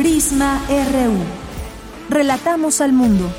[0.00, 1.18] Prisma RU.
[2.08, 3.30] Relatamos al mundo.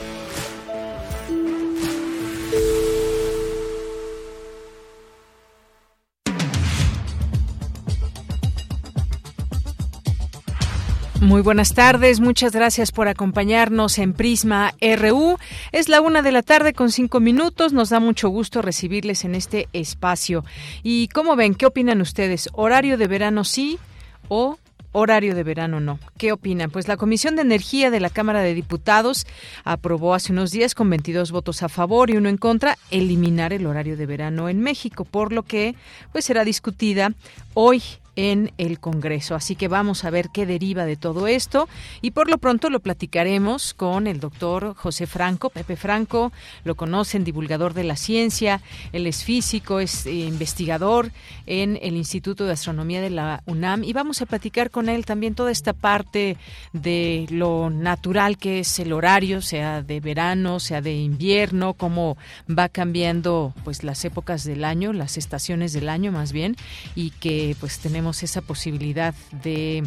[11.19, 15.39] Muy buenas tardes, muchas gracias por acompañarnos en Prisma RU.
[15.71, 19.33] Es la una de la tarde con cinco minutos, nos da mucho gusto recibirles en
[19.33, 20.45] este espacio.
[20.83, 21.55] ¿Y cómo ven?
[21.55, 22.49] ¿Qué opinan ustedes?
[22.53, 23.79] ¿Horario de verano sí
[24.27, 24.59] o
[24.91, 25.99] horario de verano no.
[26.17, 26.71] ¿Qué opinan?
[26.71, 29.25] Pues la Comisión de Energía de la Cámara de Diputados
[29.63, 33.65] aprobó hace unos días con 22 votos a favor y uno en contra eliminar el
[33.65, 35.75] horario de verano en México, por lo que
[36.11, 37.13] pues será discutida
[37.53, 37.81] hoy
[38.15, 39.35] en el Congreso.
[39.35, 41.69] Así que vamos a ver qué deriva de todo esto.
[42.01, 46.31] Y por lo pronto lo platicaremos con el doctor José Franco, Pepe Franco,
[46.63, 51.11] lo conocen, divulgador de la ciencia, él es físico, es eh, investigador
[51.45, 53.83] en el Instituto de Astronomía de la UNAM.
[53.83, 56.37] Y vamos a platicar con él también toda esta parte
[56.73, 62.17] de lo natural que es el horario, sea de verano, sea de invierno, cómo
[62.49, 66.55] va cambiando pues las épocas del año, las estaciones del año más bien
[66.95, 69.13] y que pues tenemos esa posibilidad
[69.43, 69.83] de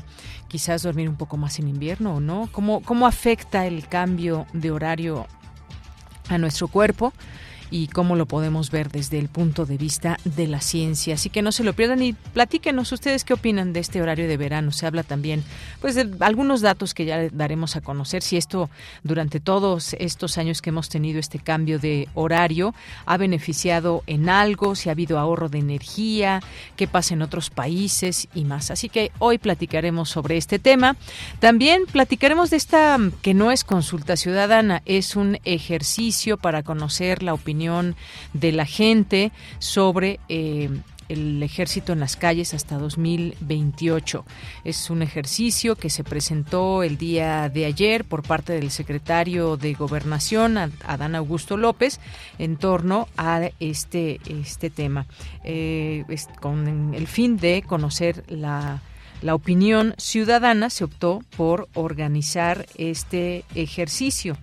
[0.49, 2.49] quizás dormir un poco más en invierno o no?
[2.53, 5.27] ¿Cómo, cómo afecta el cambio de horario
[6.29, 7.13] a nuestro cuerpo?
[7.75, 11.15] Y cómo lo podemos ver desde el punto de vista de la ciencia.
[11.15, 14.37] Así que no se lo pierdan y platíquenos ustedes qué opinan de este horario de
[14.37, 14.71] verano.
[14.71, 15.43] Se habla también
[15.81, 18.71] pues de algunos datos que ya daremos a conocer si esto
[19.03, 22.77] durante todos estos años que hemos tenido este cambio de horario
[23.07, 26.41] ha beneficiado en algo, si ha habido ahorro de energía,
[26.77, 28.71] qué pasa en otros países y más.
[28.71, 30.95] Así que hoy platicaremos sobre este tema.
[31.41, 37.35] También platicaremos de esta que no es consulta ciudadana, es un ejercicio para conocer la
[37.35, 37.64] opinión
[38.33, 40.69] de la gente sobre eh,
[41.09, 44.25] el ejército en las calles hasta 2028.
[44.65, 49.75] Es un ejercicio que se presentó el día de ayer por parte del secretario de
[49.75, 52.01] Gobernación, Adán Augusto López,
[52.39, 55.07] en torno a este, este tema,
[55.45, 56.05] eh,
[56.41, 58.83] con el fin de conocer la
[59.23, 64.37] la opinión ciudadana se optó por organizar este ejercicio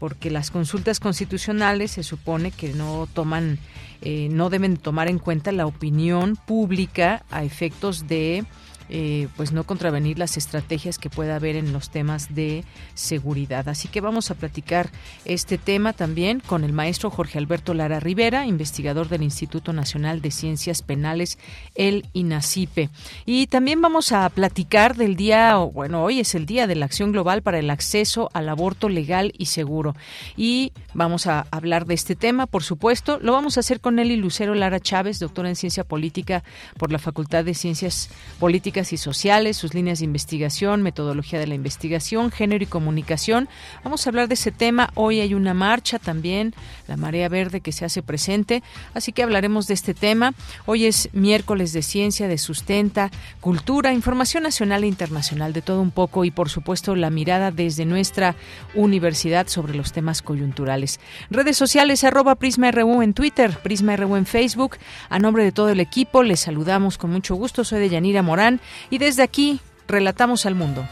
[0.00, 3.58] porque las consultas constitucionales se supone que no toman,
[4.00, 8.44] eh, no deben tomar en cuenta la opinión pública a efectos de
[8.92, 12.64] eh, pues no contravenir las estrategias que pueda haber en los temas de
[12.94, 13.68] seguridad.
[13.68, 14.90] Así que vamos a platicar
[15.24, 20.32] este tema también con el maestro Jorge Alberto Lara Rivera, investigador del Instituto Nacional de
[20.32, 21.38] Ciencias Penales,
[21.76, 22.90] el INACIPE.
[23.26, 27.12] Y también vamos a platicar del día, bueno, hoy es el día de la acción
[27.12, 29.94] global para el acceso al aborto legal y seguro.
[30.36, 33.18] Y vamos a hablar de este tema, por supuesto.
[33.22, 36.42] Lo vamos a hacer con Eli Lucero Lara Chávez, doctora en Ciencia Política
[36.76, 41.54] por la Facultad de Ciencias Políticas y sociales, sus líneas de investigación, metodología de la
[41.54, 43.48] investigación, género y comunicación.
[43.84, 44.90] Vamos a hablar de ese tema.
[44.94, 46.54] Hoy hay una marcha también,
[46.88, 48.62] la marea verde que se hace presente,
[48.94, 50.32] así que hablaremos de este tema.
[50.64, 55.90] Hoy es miércoles de ciencia, de sustenta, cultura, información nacional e internacional, de todo un
[55.90, 58.34] poco y por supuesto la mirada desde nuestra
[58.74, 61.00] universidad sobre los temas coyunturales.
[61.30, 64.76] Redes sociales arroba Prisma RU en Twitter, Prisma RU en Facebook.
[65.08, 67.64] A nombre de todo el equipo les saludamos con mucho gusto.
[67.64, 68.60] Soy de Yanira Morán
[68.90, 70.86] y desde aquí relatamos al mundo.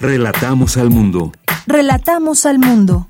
[0.00, 1.32] Relatamos al mundo.
[1.66, 3.08] Relatamos al mundo.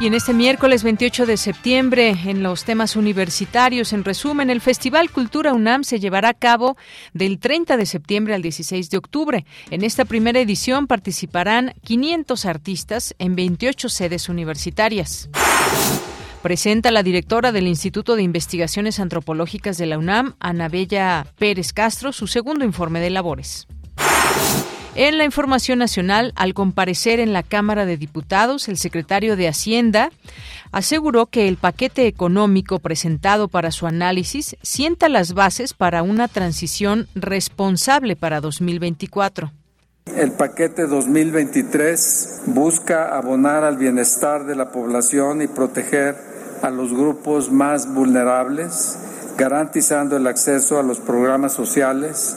[0.00, 5.10] Y en este miércoles 28 de septiembre, en los temas universitarios, en resumen, el Festival
[5.10, 6.76] Cultura UNAM se llevará a cabo
[7.14, 9.44] del 30 de septiembre al 16 de octubre.
[9.70, 15.30] En esta primera edición participarán 500 artistas en 28 sedes universitarias.
[16.42, 22.28] Presenta la directora del Instituto de Investigaciones Antropológicas de la UNAM, Anabella Pérez Castro, su
[22.28, 23.66] segundo informe de labores.
[24.94, 30.10] En la información nacional, al comparecer en la Cámara de Diputados, el secretario de Hacienda
[30.72, 37.06] aseguró que el paquete económico presentado para su análisis sienta las bases para una transición
[37.14, 39.52] responsable para 2024.
[40.16, 46.16] El paquete 2023 busca abonar al bienestar de la población y proteger
[46.62, 48.98] a los grupos más vulnerables,
[49.36, 52.36] garantizando el acceso a los programas sociales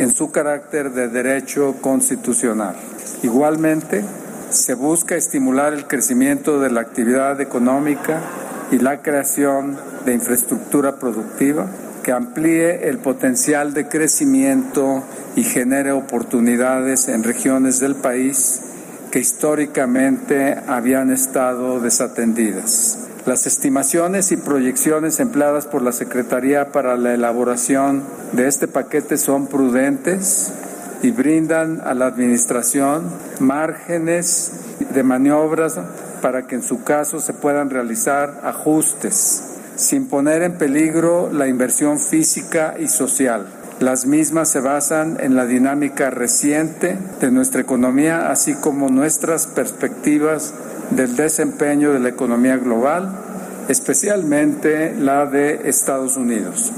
[0.00, 2.74] en su carácter de derecho constitucional.
[3.22, 4.02] Igualmente,
[4.48, 8.22] se busca estimular el crecimiento de la actividad económica
[8.70, 9.76] y la creación
[10.06, 11.66] de infraestructura productiva
[12.02, 15.04] que amplíe el potencial de crecimiento
[15.36, 18.62] y genere oportunidades en regiones del país
[19.10, 23.09] que históricamente habían estado desatendidas.
[23.26, 28.02] Las estimaciones y proyecciones empleadas por la Secretaría para la elaboración
[28.32, 30.50] de este paquete son prudentes
[31.02, 34.52] y brindan a la Administración márgenes
[34.94, 35.78] de maniobras
[36.22, 39.44] para que en su caso se puedan realizar ajustes
[39.76, 43.46] sin poner en peligro la inversión física y social.
[43.80, 50.52] Las mismas se basan en la dinámica reciente de nuestra economía, así como nuestras perspectivas
[50.90, 56.72] del desempeño de la economía global, especialmente la de Estados Unidos.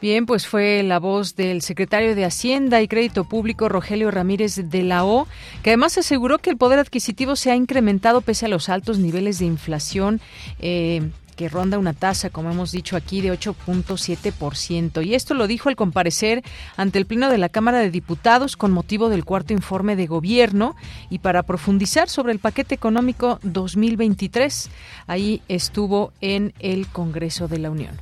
[0.00, 4.82] Bien, pues fue la voz del secretario de Hacienda y Crédito Público, Rogelio Ramírez de
[4.82, 5.28] la O,
[5.62, 9.38] que además aseguró que el poder adquisitivo se ha incrementado pese a los altos niveles
[9.38, 10.22] de inflación.
[10.58, 15.04] Eh, que ronda una tasa, como hemos dicho aquí, de 8.7%.
[15.04, 16.42] Y esto lo dijo al comparecer
[16.76, 20.76] ante el Pleno de la Cámara de Diputados con motivo del cuarto informe de gobierno
[21.08, 24.70] y para profundizar sobre el paquete económico 2023.
[25.06, 27.98] Ahí estuvo en el Congreso de la Unión.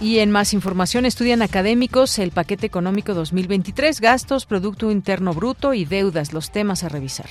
[0.00, 5.86] Y en más información, estudian académicos el paquete económico 2023, gastos, Producto Interno Bruto y
[5.86, 7.30] deudas, los temas a revisar.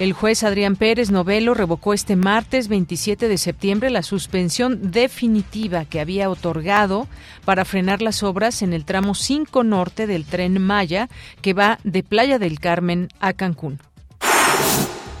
[0.00, 6.00] El juez Adrián Pérez Novelo revocó este martes 27 de septiembre la suspensión definitiva que
[6.00, 7.06] había otorgado
[7.44, 11.10] para frenar las obras en el tramo 5 norte del tren Maya
[11.42, 13.78] que va de Playa del Carmen a Cancún.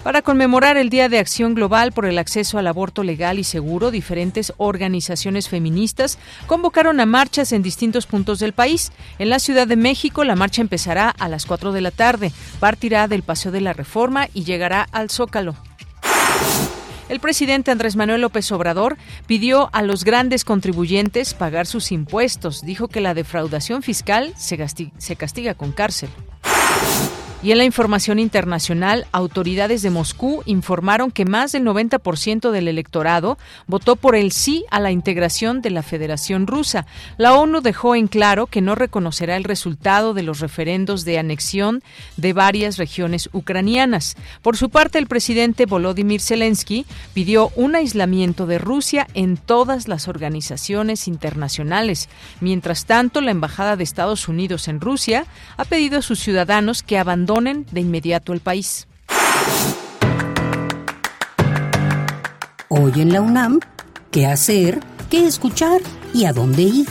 [0.02, 3.90] Para conmemorar el Día de Acción Global por el Acceso al Aborto Legal y Seguro,
[3.90, 8.92] diferentes organizaciones feministas convocaron a marchas en distintos puntos del país.
[9.18, 13.08] En la Ciudad de México, la marcha empezará a las 4 de la tarde, partirá
[13.08, 15.54] del Paseo de la Reforma y llegará al Zócalo.
[17.10, 22.62] El presidente Andrés Manuel López Obrador pidió a los grandes contribuyentes pagar sus impuestos.
[22.62, 24.56] Dijo que la defraudación fiscal se,
[25.16, 26.08] castiga con cárcel.
[27.42, 33.38] Y en la información internacional, autoridades de Moscú informaron que más del 90% del electorado
[33.66, 36.84] votó por el sí a la integración de la Federación Rusa.
[37.16, 41.82] La ONU dejó en claro que no reconocerá el resultado de los referendos de anexión
[42.18, 44.16] de varias regiones ucranianas.
[44.42, 46.84] Por su parte, el presidente Volodymyr Zelensky
[47.14, 52.10] pidió un aislamiento de Rusia en todas las organizaciones internacionales.
[52.42, 55.24] Mientras tanto, la Embajada de Estados Unidos en Rusia
[55.56, 58.88] ha pedido a sus ciudadanos que abandonen de inmediato el país.
[62.68, 63.60] Hoy en la UNAM,
[64.10, 64.80] ¿qué hacer?
[65.08, 65.80] ¿Qué escuchar?
[66.12, 66.88] ¿Y a dónde ir?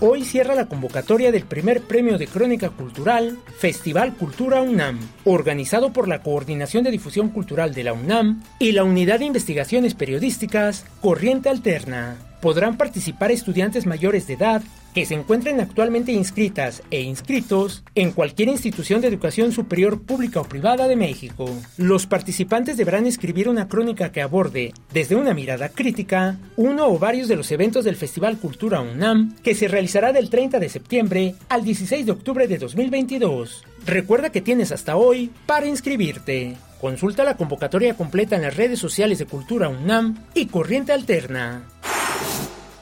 [0.00, 6.08] Hoy cierra la convocatoria del primer premio de crónica cultural Festival Cultura UNAM, organizado por
[6.08, 11.48] la Coordinación de Difusión Cultural de la UNAM y la Unidad de Investigaciones Periodísticas Corriente
[11.48, 12.16] Alterna.
[12.40, 14.62] Podrán participar estudiantes mayores de edad
[14.94, 20.44] que se encuentren actualmente inscritas e inscritos en cualquier institución de educación superior pública o
[20.44, 21.48] privada de México.
[21.76, 27.28] Los participantes deberán escribir una crónica que aborde, desde una mirada crítica, uno o varios
[27.28, 31.64] de los eventos del Festival Cultura UNAM, que se realizará del 30 de septiembre al
[31.64, 33.64] 16 de octubre de 2022.
[33.86, 36.56] Recuerda que tienes hasta hoy para inscribirte.
[36.80, 41.64] Consulta la convocatoria completa en las redes sociales de Cultura UNAM y Corriente Alterna.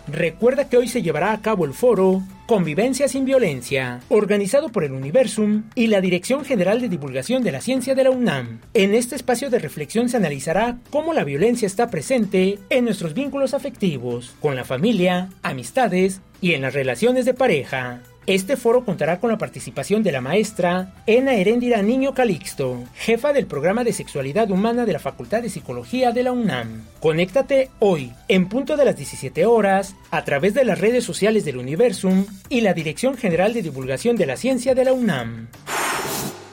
[0.08, 4.92] Recuerda que hoy se llevará a cabo el foro Convivencia sin Violencia, organizado por el
[4.92, 8.60] Universum y la Dirección General de Divulgación de la Ciencia de la UNAM.
[8.72, 13.52] En este espacio de reflexión se analizará cómo la violencia está presente en nuestros vínculos
[13.52, 18.00] afectivos, con la familia, amistades y en las relaciones de pareja.
[18.26, 23.46] Este foro contará con la participación de la maestra Ena Heréndira Niño Calixto, jefa del
[23.46, 26.82] programa de sexualidad humana de la Facultad de Psicología de la UNAM.
[26.98, 31.56] Conéctate hoy, en punto de las 17 horas, a través de las redes sociales del
[31.56, 35.46] Universum y la Dirección General de Divulgación de la Ciencia de la UNAM.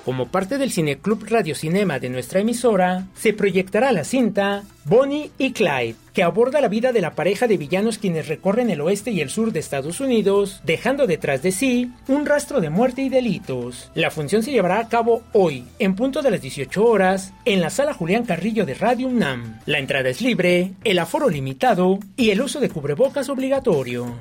[0.05, 5.95] Como parte del Cineclub Radiocinema de nuestra emisora, se proyectará la cinta Bonnie y Clyde,
[6.13, 9.29] que aborda la vida de la pareja de villanos quienes recorren el oeste y el
[9.29, 13.91] sur de Estados Unidos, dejando detrás de sí un rastro de muerte y delitos.
[13.95, 17.69] La función se llevará a cabo hoy, en punto de las 18 horas, en la
[17.69, 19.61] sala Julián Carrillo de Radio UNAM.
[19.65, 24.17] La entrada es libre, el aforo limitado y el uso de cubrebocas obligatorio.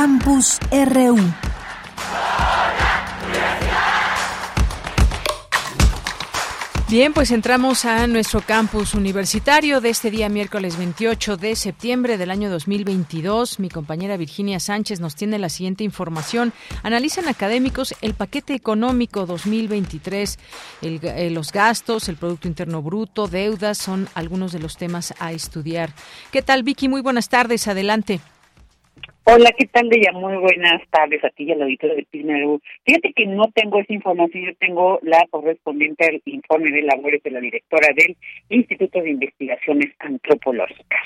[0.00, 1.18] Campus RU.
[6.88, 12.30] Bien, pues entramos a nuestro campus universitario de este día miércoles 28 de septiembre del
[12.30, 13.58] año 2022.
[13.58, 16.52] Mi compañera Virginia Sánchez nos tiene la siguiente información.
[16.84, 20.38] Analizan académicos el paquete económico 2023,
[20.82, 25.92] eh, los gastos, el Producto Interno Bruto, deudas, son algunos de los temas a estudiar.
[26.30, 26.88] ¿Qué tal, Vicky?
[26.88, 27.66] Muy buenas tardes.
[27.66, 28.20] Adelante.
[29.30, 30.10] Hola, ¿qué tal, Deya?
[30.12, 32.32] Muy buenas tardes a ti y a la auditoría de Prisma
[32.86, 37.32] Fíjate que no tengo esa información, yo tengo la correspondiente al informe de labores de
[37.32, 38.16] la directora del
[38.48, 41.02] Instituto de Investigaciones Antropológicas.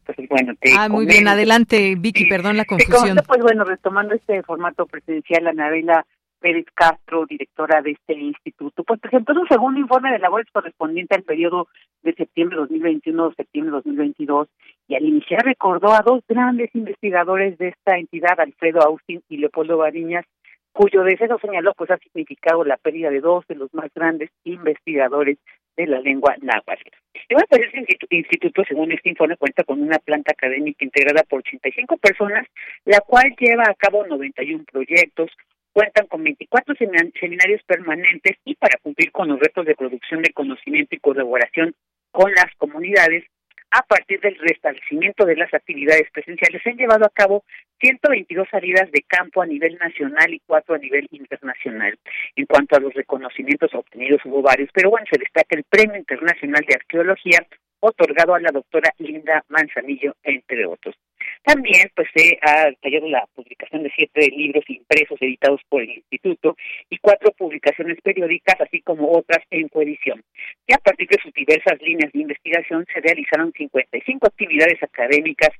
[0.00, 3.16] Entonces, bueno, te Ah, muy bien, adelante, Vicky, perdón la confusión.
[3.26, 6.04] pues bueno, retomando este formato presencial, Anabela
[6.40, 11.22] Pérez Castro, directora de este instituto, pues presentó un segundo informe de labores correspondiente al
[11.22, 11.68] periodo
[12.02, 14.46] de septiembre 2021 septiembre 2022
[14.88, 19.78] y al iniciar recordó a dos grandes investigadores de esta entidad, Alfredo Austin y Leopoldo
[19.78, 20.24] Bariñas,
[20.72, 25.38] cuyo deseo señaló pues ha significado la pérdida de dos de los más grandes investigadores
[25.76, 26.88] de la lengua náhuatl.
[27.28, 32.46] este instituto, según este informe, cuenta con una planta académica integrada por 85 personas,
[32.84, 35.30] la cual lleva a cabo 91 proyectos,
[35.72, 36.74] cuentan con 24
[37.20, 41.74] seminarios permanentes y para cumplir con los retos de producción de conocimiento y colaboración
[42.10, 43.24] con las comunidades,
[43.70, 47.44] a partir del restablecimiento de las actividades presenciales, se han llevado a cabo
[47.80, 51.98] 122 salidas de campo a nivel nacional y cuatro a nivel internacional.
[52.36, 56.64] En cuanto a los reconocimientos obtenidos, hubo varios, pero bueno, se destaca el Premio Internacional
[56.66, 57.46] de Arqueología
[57.88, 60.94] otorgado a la doctora Linda Manzanillo, entre otros.
[61.42, 66.56] También pues se ha detallado la publicación de siete libros impresos editados por el Instituto
[66.90, 70.22] y cuatro publicaciones periódicas, así como otras en coedición.
[70.66, 75.50] Y a partir de sus diversas líneas de investigación se realizaron 55 actividades académicas,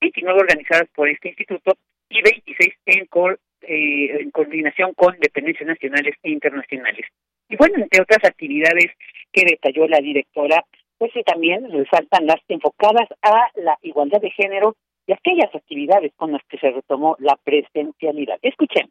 [0.00, 1.76] 29 organizadas por este instituto
[2.08, 3.08] y 26 en,
[3.62, 7.06] eh, en coordinación con dependencias nacionales e internacionales.
[7.48, 8.90] Y bueno, entre otras actividades
[9.32, 10.64] que detalló la directora,
[10.98, 14.76] pues también resaltan las enfocadas a la igualdad de género
[15.06, 18.38] y aquellas actividades con las que se retomó la presencialidad.
[18.42, 18.90] Escuchen.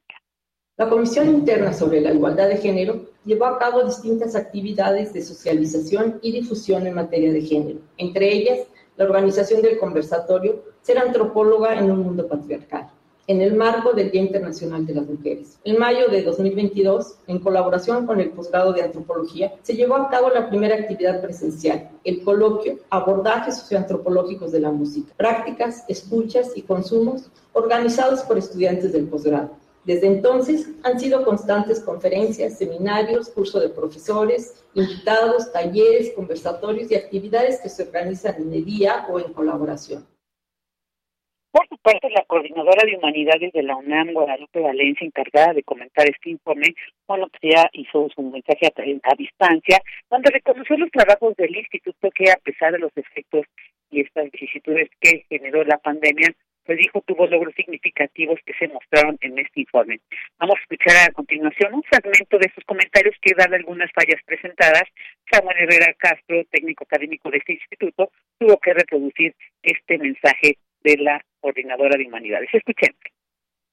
[0.77, 6.19] La Comisión Interna sobre la Igualdad de Género llevó a cabo distintas actividades de socialización
[6.21, 11.89] y difusión en materia de género, entre ellas la organización del conversatorio Ser antropóloga en
[11.89, 12.91] un mundo patriarcal
[13.27, 15.57] en el marco del Día Internacional de las Mujeres.
[15.63, 20.29] En mayo de 2022, en colaboración con el Posgrado de Antropología, se llevó a cabo
[20.29, 27.31] la primera actividad presencial, el coloquio Abordajes socioantropológicos de la música, prácticas, escuchas y consumos
[27.53, 29.51] organizados por estudiantes del posgrado.
[29.85, 37.59] Desde entonces han sido constantes conferencias, seminarios, curso de profesores, invitados, talleres, conversatorios y actividades
[37.59, 40.05] que se organizan en el día o en colaboración.
[41.55, 46.05] Por su parte, la coordinadora de humanidades de la UNAM, Guadalupe Valencia, encargada de comentar
[46.05, 46.75] este informe,
[47.07, 52.29] bueno, pues ya hizo su mensaje a, distancia, donde reconoció los trabajos del instituto que,
[52.29, 53.45] a pesar de los efectos
[53.89, 56.27] y estas vicisitudes que generó la pandemia,
[56.65, 60.01] pues dijo tuvo logros significativos que se mostraron en este informe.
[60.37, 64.83] Vamos a escuchar a continuación un fragmento de sus comentarios que, dan algunas fallas presentadas,
[65.31, 69.33] Samuel Herrera Castro, técnico académico de este instituto, tuvo que reproducir
[69.63, 72.49] este mensaje de la coordinadora de humanidades.
[72.51, 72.95] Escuchen.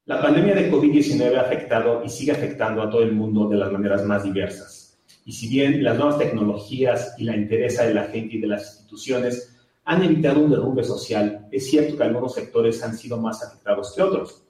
[0.04, 3.72] La pandemia de COVID-19 ha afectado y sigue afectando a todo el mundo de las
[3.72, 5.00] maneras más diversas.
[5.24, 8.74] Y si bien las nuevas tecnologías y la interés de la gente y de las
[8.74, 13.94] instituciones han evitado un derrumbe social, es cierto que algunos sectores han sido más afectados
[13.96, 14.44] que otros.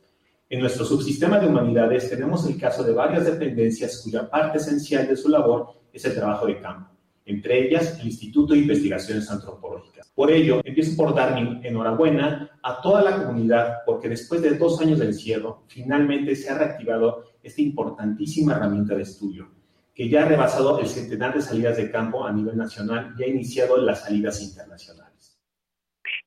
[0.49, 5.17] En nuestro subsistema de humanidades tenemos el caso de varias dependencias cuya parte esencial de
[5.17, 6.92] su labor es el trabajo de campo,
[7.25, 10.11] entre ellas el Instituto de Investigaciones Antropológicas.
[10.15, 14.81] Por ello, empiezo por dar mi enhorabuena a toda la comunidad porque después de dos
[14.81, 19.49] años de encierro, finalmente se ha reactivado esta importantísima herramienta de estudio,
[19.95, 23.29] que ya ha rebasado el centenar de salidas de campo a nivel nacional y ha
[23.29, 25.13] iniciado las salidas internacionales.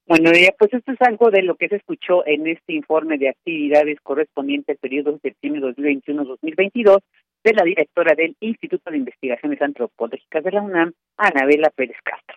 [0.07, 3.29] Bueno, ya pues esto es algo de lo que se escuchó en este informe de
[3.29, 6.99] actividades correspondiente al periodo septiembre 2021-2022
[7.45, 12.35] de la directora del Instituto de Investigaciones Antropológicas de la UNAM, Anabela Pérez Castro.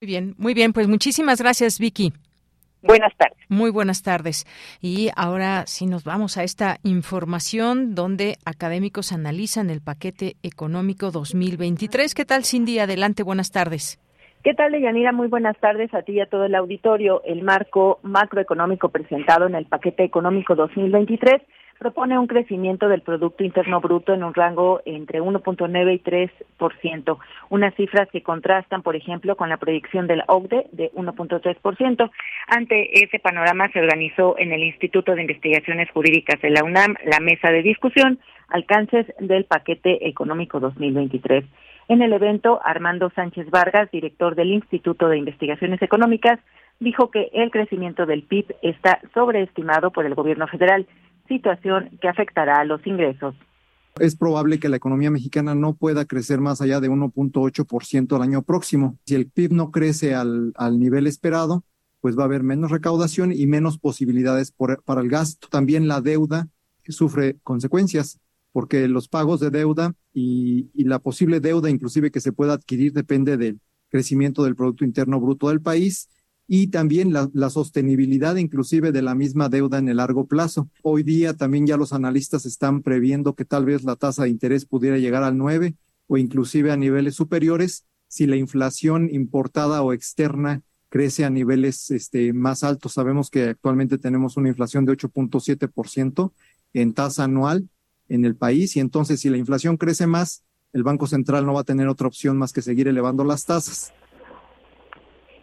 [0.00, 2.12] Muy bien, muy bien, pues muchísimas gracias, Vicky.
[2.82, 3.38] Buenas tardes.
[3.48, 4.44] Muy buenas tardes.
[4.80, 12.12] Y ahora sí nos vamos a esta información donde académicos analizan el paquete económico 2023.
[12.12, 12.80] ¿Qué tal, Cindy?
[12.80, 14.00] Adelante, buenas tardes.
[14.42, 15.12] ¿Qué tal, Deyanira?
[15.12, 17.22] Muy buenas tardes a ti y a todo el auditorio.
[17.24, 21.40] El marco macroeconómico presentado en el paquete económico 2023
[21.82, 27.18] propone un crecimiento del Producto Interno Bruto en un rango entre 1.9 y 3%,
[27.50, 32.10] unas cifras que contrastan, por ejemplo, con la proyección del OCDE de 1.3%.
[32.46, 37.18] Ante ese panorama se organizó en el Instituto de Investigaciones Jurídicas de la UNAM la
[37.18, 41.44] mesa de discusión alcances del paquete económico 2023.
[41.88, 46.38] En el evento, Armando Sánchez Vargas, director del Instituto de Investigaciones Económicas,
[46.78, 50.86] dijo que el crecimiento del PIB está sobreestimado por el gobierno federal
[51.32, 53.34] situación que afectará a los ingresos.
[54.00, 58.42] Es probable que la economía mexicana no pueda crecer más allá de 1.8% al año
[58.42, 58.98] próximo.
[59.04, 61.62] Si el PIB no crece al, al, nivel esperado,
[62.00, 65.48] pues va a haber menos recaudación y menos posibilidades por, para el gasto.
[65.48, 66.48] También la deuda
[66.88, 68.18] sufre consecuencias
[68.50, 72.92] porque los pagos de deuda y, y la posible deuda inclusive que se pueda adquirir
[72.92, 76.08] depende del crecimiento del Producto Interno Bruto del país
[76.48, 80.68] y también la, sostenibilidad inclusive de la misma deuda en el largo plazo.
[80.82, 84.66] Hoy día también ya los analistas están previendo que tal vez la tasa de interés
[84.66, 85.74] pudiera llegar al 9
[86.08, 92.34] o inclusive a niveles superiores si la inflación importada o externa crece a niveles este,
[92.34, 92.92] más altos.
[92.92, 96.32] Sabemos que actualmente tenemos una inflación de 8.7%
[96.74, 97.68] en tasa anual
[98.08, 100.44] en el país y entonces si la inflación crece más,
[100.74, 103.92] el Banco Central no va a tener otra opción más que seguir elevando las tasas.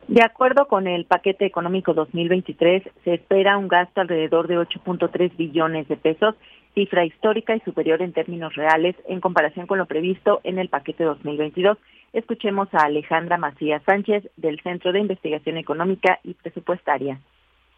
[0.10, 5.88] De acuerdo con el paquete económico 2023, se espera un gasto alrededor de 8.3 billones
[5.88, 6.34] de pesos,
[6.74, 11.04] cifra histórica y superior en términos reales en comparación con lo previsto en el paquete
[11.04, 11.78] 2022.
[12.14, 17.22] Escuchemos a Alejandra Macías Sánchez del Centro de Investigación Económica y Presupuestaria.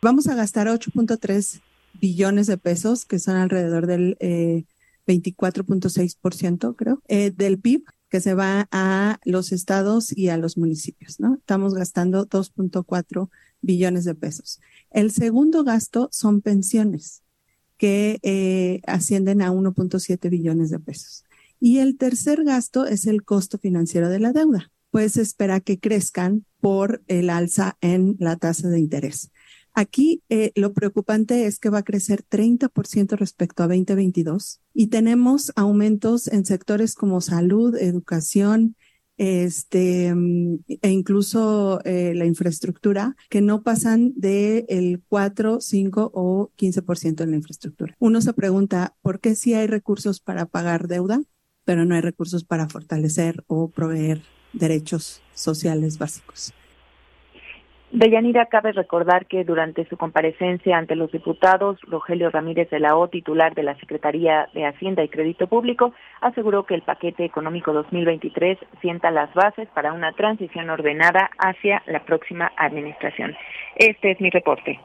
[0.01, 1.61] Vamos a gastar 8.3
[1.99, 4.63] billones de pesos, que son alrededor del eh,
[5.05, 11.21] 24.6%, creo, eh, del PIB que se va a los estados y a los municipios,
[11.21, 11.35] ¿no?
[11.35, 13.29] Estamos gastando 2.4
[13.61, 14.59] billones de pesos.
[14.91, 17.23] El segundo gasto son pensiones,
[17.77, 21.23] que eh, ascienden a 1.7 billones de pesos.
[21.61, 26.45] Y el tercer gasto es el costo financiero de la deuda, pues espera que crezcan
[26.59, 29.31] por el alza en la tasa de interés.
[29.73, 35.53] Aquí eh, lo preocupante es que va a crecer 30% respecto a 2022 y tenemos
[35.55, 38.75] aumentos en sectores como salud, educación,
[39.17, 47.21] este, e incluso eh, la infraestructura, que no pasan del el 4, 5 o 15%
[47.21, 47.95] en la infraestructura.
[47.99, 51.21] Uno se pregunta, ¿por qué sí hay recursos para pagar deuda,
[51.65, 56.53] pero no hay recursos para fortalecer o proveer derechos sociales básicos?
[57.91, 63.09] Deyanira, cabe recordar que durante su comparecencia ante los diputados, Rogelio Ramírez de la O,
[63.09, 68.57] titular de la Secretaría de Hacienda y Crédito Público, aseguró que el paquete económico 2023
[68.79, 73.35] sienta las bases para una transición ordenada hacia la próxima administración.
[73.75, 74.79] Este es mi reporte.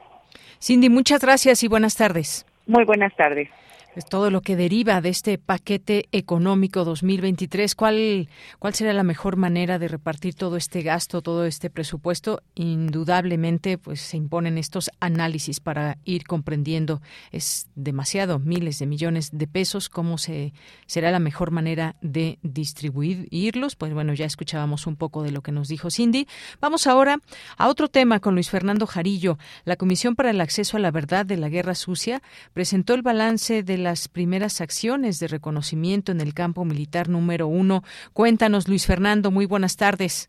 [0.60, 2.44] Cindy, muchas gracias y buenas tardes.
[2.66, 3.48] Muy buenas tardes
[3.96, 7.74] es todo lo que deriva de este paquete económico 2023.
[7.74, 8.28] ¿Cuál,
[8.58, 12.42] ¿Cuál será la mejor manera de repartir todo este gasto, todo este presupuesto?
[12.54, 17.00] Indudablemente, pues se imponen estos análisis para ir comprendiendo.
[17.32, 19.88] Es demasiado, miles de millones de pesos.
[19.88, 20.52] ¿Cómo se,
[20.86, 23.76] será la mejor manera de distribuirlos?
[23.76, 26.28] Pues bueno, ya escuchábamos un poco de lo que nos dijo Cindy.
[26.60, 27.18] Vamos ahora
[27.56, 29.38] a otro tema con Luis Fernando Jarillo.
[29.64, 32.20] La Comisión para el Acceso a la Verdad de la Guerra Sucia
[32.52, 37.84] presentó el balance de las primeras acciones de reconocimiento en el campo militar número uno.
[38.12, 40.28] Cuéntanos, Luis Fernando, muy buenas tardes.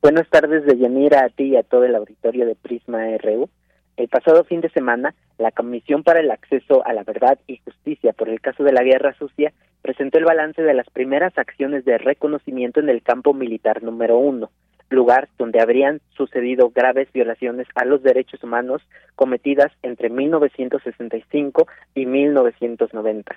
[0.00, 3.50] Buenas tardes, Deyanira, a ti y a todo el auditorio de Prisma RU.
[3.98, 8.14] El pasado fin de semana, la Comisión para el Acceso a la Verdad y Justicia
[8.14, 11.98] por el caso de la Guerra Sucia presentó el balance de las primeras acciones de
[11.98, 14.50] reconocimiento en el campo militar número uno,
[14.90, 18.82] lugar donde habrían sucedido graves violaciones a los derechos humanos
[19.14, 23.36] cometidas entre 1965 y 1990.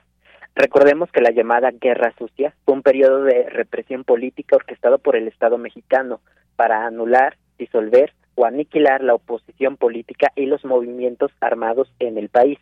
[0.55, 5.27] Recordemos que la llamada Guerra Sucia fue un periodo de represión política orquestado por el
[5.27, 6.19] Estado mexicano
[6.55, 12.60] para anular, disolver o aniquilar la oposición política y los movimientos armados en el país.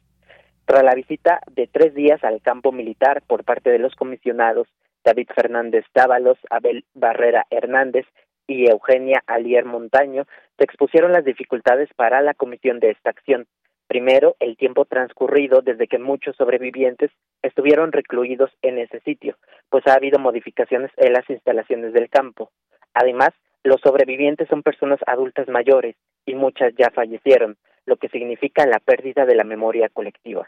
[0.66, 4.68] Tras la visita de tres días al campo militar por parte de los comisionados
[5.06, 8.06] David Fernández Dávalos, Abel Barrera Hernández
[8.48, 10.26] y Eugenia Alier Montaño
[10.58, 13.48] se expusieron las dificultades para la comisión de esta acción.
[13.88, 17.12] Primero, el tiempo transcurrido desde que muchos sobrevivientes
[17.44, 19.38] estuvieron recluidos en ese sitio,
[19.70, 22.52] pues ha habido modificaciones en las instalaciones del campo.
[22.94, 23.32] Además,
[23.66, 25.96] Los sobrevivientes son personas adultas mayores
[26.28, 30.48] y muchas ya fallecieron, lo que significa la pérdida de la memoria colectiva.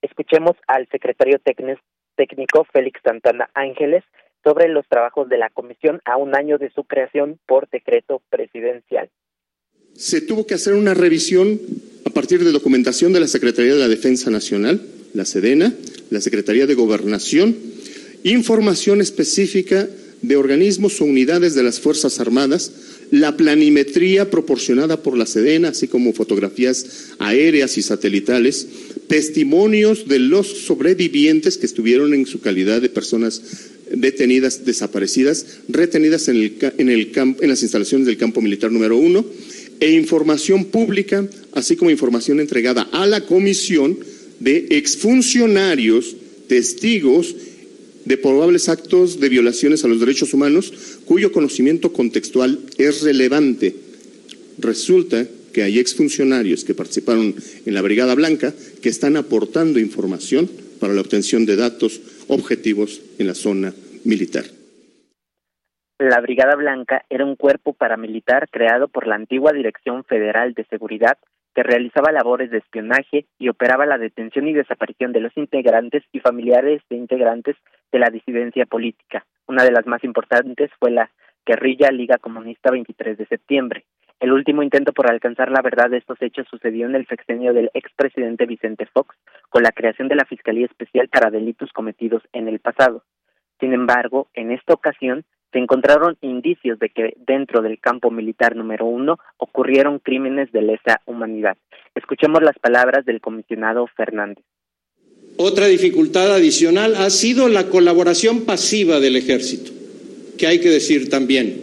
[0.00, 1.38] Escuchemos al secretario
[2.16, 4.02] técnico Félix Santana Ángeles
[4.44, 9.10] sobre los trabajos de la comisión a un año de su creación por decreto presidencial.
[9.94, 11.58] Se tuvo que hacer una revisión
[12.04, 14.82] a partir de documentación de la Secretaría de la Defensa Nacional,
[15.14, 15.72] la SEDENA,
[16.10, 17.56] la Secretaría de Gobernación,
[18.22, 19.88] información específica
[20.20, 25.88] de organismos o unidades de las Fuerzas Armadas, la planimetría proporcionada por la Sedena, así
[25.88, 28.66] como fotografías aéreas y satelitales,
[29.08, 33.42] testimonios de los sobrevivientes que estuvieron en su calidad de personas
[33.90, 39.24] detenidas, desaparecidas, retenidas en, el, en, el en las instalaciones del campo militar número uno,
[39.80, 43.98] e información pública, así como información entregada a la comisión
[44.40, 46.16] de exfuncionarios,
[46.48, 47.34] testigos
[48.04, 50.72] de probables actos de violaciones a los derechos humanos
[51.04, 53.74] cuyo conocimiento contextual es relevante.
[54.58, 60.92] Resulta que hay exfuncionarios que participaron en la Brigada Blanca que están aportando información para
[60.92, 63.72] la obtención de datos objetivos en la zona
[64.04, 64.44] militar.
[65.98, 71.16] La Brigada Blanca era un cuerpo paramilitar creado por la antigua Dirección Federal de Seguridad
[71.54, 76.18] que realizaba labores de espionaje y operaba la detención y desaparición de los integrantes y
[76.18, 77.56] familiares de integrantes
[77.94, 79.24] de la disidencia política.
[79.46, 81.08] Una de las más importantes fue la
[81.46, 83.84] guerrilla Liga Comunista 23 de septiembre.
[84.18, 87.70] El último intento por alcanzar la verdad de estos hechos sucedió en el sexenio del
[87.72, 89.16] expresidente Vicente Fox,
[89.48, 93.04] con la creación de la Fiscalía Especial para Delitos Cometidos en el pasado.
[93.60, 98.86] Sin embargo, en esta ocasión se encontraron indicios de que dentro del campo militar número
[98.86, 101.56] uno ocurrieron crímenes de lesa humanidad.
[101.94, 104.44] Escuchemos las palabras del comisionado Fernández.
[105.36, 109.72] Otra dificultad adicional ha sido la colaboración pasiva del ejército,
[110.36, 111.62] que hay que decir también.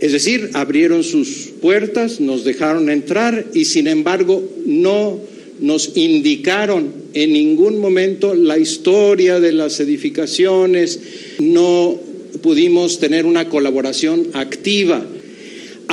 [0.00, 5.20] Es decir, abrieron sus puertas, nos dejaron entrar y sin embargo no
[5.60, 10.98] nos indicaron en ningún momento la historia de las edificaciones,
[11.38, 12.00] no
[12.42, 15.06] pudimos tener una colaboración activa.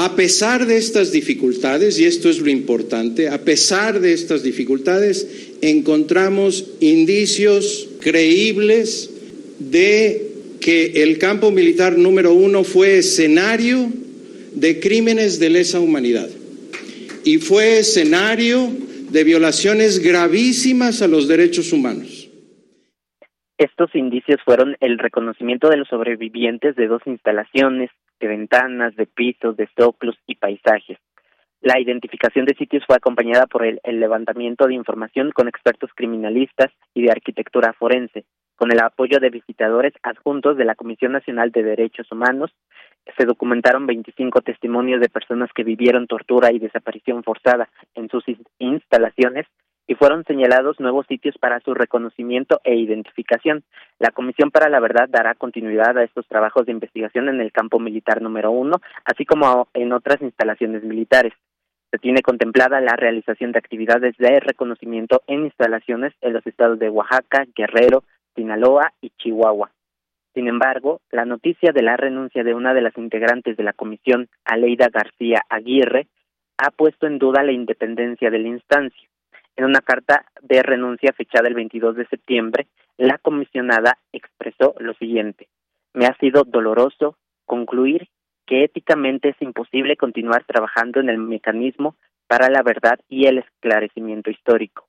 [0.01, 5.57] A pesar de estas dificultades, y esto es lo importante, a pesar de estas dificultades,
[5.61, 9.13] encontramos indicios creíbles
[9.59, 10.31] de
[10.61, 13.91] que el campo militar número uno fue escenario
[14.53, 16.29] de crímenes de lesa humanidad
[17.25, 18.71] y fue escenario
[19.09, 22.29] de violaciones gravísimas a los derechos humanos.
[23.57, 29.55] Estos indicios fueron el reconocimiento de los sobrevivientes de dos instalaciones, de ventanas, de pisos,
[29.57, 30.97] de zoclos y paisajes.
[31.61, 37.03] La identificación de sitios fue acompañada por el, levantamiento de información con expertos criminalistas y
[37.03, 38.23] de arquitectura forense,
[38.55, 42.51] con el apoyo de visitadores adjuntos de la Comisión Nacional de Derechos Humanos.
[43.17, 48.23] Se documentaron 25 testimonios de personas que vivieron tortura y desaparición forzada en sus
[48.59, 49.45] instalaciones
[49.89, 53.63] y fueron señalados nuevos sitios para su reconocimiento e identificación.
[53.97, 57.79] La Comisión para la Verdad dará continuidad a estos trabajos de investigación en el campo
[57.79, 61.33] militar número uno, así como en otras instalaciones militares.
[61.89, 66.91] Se tiene contemplada la realización de actividades de reconocimiento en instalaciones en los estados de
[66.91, 68.03] Oaxaca, Guerrero,
[68.35, 69.71] Sinaloa y Chihuahua.
[70.35, 74.29] Sin embargo, la noticia de la renuncia de una de las integrantes de la comisión,
[74.45, 76.05] Aleida García Aguirre,
[76.59, 79.09] ha puesto en duda la independencia de la instancia.
[79.59, 85.49] En una carta de renuncia fechada el 22 de septiembre, la comisionada expresó lo siguiente.
[85.93, 88.07] Me ha sido doloroso concluir
[88.45, 94.31] que éticamente es imposible continuar trabajando en el mecanismo para la verdad y el esclarecimiento
[94.31, 94.87] histórico.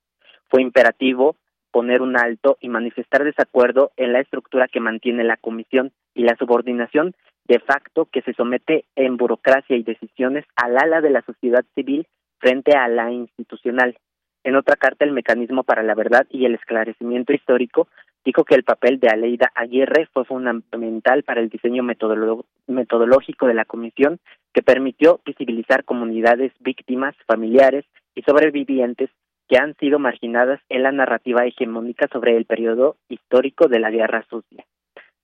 [0.48, 1.34] Fue imperativo
[1.72, 6.36] poner un alto y manifestar desacuerdo en la estructura que mantiene la comisión y la
[6.36, 7.16] subordinación
[7.48, 12.06] de facto que se somete en burocracia y decisiones al ala de la sociedad civil
[12.38, 13.96] frente a la institucional.
[14.42, 17.88] En otra carta, el Mecanismo para la Verdad y el Esclarecimiento Histórico
[18.24, 23.64] dijo que el papel de Aleida Aguirre fue fundamental para el diseño metodológico de la
[23.64, 24.18] comisión
[24.52, 29.10] que permitió visibilizar comunidades víctimas, familiares y sobrevivientes
[29.48, 34.24] que han sido marginadas en la narrativa hegemónica sobre el periodo histórico de la Guerra
[34.30, 34.64] Sucia.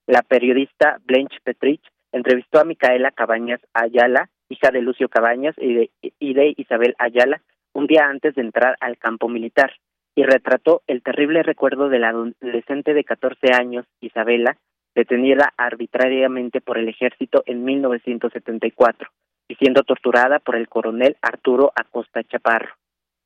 [0.06, 5.90] La periodista Blanche Petrich entrevistó a Micaela Cabañas Ayala, hija de Lucio Cabañas y de,
[6.00, 7.40] y de Isabel Ayala,
[7.76, 9.70] un día antes de entrar al campo militar
[10.14, 14.56] y retrató el terrible recuerdo de la adolescente de 14 años, Isabela,
[14.94, 19.10] detenida arbitrariamente por el ejército en 1974
[19.48, 22.76] y siendo torturada por el coronel Arturo Acosta Chaparro.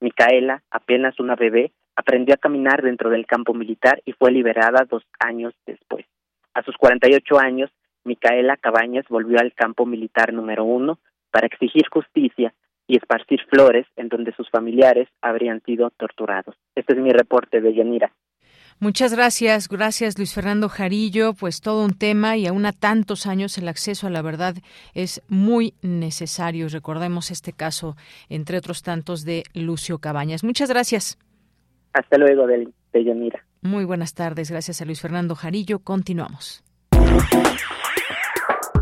[0.00, 5.04] Micaela, apenas una bebé, aprendió a caminar dentro del campo militar y fue liberada dos
[5.20, 6.06] años después.
[6.54, 7.70] A sus 48 años,
[8.02, 10.98] Micaela Cabañas volvió al campo militar número uno
[11.30, 12.52] para exigir justicia
[12.90, 16.56] y esparcir flores en donde sus familiares habrían sido torturados.
[16.74, 18.12] Este es mi reporte de Yanira.
[18.80, 21.34] Muchas gracias, gracias Luis Fernando Jarillo.
[21.34, 24.54] Pues todo un tema y aún a tantos años el acceso a la verdad
[24.92, 26.68] es muy necesario.
[26.68, 27.94] Recordemos este caso,
[28.28, 30.42] entre otros tantos, de Lucio Cabañas.
[30.42, 31.16] Muchas gracias.
[31.92, 35.78] Hasta luego, de, de Muy buenas tardes, gracias a Luis Fernando Jarillo.
[35.80, 36.64] Continuamos.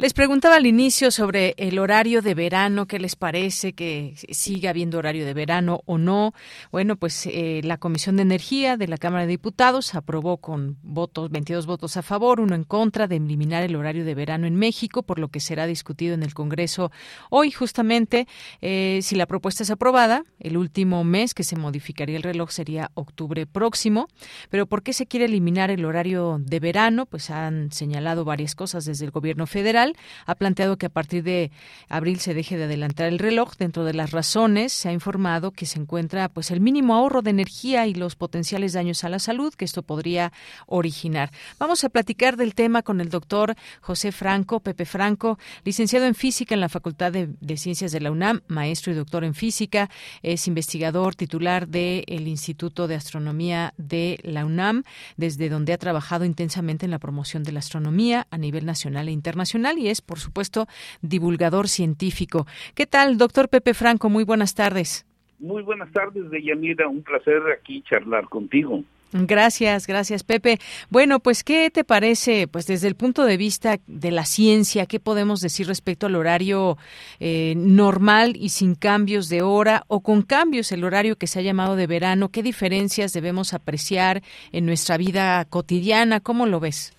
[0.00, 4.96] Les preguntaba al inicio sobre el horario de verano, ¿qué les parece que siga habiendo
[4.96, 6.32] horario de verano o no?
[6.72, 11.30] Bueno, pues eh, la Comisión de Energía de la Cámara de Diputados aprobó con votos,
[11.30, 15.02] 22 votos a favor, uno en contra de eliminar el horario de verano en México,
[15.02, 16.90] por lo que será discutido en el Congreso
[17.28, 18.26] hoy justamente.
[18.62, 22.90] Eh, si la propuesta es aprobada, el último mes que se modificaría el reloj sería
[22.94, 24.08] octubre próximo.
[24.48, 27.04] Pero ¿por qué se quiere eliminar el horario de verano?
[27.04, 29.89] Pues han señalado varias cosas desde el Gobierno federal
[30.26, 31.50] ha planteado que a partir de
[31.88, 33.56] abril se deje de adelantar el reloj.
[33.56, 37.30] Dentro de las razones se ha informado que se encuentra pues el mínimo ahorro de
[37.30, 40.32] energía y los potenciales daños a la salud que esto podría
[40.66, 41.30] originar.
[41.58, 46.54] Vamos a platicar del tema con el doctor José Franco, Pepe Franco, licenciado en física
[46.54, 49.90] en la Facultad de, Ciencias de la UNAM, maestro y doctor en física,
[50.22, 54.84] es investigador titular del Instituto de Astronomía de la UNAM,
[55.16, 59.12] desde donde ha trabajado intensamente en la promoción de la astronomía a nivel nacional e
[59.12, 60.66] internacional y es, por supuesto,
[61.02, 62.46] divulgador científico.
[62.74, 64.08] ¿Qué tal, doctor Pepe Franco?
[64.08, 65.06] Muy buenas tardes.
[65.38, 66.86] Muy buenas tardes, Deyanira.
[66.86, 68.84] Un placer aquí charlar contigo.
[69.12, 70.58] Gracias, gracias Pepe.
[70.88, 75.00] Bueno, pues ¿qué te parece, pues desde el punto de vista de la ciencia, qué
[75.00, 76.78] podemos decir respecto al horario
[77.18, 81.42] eh, normal y sin cambios de hora o con cambios el horario que se ha
[81.42, 82.28] llamado de verano?
[82.28, 86.20] ¿Qué diferencias debemos apreciar en nuestra vida cotidiana?
[86.20, 86.96] ¿Cómo lo ves?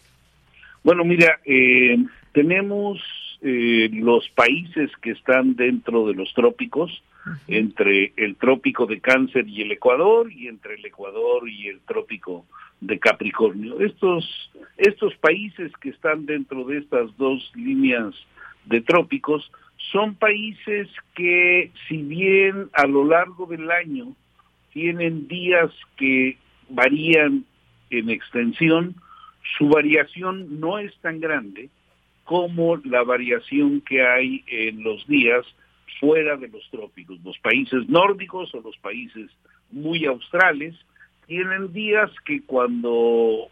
[0.83, 1.95] Bueno, mira, eh,
[2.33, 2.99] tenemos
[3.41, 7.03] eh, los países que están dentro de los trópicos,
[7.47, 12.45] entre el trópico de Cáncer y el Ecuador, y entre el Ecuador y el trópico
[12.79, 13.79] de Capricornio.
[13.79, 18.15] Estos, estos países que están dentro de estas dos líneas
[18.65, 19.51] de trópicos
[19.91, 24.15] son países que, si bien a lo largo del año
[24.73, 26.37] tienen días que
[26.69, 27.45] varían
[27.89, 28.95] en extensión,
[29.57, 31.69] su variación no es tan grande
[32.23, 35.45] como la variación que hay en los días
[35.99, 37.19] fuera de los trópicos.
[37.23, 39.29] Los países nórdicos o los países
[39.71, 40.75] muy australes
[41.27, 43.47] tienen días que cuando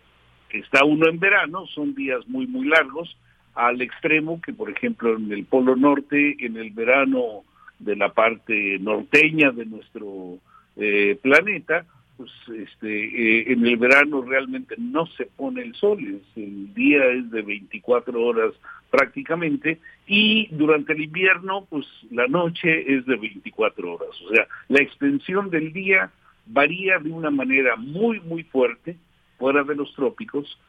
[0.50, 3.16] está uno en verano son días muy, muy largos,
[3.56, 7.44] al extremo que, por ejemplo, en el Polo Norte, en el verano
[7.78, 10.40] de la parte norteña de nuestro
[10.76, 11.86] eh, planeta,
[12.20, 17.32] pues este, eh, en el verano realmente no se pone el sol, el día es
[17.32, 18.52] de 24 horas
[18.92, 24.84] prácticamente y durante el invierno pues la noche es de 24 horas, o sea, la
[24.84, 26.12] extensión del día
[26.46, 28.98] varía de una manera muy muy fuerte
[29.38, 30.60] fuera de los trópicos,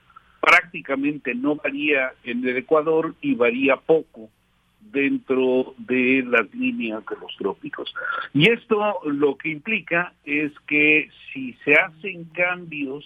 [0.41, 4.31] prácticamente no varía en el Ecuador y varía poco
[4.81, 7.95] dentro de las líneas de los trópicos.
[8.35, 13.05] Y esto lo que implica es que si se hacen cambios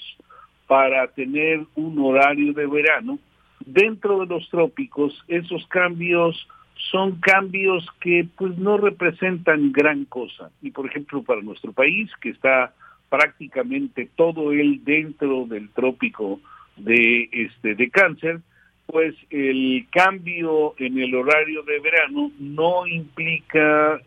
[0.67, 3.19] para tener un horario de verano,
[3.65, 6.49] dentro de los trópicos esos cambios
[6.91, 10.51] son cambios que pues no representan gran cosa.
[10.63, 12.75] Y por ejemplo para nuestro país, que está
[13.09, 16.41] prácticamente todo él dentro del trópico
[16.77, 18.41] de este de cáncer,
[18.87, 24.01] pues el cambio en el horario de verano no implica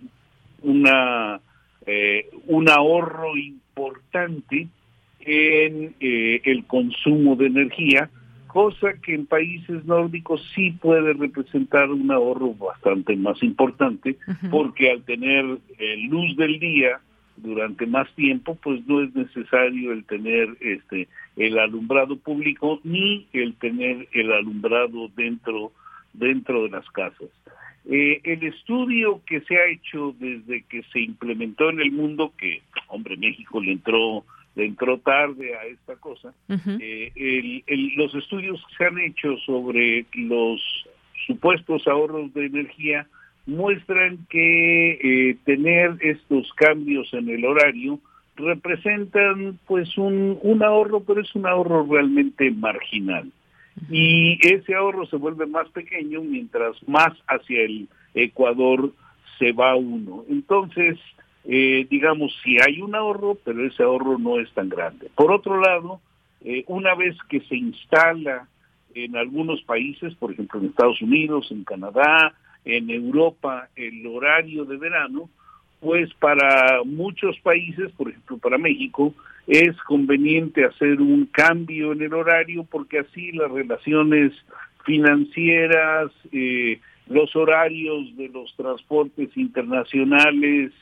[0.61, 1.39] una
[1.85, 4.67] eh, un ahorro importante
[5.21, 8.09] en eh, el consumo de energía,
[8.47, 14.17] cosa que en países nórdicos sí puede representar un ahorro bastante más importante,
[14.51, 15.45] porque al tener
[15.79, 16.99] eh, luz del día
[17.37, 23.53] durante más tiempo, pues no es necesario el tener este el alumbrado público ni el
[23.55, 25.71] tener el alumbrado dentro
[26.13, 27.29] dentro de las casas.
[27.89, 32.61] Eh, el estudio que se ha hecho desde que se implementó en el mundo, que
[32.87, 37.63] hombre México le entró le entró tarde a esta cosa, eh,
[37.95, 40.59] los estudios que se han hecho sobre los
[41.27, 43.07] supuestos ahorros de energía
[43.47, 47.99] muestran que eh, tener estos cambios en el horario
[48.35, 53.31] representan pues un, un ahorro, pero es un ahorro realmente marginal.
[53.89, 58.91] y ese ahorro se vuelve más pequeño mientras más hacia el Ecuador
[59.39, 60.23] se va uno.
[60.29, 60.97] Entonces,
[61.45, 65.09] eh, digamos, si hay un ahorro, pero ese ahorro no es tan grande.
[65.15, 66.01] Por otro lado,
[66.43, 68.47] eh, una vez que se instala
[68.93, 72.33] en algunos países, por ejemplo en Estados Unidos, en Canadá,
[72.67, 75.29] en Europa, el horario de verano,
[75.79, 79.13] pues para muchos países, por ejemplo para México,
[79.47, 84.33] es conveniente hacer un cambio en el horario porque así las relaciones
[84.85, 90.73] financieras, eh, los horarios de los transportes internacionales,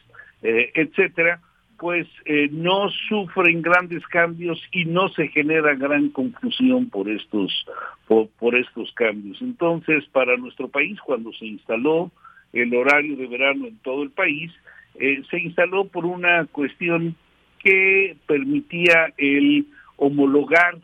[0.41, 1.39] eh, etcétera,
[1.77, 7.65] pues eh, no sufren grandes cambios y no se genera gran confusión por estos
[8.07, 9.41] por, estos cambios.
[9.41, 12.11] Entonces, para nuestro país, cuando se instaló
[12.53, 14.51] el horario de verano en todo el país,
[14.95, 17.15] eh, se instaló por una cuestión
[17.59, 19.65] que permitía el
[19.97, 20.77] homologar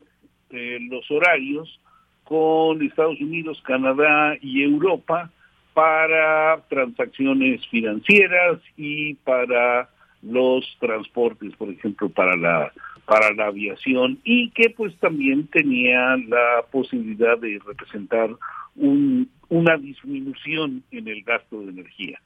[0.49, 1.79] eh, los horarios
[2.23, 5.31] con Estados Unidos, Canadá y Europa
[5.73, 9.89] para transacciones financieras y para
[10.21, 12.71] los transportes, por ejemplo, para la
[13.05, 18.29] para la aviación y que pues también tenía la posibilidad de representar
[18.75, 22.21] un, una disminución en el gasto de energía.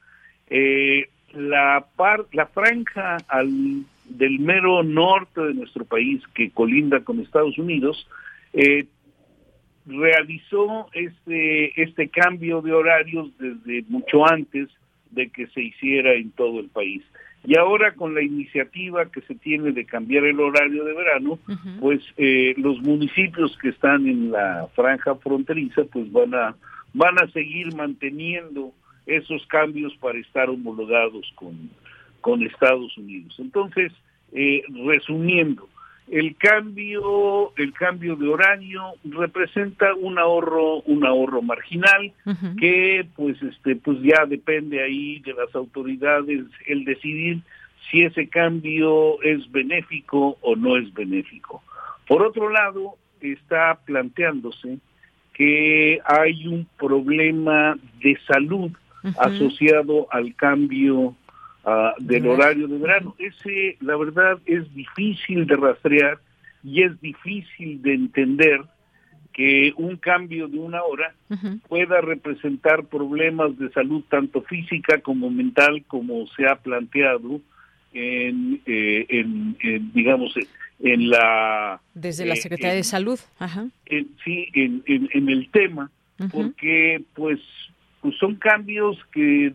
[0.48, 7.20] Eh, la par, la franja al, del mero norte de nuestro país que colinda con
[7.20, 8.08] Estados Unidos
[8.54, 8.86] eh,
[9.86, 14.70] realizó este este cambio de horarios desde mucho antes
[15.12, 17.04] de que se hiciera en todo el país.
[17.48, 21.40] Y ahora con la iniciativa que se tiene de cambiar el horario de verano,
[21.80, 26.56] pues eh, los municipios que están en la franja fronteriza pues van a
[26.94, 28.72] van a seguir manteniendo
[29.06, 31.70] esos cambios para estar homologados con,
[32.22, 33.36] con Estados Unidos.
[33.38, 33.92] Entonces,
[34.32, 35.68] eh, resumiendo,
[36.10, 42.14] el cambio el cambio de horario representa un ahorro un ahorro marginal
[42.60, 47.42] que pues este pues ya depende ahí de las autoridades el decidir
[47.90, 51.64] si ese cambio es benéfico o no es benéfico.
[52.08, 54.78] Por otro lado está planteándose
[55.34, 58.72] que hay un problema de salud
[59.18, 61.16] asociado al cambio
[62.00, 63.16] del horario de verano.
[63.18, 66.20] Ese, la verdad, es difícil de rastrear
[66.64, 68.62] y es difícil de entender
[69.34, 71.14] que un cambio de una hora
[71.68, 77.42] pueda representar problemas de salud tanto física como mental como se ha planteado
[77.94, 79.58] en, eh, en,
[79.94, 80.34] digamos
[80.80, 83.68] en la desde la eh, Secretaría de Salud Ajá.
[84.24, 85.92] sí en, en, el tema
[86.32, 87.40] porque pues,
[88.02, 89.54] pues son cambios que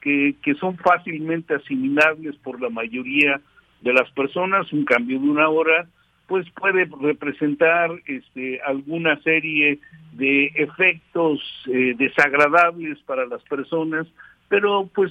[0.00, 3.40] que, son fácilmente asimilables por la mayoría
[3.80, 4.72] de las personas.
[4.72, 5.86] Un cambio de una hora
[6.26, 9.78] pues puede representar este, alguna serie
[10.12, 11.40] de efectos
[11.72, 14.06] eh, desagradables para las personas,
[14.48, 15.10] pero pues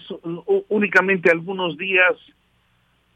[0.69, 2.15] únicamente algunos días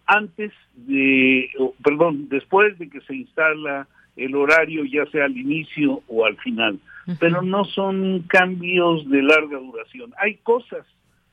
[0.08, 1.52] antes de,
[1.84, 6.80] perdón, después de que se instala el horario, ya sea al inicio o al final,
[7.20, 10.14] pero no son cambios de larga duración.
[10.18, 10.86] Hay cosas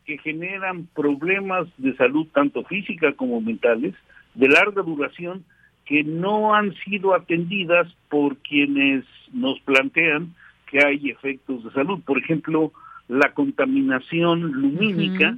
[0.09, 3.95] que generan problemas de salud tanto física como mentales
[4.35, 5.45] de larga duración
[5.85, 10.35] que no han sido atendidas por quienes nos plantean
[10.71, 12.01] que hay efectos de salud.
[12.07, 12.73] Por ejemplo,
[13.09, 15.37] la contaminación lumínica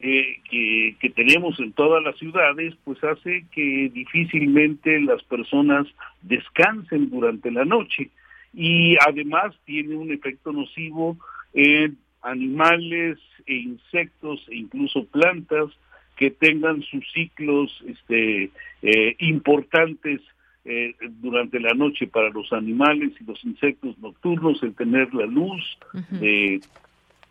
[0.00, 5.86] eh, que, que, tenemos en todas las ciudades, pues hace que difícilmente las personas
[6.22, 8.08] descansen durante la noche
[8.54, 11.18] y además tiene un efecto nocivo
[11.52, 15.70] en animales e insectos e incluso plantas
[16.16, 18.50] que tengan sus ciclos este,
[18.82, 20.20] eh, importantes
[20.64, 25.62] eh, durante la noche para los animales y los insectos nocturnos, el tener la luz
[26.10, 26.60] de,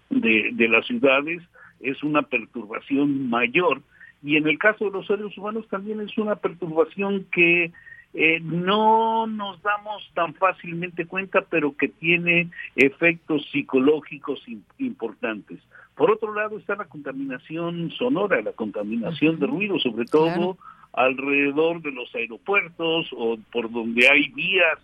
[0.10, 1.44] de, las ciudades
[1.82, 3.82] es una perturbación mayor.
[4.24, 7.72] Y en el caso de los seres humanos también es una perturbación que
[8.14, 14.42] eh, no nos damos tan fácilmente cuenta, pero que tiene efectos psicológicos
[14.78, 15.60] importantes.
[15.96, 20.58] Por otro lado está la contaminación sonora, la contaminación de ruido, sobre todo
[20.94, 24.80] alrededor de los aeropuertos o por donde hay vías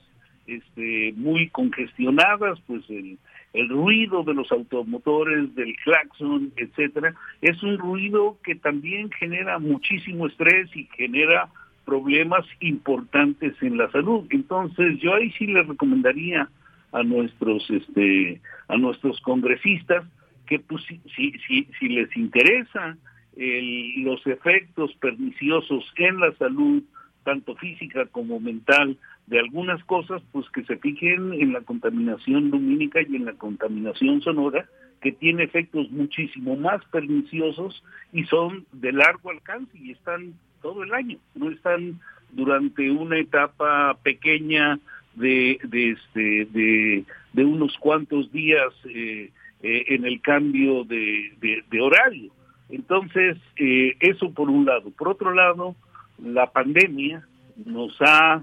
[0.46, 3.18] este, muy congestionadas, pues el,
[3.54, 10.28] el ruido de los automotores, del claxon, etcétera, es un ruido que también genera muchísimo
[10.28, 11.50] estrés y genera
[11.86, 14.26] problemas importantes en la salud.
[14.30, 16.50] Entonces, yo ahí sí le recomendaría
[16.92, 20.06] a nuestros este a nuestros congresistas
[20.46, 22.98] que pues si si si, les interesa
[23.36, 26.84] los efectos perniciosos en la salud
[27.24, 28.98] tanto física como mental
[29.28, 34.22] de algunas cosas, pues que se fijen en la contaminación lumínica y en la contaminación
[34.22, 34.66] sonora,
[35.02, 40.34] que tiene efectos muchísimo más perniciosos y son de largo alcance y están
[40.64, 42.00] todo el año, no están
[42.32, 44.80] durante una etapa pequeña
[45.14, 49.30] de, de, este, de, unos cuantos días eh,
[49.62, 52.32] eh, en el cambio de, de horario.
[52.74, 54.90] Entonces, eh, eso por un lado.
[54.98, 55.76] Por otro lado,
[56.18, 57.24] la pandemia
[57.66, 58.42] nos ha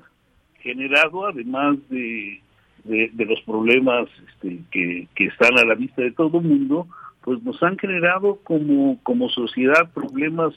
[0.60, 2.40] generado, además de,
[2.84, 6.86] de, los problemas este, que, que, están a la vista de todo el mundo,
[7.22, 10.54] pues nos han generado como, como sociedad problemas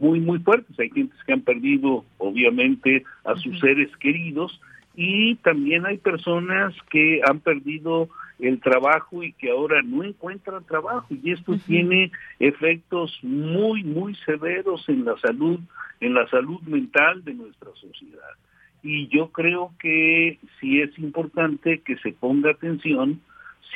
[0.00, 0.78] muy, muy fuertes.
[0.78, 4.60] Hay gentes que han perdido, obviamente, a sus seres queridos
[4.94, 11.06] y también hay personas que han perdido el trabajo y que ahora no encuentran trabajo.
[11.10, 15.60] Y esto tiene efectos muy muy severos en la salud
[16.00, 18.34] en la salud mental de nuestra sociedad.
[18.82, 23.20] Y yo creo que sí es importante que se ponga atención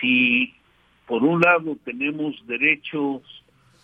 [0.01, 0.55] si
[1.07, 3.23] por un lado tenemos derechos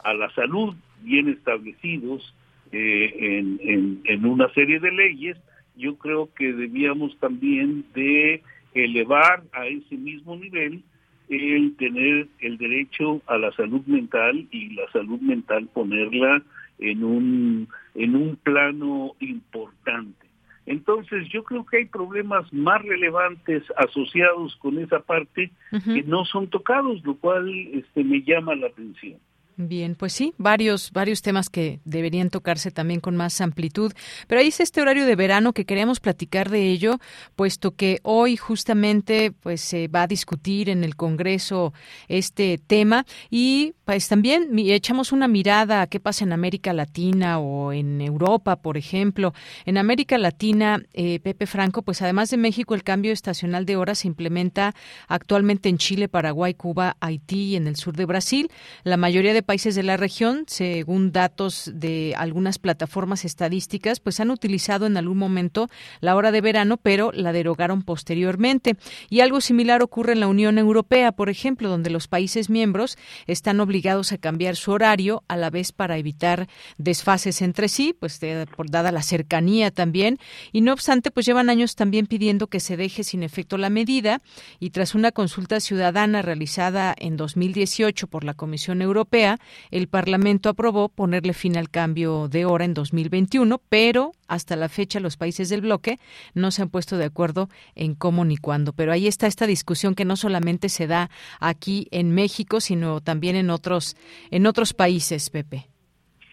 [0.05, 0.74] a la salud
[1.07, 2.34] bien establecidos
[2.72, 5.38] eh, en, en, en una serie de leyes,
[5.76, 8.42] yo creo que debíamos también de
[8.74, 10.82] elevar a ese mismo nivel
[11.28, 16.42] el tener el derecho a la salud mental y la salud mental ponerla
[16.78, 20.26] en un en un plano importante.
[20.66, 26.48] Entonces yo creo que hay problemas más relevantes asociados con esa parte que no son
[26.48, 29.18] tocados, lo cual este me llama la atención.
[29.59, 33.90] Bien, pues sí, varios, varios temas que deberían tocarse también con más amplitud.
[34.26, 36.98] Pero ahí es este horario de verano que queríamos platicar de ello,
[37.36, 41.72] puesto que hoy justamente pues se va a discutir en el Congreso
[42.09, 47.72] este tema y pues también echamos una mirada a qué pasa en América Latina o
[47.72, 49.32] en Europa, por ejemplo.
[49.64, 54.00] En América Latina, eh, Pepe Franco, pues además de México, el cambio estacional de horas
[54.00, 54.74] se implementa
[55.09, 58.50] actualmente en Chile, Paraguay, Cuba, Haití y en el sur de Brasil.
[58.84, 64.30] La mayoría de países de la región, según datos de algunas plataformas estadísticas, pues han
[64.30, 65.68] utilizado en algún momento
[66.01, 68.76] la hora de verano, pero la derogaron posteriormente.
[69.09, 73.61] Y algo similar ocurre en la Unión Europea, por ejemplo, donde los países miembros están
[73.61, 78.20] obligados a cambiar su horario a la vez para evitar desfases entre sí, pues
[78.55, 80.18] por dada la cercanía también.
[80.53, 84.20] Y no obstante, pues llevan años también pidiendo que se deje sin efecto la medida
[84.59, 89.36] y tras una consulta ciudadana realizada en 2018 por la Comisión Europea,
[89.70, 95.01] el Parlamento aprobó ponerle fin al cambio de hora en 2021, pero hasta la fecha
[95.01, 95.99] los países del bloque
[96.34, 98.72] no se han puesto de acuerdo en cómo ni cuándo.
[98.72, 101.11] Pero ahí está esta discusión que no solamente se da
[101.41, 103.97] aquí en México, sino también en otros,
[104.30, 105.66] en otros países, Pepe.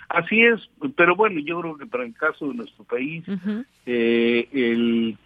[0.09, 3.23] Así es, pero bueno, yo creo que para el caso de nuestro país,
[3.85, 5.17] eh, el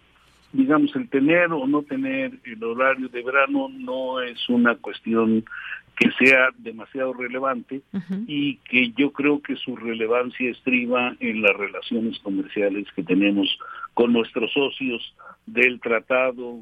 [0.52, 5.44] digamos, el tener o no tener el horario de verano no es una cuestión
[5.98, 7.82] que sea demasiado relevante
[8.26, 13.48] y que yo creo que su relevancia estriba en las relaciones comerciales que tenemos
[13.94, 15.14] con nuestros socios
[15.46, 16.60] del tratado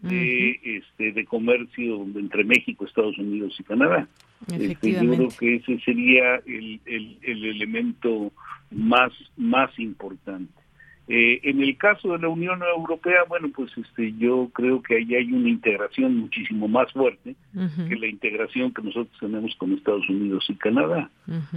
[0.00, 4.08] de este de comercio entre México, Estados Unidos y Canadá.
[4.50, 8.32] Este, yo creo que ese sería el, el, el elemento
[8.70, 10.52] más más importante.
[11.10, 15.14] Eh, en el caso de la Unión Europea, bueno, pues este, yo creo que ahí
[15.14, 17.34] hay una integración muchísimo más fuerte
[17.88, 21.10] que la integración que nosotros tenemos con Estados Unidos y Canadá.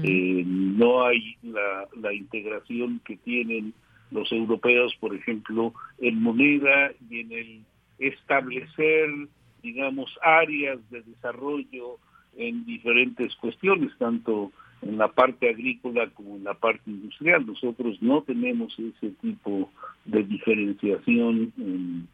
[0.03, 3.73] eh, no hay la, la integración que tienen
[4.09, 7.61] los europeos, por ejemplo, en moneda y en el
[7.99, 9.09] establecer,
[9.61, 11.97] digamos, áreas de desarrollo
[12.37, 17.45] en diferentes cuestiones, tanto en la parte agrícola como en la parte industrial.
[17.45, 19.69] Nosotros no tenemos ese tipo
[20.05, 22.07] de diferenciación en,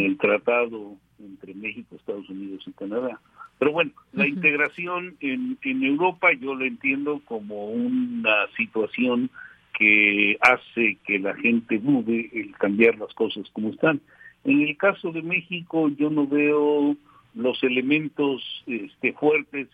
[0.00, 3.20] el tratado entre México, Estados Unidos y Canadá.
[3.58, 9.30] Pero bueno, la integración en, en Europa yo lo entiendo como una situación
[9.78, 14.00] que hace que la gente dude el cambiar las cosas como están.
[14.44, 16.96] En el caso de México yo no veo
[17.34, 19.68] los elementos este, fuertes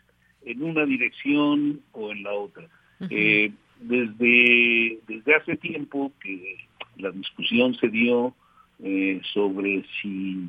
[0.45, 2.69] en una dirección o en la otra.
[3.11, 6.57] eh, desde, desde hace tiempo que
[6.97, 8.35] la discusión se dio
[8.83, 10.49] eh, sobre si,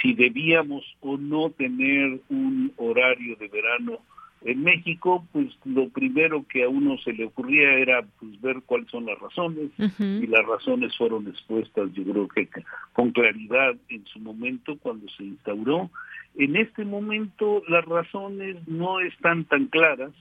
[0.00, 3.98] si debíamos o no tener un horario de verano
[4.46, 8.88] en México, pues lo primero que a uno se le ocurría era pues ver cuáles
[8.90, 12.48] son las razones y las razones fueron expuestas yo creo que
[12.92, 15.90] con claridad en su momento cuando se instauró.
[16.36, 20.12] En este momento las razones no están tan claras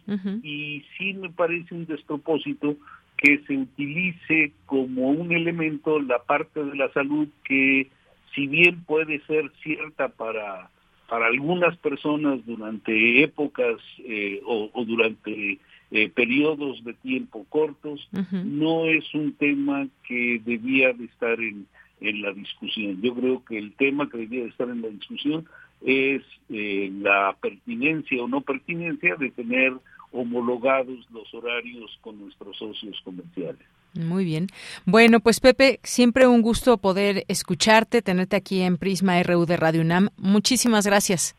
[0.42, 2.78] y sí me parece un despropósito
[3.18, 7.90] que se utilice como un elemento la parte de la salud que
[8.34, 10.72] si bien puede ser cierta para,
[11.08, 15.60] para algunas personas durante épocas eh, o, durante
[15.92, 18.10] eh, periodos de tiempo cortos,
[18.44, 21.68] no es un tema que debía de estar en,
[22.02, 23.02] en la discusión.
[23.02, 25.46] Yo creo que el tema que debía de estar en la discusión
[25.82, 29.74] es eh, la pertinencia o no pertinencia de tener
[30.16, 33.66] homologados los horarios con nuestros socios comerciales.
[33.94, 34.48] Muy bien.
[34.86, 39.82] Bueno, pues Pepe, siempre un gusto poder escucharte, tenerte aquí en Prisma RU de Radio
[39.82, 40.10] UNAM.
[40.18, 41.36] Muchísimas gracias.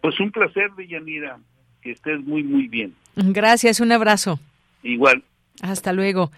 [0.00, 1.38] Pues un placer, Deyanira.
[1.82, 2.94] Que estés muy, muy bien.
[3.14, 4.40] Gracias, un abrazo.
[4.82, 5.22] Igual.
[5.62, 6.30] Hasta luego.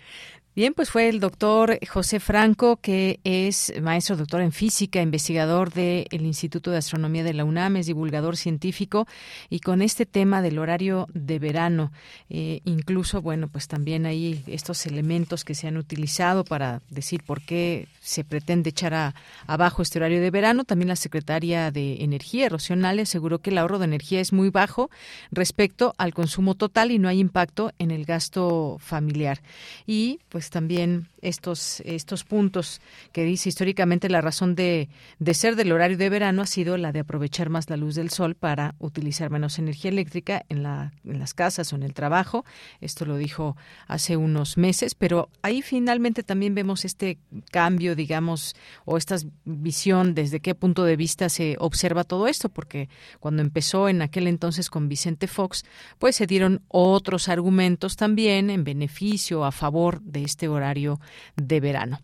[0.60, 6.06] Bien, pues fue el doctor José Franco, que es maestro doctor en física, investigador del
[6.20, 9.06] Instituto de Astronomía de la UNAM, es divulgador científico
[9.48, 11.92] y con este tema del horario de verano,
[12.28, 17.40] eh, incluso, bueno, pues también hay estos elementos que se han utilizado para decir por
[17.40, 19.14] qué se pretende echar a,
[19.46, 20.64] abajo este horario de verano.
[20.64, 24.90] También la secretaria de Energía, Rocío aseguró que el ahorro de energía es muy bajo
[25.30, 29.40] respecto al consumo total y no hay impacto en el gasto familiar.
[29.86, 32.80] Y pues también estos, estos puntos
[33.12, 36.92] que dice históricamente la razón de, de ser del horario de verano ha sido la
[36.92, 41.18] de aprovechar más la luz del sol para utilizar menos energía eléctrica en, la, en
[41.18, 42.44] las casas o en el trabajo.
[42.80, 43.56] Esto lo dijo
[43.86, 47.18] hace unos meses, pero ahí finalmente también vemos este
[47.50, 48.54] cambio, digamos,
[48.84, 53.88] o esta visión desde qué punto de vista se observa todo esto, porque cuando empezó
[53.88, 55.64] en aquel entonces con Vicente Fox,
[55.98, 61.00] pues se dieron otros argumentos también en beneficio, a favor de este horario
[61.36, 62.00] de verano.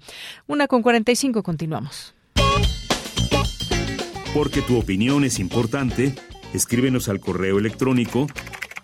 [0.47, 2.15] Una con 45, continuamos.
[4.35, 6.15] Porque tu opinión es importante,
[6.53, 8.27] escríbenos al correo electrónico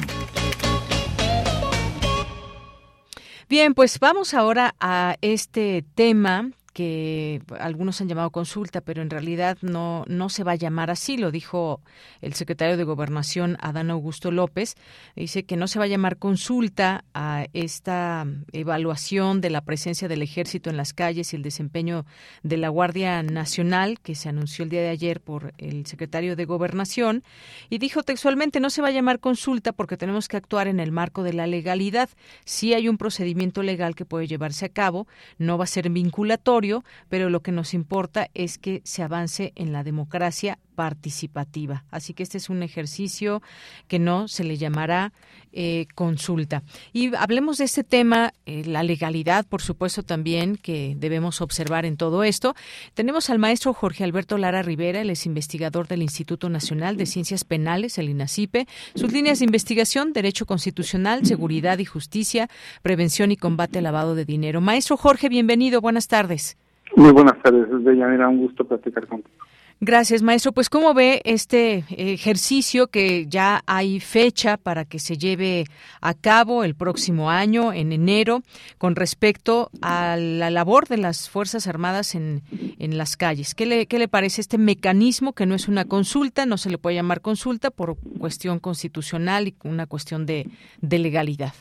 [3.48, 9.58] Bien, pues vamos ahora a este tema que algunos han llamado consulta, pero en realidad
[9.62, 11.80] no, no se va a llamar así, lo dijo
[12.20, 14.76] el secretario de Gobernación, Adán Augusto López,
[15.16, 20.22] dice que no se va a llamar consulta a esta evaluación de la presencia del
[20.22, 22.06] ejército en las calles y el desempeño
[22.44, 26.44] de la Guardia Nacional, que se anunció el día de ayer por el secretario de
[26.44, 27.24] Gobernación,
[27.70, 30.92] y dijo textualmente, no se va a llamar consulta porque tenemos que actuar en el
[30.92, 32.08] marco de la legalidad.
[32.44, 35.08] Si hay un procedimiento legal que puede llevarse a cabo,
[35.38, 36.67] no va a ser vinculatorio,
[37.08, 41.82] pero lo que nos importa es que se avance en la democracia participativa.
[41.90, 43.42] Así que este es un ejercicio
[43.88, 45.12] que no se le llamará
[45.50, 46.62] eh, consulta.
[46.92, 51.96] Y hablemos de este tema, eh, la legalidad, por supuesto, también que debemos observar en
[51.96, 52.54] todo esto.
[52.94, 57.42] Tenemos al maestro Jorge Alberto Lara Rivera, él es investigador del Instituto Nacional de Ciencias
[57.42, 58.68] Penales, el INACIPE.
[58.94, 62.48] Sus líneas de investigación, Derecho Constitucional, Seguridad y Justicia,
[62.82, 64.60] Prevención y Combate al Lavado de Dinero.
[64.60, 66.56] Maestro Jorge, bienvenido, buenas tardes.
[66.94, 69.47] Muy buenas tardes, Deyanira, un gusto platicar contigo.
[69.80, 70.50] Gracias, maestro.
[70.50, 75.66] Pues, ¿cómo ve este ejercicio que ya hay fecha para que se lleve
[76.00, 78.42] a cabo el próximo año, en enero,
[78.78, 82.42] con respecto a la labor de las Fuerzas Armadas en,
[82.80, 83.54] en las calles?
[83.54, 86.78] ¿Qué le, ¿Qué le parece este mecanismo que no es una consulta, no se le
[86.78, 90.50] puede llamar consulta por cuestión constitucional y una cuestión de,
[90.80, 91.54] de legalidad?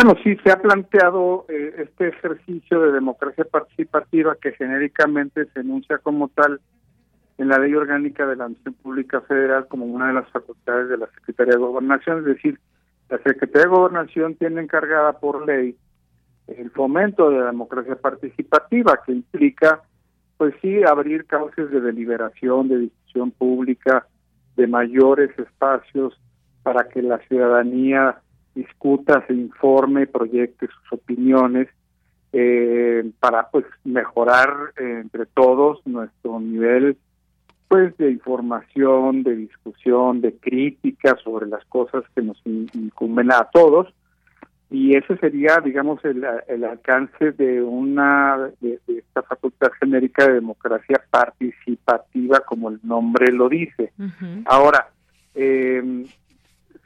[0.00, 5.98] Bueno, sí, se ha planteado eh, este ejercicio de democracia participativa que genéricamente se enuncia
[5.98, 6.60] como tal
[7.36, 10.98] en la Ley Orgánica de la Administración Pública Federal como una de las facultades de
[10.98, 12.60] la Secretaría de Gobernación, es decir,
[13.08, 15.76] la Secretaría de Gobernación tiene encargada por ley
[16.46, 19.82] el fomento de la democracia participativa, que implica,
[20.36, 24.06] pues sí, abrir cauces de deliberación, de discusión pública,
[24.54, 26.16] de mayores espacios
[26.62, 28.20] para que la ciudadanía
[28.58, 31.68] discuta, se informe, proyecte sus opiniones
[32.32, 36.98] eh, para pues mejorar eh, entre todos nuestro nivel
[37.68, 43.94] pues de información, de discusión, de crítica sobre las cosas que nos incumben a todos.
[44.70, 51.02] Y ese sería digamos el, el alcance de una de, esta facultad genérica de democracia
[51.10, 53.92] participativa como el nombre lo dice.
[54.44, 54.88] Ahora
[55.34, 56.04] eh,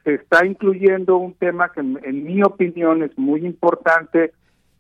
[0.05, 4.33] se está incluyendo un tema que en mi opinión es muy importante,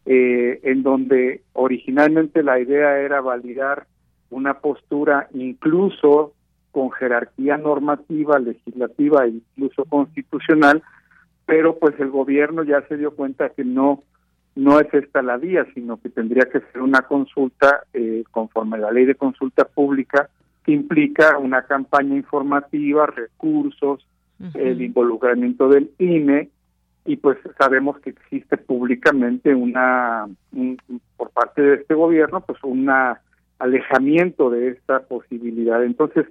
[0.04, 3.86] eh, en donde originalmente la idea era validar
[4.30, 6.32] una postura incluso
[6.72, 10.82] con jerarquía normativa, legislativa e incluso constitucional,
[11.46, 14.02] pero pues el gobierno ya se dio cuenta que no
[14.54, 18.80] no es esta la vía, sino que tendría que ser una consulta eh, conforme a
[18.80, 20.28] la ley de consulta pública
[20.64, 24.06] que implica una campaña informativa, recursos,
[24.54, 26.50] el involucramiento del INE
[27.04, 30.28] y pues sabemos que existe públicamente una,
[31.16, 32.88] por parte de este gobierno, pues un
[33.58, 35.82] alejamiento de esta posibilidad.
[35.84, 36.26] Entonces,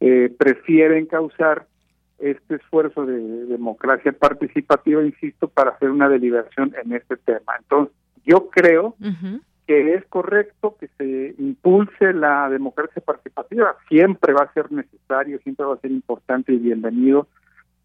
[0.00, 1.66] eh, prefieren causar
[2.18, 7.54] este esfuerzo de democracia participativa, insisto, para hacer una deliberación en este tema.
[7.58, 7.94] Entonces,
[8.24, 8.94] yo creo
[9.66, 15.64] que es correcto que se impulse la democracia participativa, siempre va a ser necesario, siempre
[15.64, 17.26] va a ser importante y bienvenido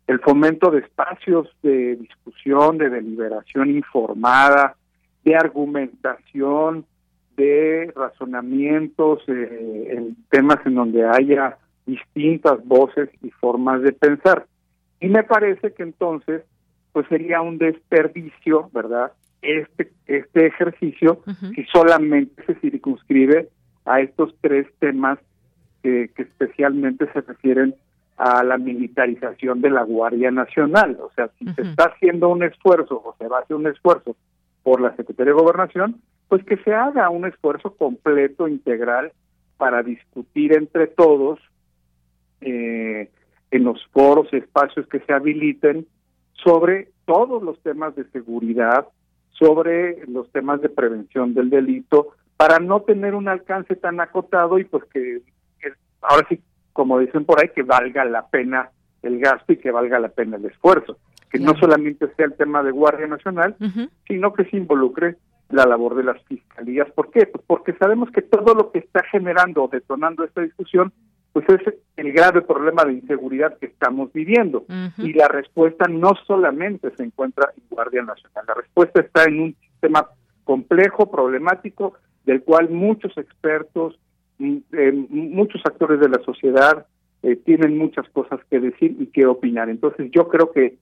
[0.07, 4.75] el fomento de espacios de discusión, de deliberación informada,
[5.23, 6.85] de argumentación,
[7.35, 14.45] de razonamientos eh, en temas en donde haya distintas voces y formas de pensar.
[14.99, 16.43] Y me parece que entonces,
[16.93, 19.11] pues sería un desperdicio, ¿verdad?
[19.41, 21.21] Este, este ejercicio
[21.53, 23.49] si solamente se circunscribe
[23.85, 25.19] a estos tres temas
[25.83, 27.75] que, que especialmente se refieren
[28.17, 30.97] a la militarización de la Guardia Nacional.
[31.01, 34.15] O sea, si se está haciendo un esfuerzo o se va a hacer un esfuerzo
[34.63, 39.11] por la Secretaría de Gobernación, pues que se haga un esfuerzo completo, integral,
[39.57, 41.39] para discutir entre todos
[42.41, 43.09] eh,
[43.51, 45.87] en los foros, espacios que se habiliten
[46.33, 48.87] sobre todos los temas de seguridad,
[49.31, 54.65] sobre los temas de prevención del delito, para no tener un alcance tan acotado y
[54.65, 55.21] pues que
[56.01, 56.39] ahora sí
[56.75, 58.69] como dicen por ahí, que valga la pena
[59.01, 60.97] el gasto y que valga la pena el esfuerzo.
[61.31, 63.55] Que no solamente sea el tema de Guardia Nacional,
[64.05, 65.15] sino que se involucre
[65.49, 66.91] la labor de las fiscalías.
[66.91, 67.27] ¿Por qué?
[67.27, 70.91] Pues porque sabemos que todo lo que está generando o detonando esta discusión,
[71.31, 71.61] pues es
[71.95, 74.65] el grave problema de inseguridad que estamos viviendo.
[74.97, 79.55] Y la respuesta no solamente se encuentra en Guardia Nacional, la respuesta está en un
[79.61, 80.09] sistema
[80.43, 81.93] complejo, problemático,
[82.25, 83.97] del cual muchos expertos,
[84.39, 86.85] eh, muchos actores de la sociedad
[87.23, 89.69] eh, tienen muchas cosas que decir y que opinar.
[89.69, 90.77] Entonces yo creo que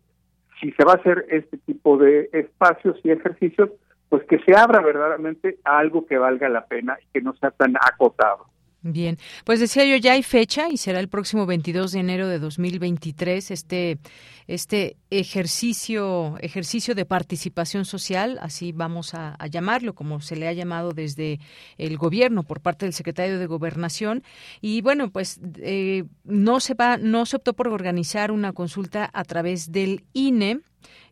[0.60, 3.70] si se va a hacer este tipo de espacios y ejercicios,
[4.10, 7.52] pues que se abra verdaderamente a algo que valga la pena y que no sea
[7.52, 8.46] tan acotado.
[8.86, 12.38] Bien, pues decía yo, ya hay fecha y será el próximo 22 de enero de
[12.38, 13.98] 2023 este
[14.46, 20.92] este ejercicio ejercicio de participación social, así vamos a, llamarlo, como se le ha llamado
[20.92, 21.40] desde
[21.78, 24.22] el gobierno por parte del secretario de Gobernación.
[24.60, 29.24] Y bueno, pues eh, no se va, no se optó por organizar una consulta a
[29.24, 30.60] través del INE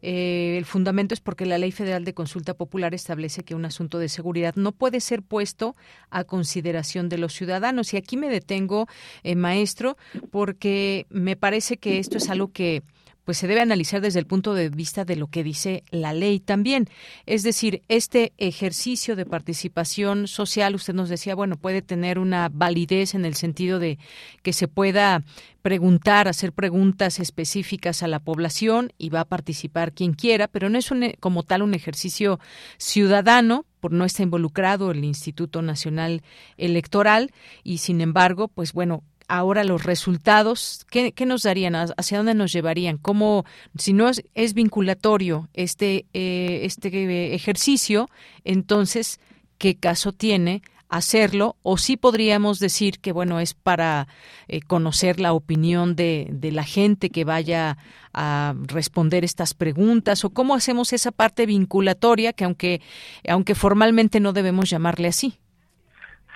[0.02, 4.00] eh, el fundamento es porque la Ley Federal de Consulta Popular establece que un asunto
[4.00, 5.76] de seguridad no puede ser puesto
[6.10, 7.94] a consideración de los ciudadanos.
[7.94, 8.88] Y aquí me detengo,
[9.24, 9.98] eh, maestro,
[10.32, 12.84] porque me parece que esto es algo que
[13.24, 16.40] pues se debe analizar desde el punto de vista de lo que dice la ley
[16.40, 16.88] también.
[17.26, 23.14] Es decir, este ejercicio de participación social, usted nos decía, bueno, puede tener una validez
[23.14, 24.00] en el sentido de
[24.42, 25.24] que se pueda
[25.62, 30.78] preguntar, hacer preguntas específicas a la población y va a participar quien quiera, pero no
[30.78, 32.40] es un, como tal un ejercicio
[32.78, 36.22] ciudadano, por no estar involucrado el Instituto Nacional
[36.58, 37.32] Electoral
[37.64, 41.74] y sin embargo, pues bueno, ahora los resultados, ¿qué, nos darían?
[41.76, 42.98] ¿Hacia dónde nos llevarían?
[42.98, 43.46] ¿Cómo,
[43.78, 48.10] si no es, es vinculatorio este, eh, este ejercicio,
[48.44, 49.22] entonces,
[49.58, 51.56] ¿qué caso tiene hacerlo?
[51.64, 54.10] O sí podríamos decir que, bueno, es para
[54.50, 57.78] eh, conocer la opinión de, de la gente que vaya
[58.14, 62.82] a responder estas preguntas, o cómo hacemos esa parte vinculatoria que aunque,
[63.26, 65.40] aunque formalmente no debemos llamarle así.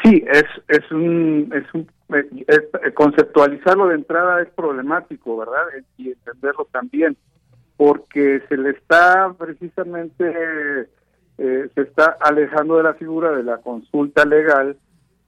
[0.02, 1.90] Sí, es, es un, es un
[2.94, 5.64] conceptualizarlo de entrada es problemático, ¿verdad?
[5.98, 7.18] Y entenderlo también,
[7.78, 10.88] porque se le está precisamente,
[11.38, 14.78] eh, se está alejando de la figura de la consulta legal,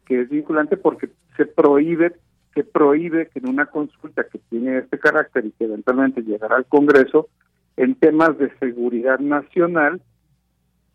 [0.06, 2.14] que es vinculante porque se prohíbe,
[2.54, 6.66] se prohíbe que en una consulta que tiene este carácter y que eventualmente llegará al
[6.66, 7.28] Congreso,
[7.76, 10.02] en temas de seguridad nacional,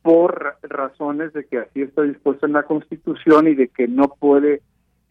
[0.03, 4.63] por razones de que así está dispuesto en la Constitución y de que no puede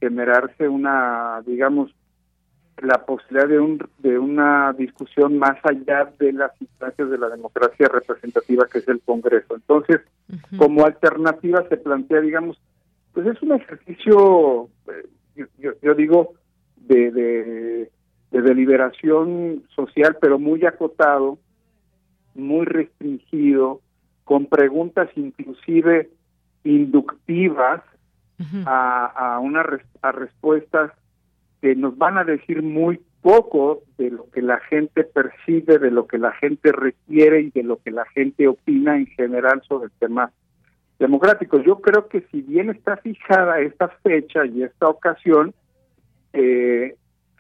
[0.02, 1.94] generarse una, digamos,
[2.82, 7.88] la posibilidad de, un, de una discusión más allá de las instancias de la democracia
[7.88, 9.56] representativa que es el Congreso.
[9.56, 10.02] Entonces,
[10.58, 12.60] como alternativa se plantea, digamos,
[13.14, 15.46] pues es un ejercicio, eh,
[15.82, 16.34] yo, digo,
[16.78, 17.92] de, de,
[18.32, 21.38] de deliberación social, pero muy acotado,
[22.34, 23.82] muy restringido,
[24.24, 26.10] con preguntas inclusive
[26.64, 27.82] inductivas
[28.66, 29.66] a, a, una,
[30.02, 30.92] a respuestas
[31.62, 36.08] que nos van a decir muy poco de lo que la gente percibe, de lo
[36.08, 39.92] que la gente requiere y de lo que la gente opina en general sobre el
[40.00, 40.32] tema
[40.98, 41.60] democrático.
[41.60, 45.54] Yo creo que si bien está fijada esta fecha y esta ocasión,
[46.34, 46.96] eh,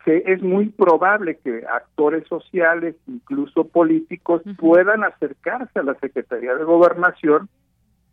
[0.05, 7.49] es muy probable que actores sociales, incluso políticos, puedan acercarse a la Secretaría de Gobernación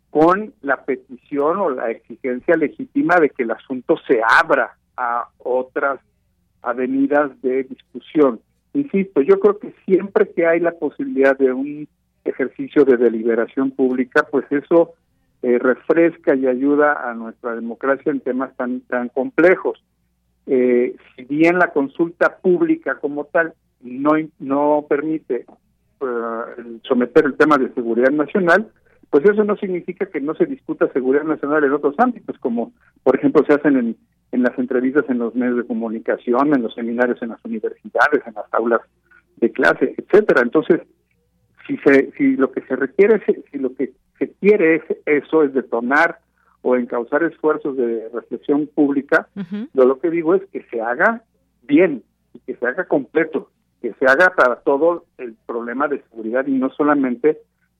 [0.09, 5.99] con la petición o la exigencia legítima de que el asunto se abra a otras
[6.61, 8.39] avenidas de discusión.
[8.73, 11.87] Insisto, yo creo que siempre que hay la posibilidad de un
[12.25, 14.93] ejercicio de deliberación pública, pues eso
[15.41, 19.81] eh, refresca y ayuda a nuestra democracia en temas tan tan complejos.
[20.45, 25.45] Eh, si bien la consulta pública como tal no no permite
[26.01, 28.69] eh, someter el tema de seguridad nacional,
[29.09, 33.15] pues eso no significa que no se discuta seguridad nacional en otros ámbitos, como por
[33.15, 33.97] ejemplo se hacen en,
[34.31, 38.33] en las entrevistas en los medios de comunicación, en los seminarios en las universidades, en
[38.35, 38.81] las aulas
[39.37, 40.41] de clase, etcétera.
[40.41, 40.81] Entonces,
[41.65, 45.53] si se, si lo que se requiere, si lo que se quiere es eso, es
[45.53, 46.19] detonar
[46.61, 49.27] o encauzar esfuerzos de reflexión pública,
[49.73, 51.23] yo lo que digo es que se haga
[51.63, 52.03] bien
[52.33, 53.49] y que se haga completo,
[53.81, 57.37] que se haga para todo el problema de seguridad y no solamente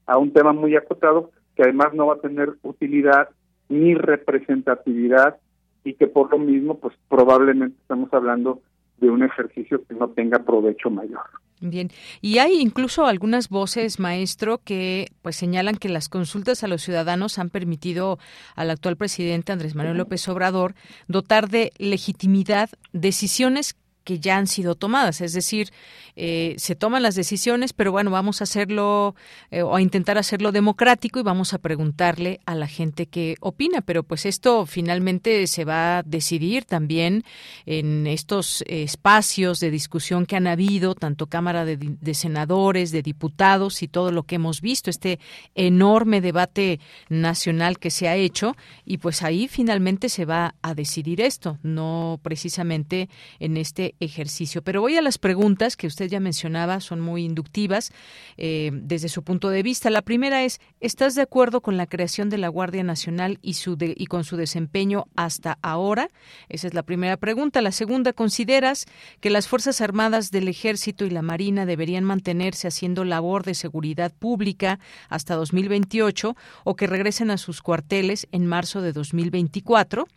[0.09, 3.29] a un tema muy acotado que además no va a tener utilidad
[3.69, 5.37] ni representatividad
[5.83, 8.61] y que por lo mismo pues probablemente estamos hablando
[8.97, 11.21] de un ejercicio que no tenga provecho mayor.
[11.61, 11.89] Bien,
[12.21, 17.37] y hay incluso algunas voces, maestro, que pues señalan que las consultas a los ciudadanos
[17.37, 18.17] han permitido
[18.55, 20.73] al actual presidente Andrés Manuel López Obrador
[21.07, 23.77] dotar de legitimidad decisiones
[24.09, 25.21] que ya han sido tomadas.
[25.21, 25.69] Es decir,
[26.15, 29.13] eh, se toman las decisiones, pero bueno, vamos a hacerlo
[29.51, 33.81] eh, o a intentar hacerlo democrático y vamos a preguntarle a la gente qué opina.
[33.81, 37.23] Pero pues esto finalmente se va a decidir también
[37.67, 43.83] en estos espacios de discusión que han habido, tanto Cámara de, de Senadores, de Diputados
[43.83, 45.19] y todo lo que hemos visto, este
[45.53, 46.79] enorme debate
[47.09, 48.55] nacional que se ha hecho
[48.85, 53.07] y pues ahí finalmente se va a decidir esto, no precisamente
[53.39, 54.61] en este ejercicio.
[54.61, 57.91] Pero voy a las preguntas que usted ya mencionaba, son muy inductivas
[58.37, 59.89] eh, desde su punto de vista.
[59.89, 63.77] La primera es, ¿estás de acuerdo con la creación de la Guardia Nacional y, su
[63.79, 66.09] y con su desempeño hasta ahora?
[66.47, 67.61] Esa es la primera pregunta.
[67.61, 68.85] La segunda, ¿consideras
[69.19, 74.13] que las Fuerzas Armadas del Ejército y la Marina deberían mantenerse haciendo labor de seguridad
[74.13, 74.79] pública
[75.09, 80.07] hasta 2028 o que regresen a sus cuarteles en marzo de 2024?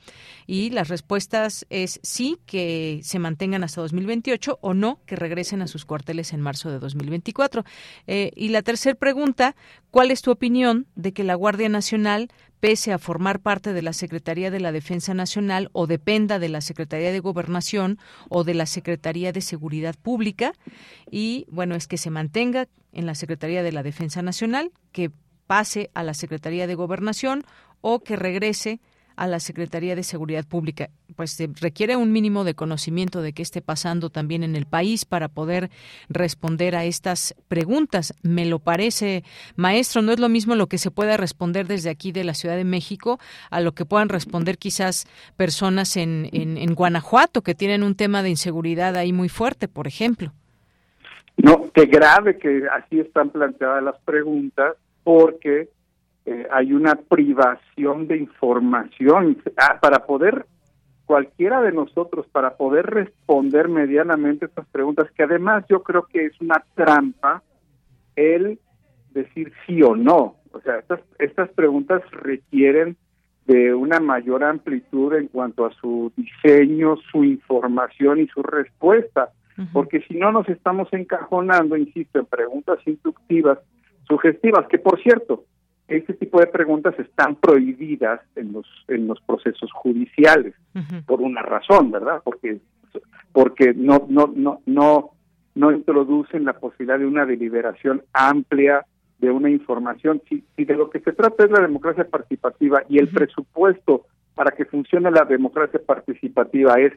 [0.46, 5.66] Y las respuestas es sí, que se mantengan hasta 2028 o no, que regresen a
[5.66, 7.64] sus cuarteles en marzo de 2024.
[8.06, 9.56] Eh, y la tercera pregunta,
[9.90, 12.28] ¿cuál es tu opinión de que la Guardia Nacional
[12.60, 16.60] pese a formar parte de la Secretaría de la Defensa Nacional o dependa de la
[16.60, 17.98] Secretaría de Gobernación
[18.28, 20.52] o de la Secretaría de Seguridad Pública
[21.10, 25.10] y bueno, es que se mantenga en la Secretaría de la Defensa Nacional, que
[25.48, 27.42] pase a la Secretaría de Gobernación
[27.80, 28.80] o que regrese
[29.22, 30.90] a la Secretaría de Seguridad Pública.
[31.14, 35.04] Pues se requiere un mínimo de conocimiento de qué esté pasando también en el país
[35.04, 35.70] para poder
[36.08, 38.14] responder a estas preguntas.
[38.24, 39.22] Me lo parece,
[39.54, 42.56] maestro, no es lo mismo lo que se pueda responder desde aquí de la Ciudad
[42.56, 45.06] de México a lo que puedan responder quizás
[45.36, 49.86] personas en, en, en Guanajuato que tienen un tema de inseguridad ahí muy fuerte, por
[49.86, 50.32] ejemplo.
[51.36, 55.68] No, qué grave que así están planteadas las preguntas porque
[56.24, 59.42] eh, hay una privación de información.
[59.56, 60.46] Ah, para poder,
[61.04, 66.40] cualquiera de nosotros, para poder responder medianamente estas preguntas, que además yo creo que es
[66.40, 67.42] una trampa
[68.16, 68.58] el
[69.12, 70.36] decir sí o no.
[70.52, 72.96] O sea, estas, estas preguntas requieren
[73.46, 79.30] de una mayor amplitud en cuanto a su diseño, su información y su respuesta,
[79.72, 83.58] porque si no nos estamos encajonando, insisto, en preguntas inductivas,
[84.08, 85.44] sugestivas, que por cierto,
[85.96, 90.54] este tipo de preguntas están prohibidas en los en los procesos judiciales
[91.06, 92.20] por una razón, ¿verdad?
[92.24, 92.58] Porque
[93.32, 95.10] porque no no no no
[95.54, 98.86] no introducen la posibilidad de una deliberación amplia
[99.18, 100.22] de una información.
[100.28, 104.50] Si, si de lo que se trata es la democracia participativa y el presupuesto para
[104.52, 106.92] que funcione la democracia participativa es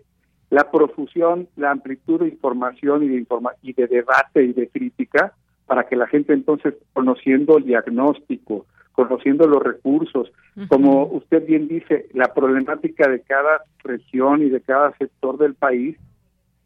[0.49, 5.33] la profusión, la amplitud de información y de informa y de debate y de crítica
[5.65, 8.65] para que la gente entonces conociendo el diagnóstico,
[8.95, 10.31] conociendo los recursos,
[10.69, 15.97] como usted bien dice, la problemática de cada región y de cada sector del país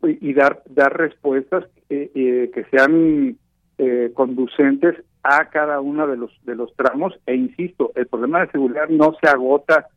[0.04, 3.36] y, dar dar respuestas eh, eh, que sean
[3.78, 7.20] eh, conducentes a cada uno de los de los tramos.
[7.26, 9.88] E insisto, el problema de seguridad no se agota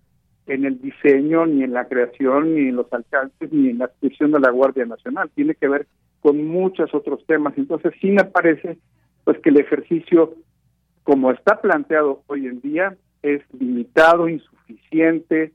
[0.47, 4.33] en el diseño ni en la creación ni en los alcances ni en la expresión
[4.33, 5.87] de la Guardia Nacional, tiene que ver
[6.21, 7.53] con muchos otros temas.
[7.57, 8.79] Entonces sí me parece
[9.25, 10.35] pues que el ejercicio
[11.03, 15.53] como está planteado hoy en día, es limitado, insuficiente,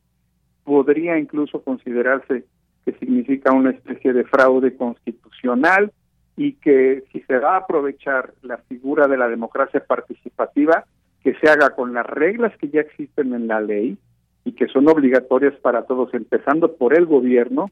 [0.63, 2.45] podría incluso considerarse
[2.85, 5.91] que significa una especie de fraude constitucional
[6.35, 10.85] y que si se va a aprovechar la figura de la democracia participativa,
[11.23, 13.97] que se haga con las reglas que ya existen en la ley
[14.45, 17.69] y que son obligatorias para todos, empezando por el gobierno,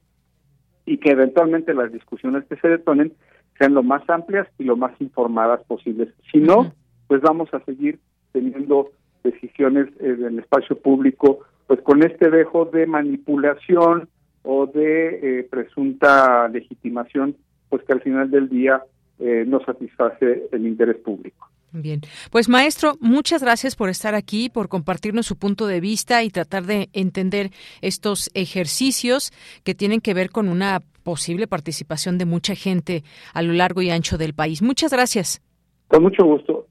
[0.85, 3.13] y que eventualmente las discusiones que se detonen
[3.57, 6.09] sean lo más amplias y lo más informadas posibles.
[6.31, 6.73] Si no,
[7.07, 7.99] pues vamos a seguir
[8.31, 8.91] teniendo
[9.23, 14.07] decisiones en el espacio público, pues con este dejo de manipulación
[14.43, 17.35] o de eh, presunta legitimación,
[17.69, 18.83] pues que al final del día
[19.19, 21.47] eh, no satisface el interés público.
[21.71, 21.99] Bien,
[22.31, 26.63] pues maestro, muchas gracias por estar aquí, por compartirnos su punto de vista y tratar
[26.63, 27.49] de entender
[27.81, 29.31] estos ejercicios
[29.65, 33.03] que tienen que ver con una posible participación de mucha gente
[33.33, 34.61] a lo largo y ancho del país.
[34.61, 35.41] Muchas gracias.
[35.87, 36.67] Con mucho gusto.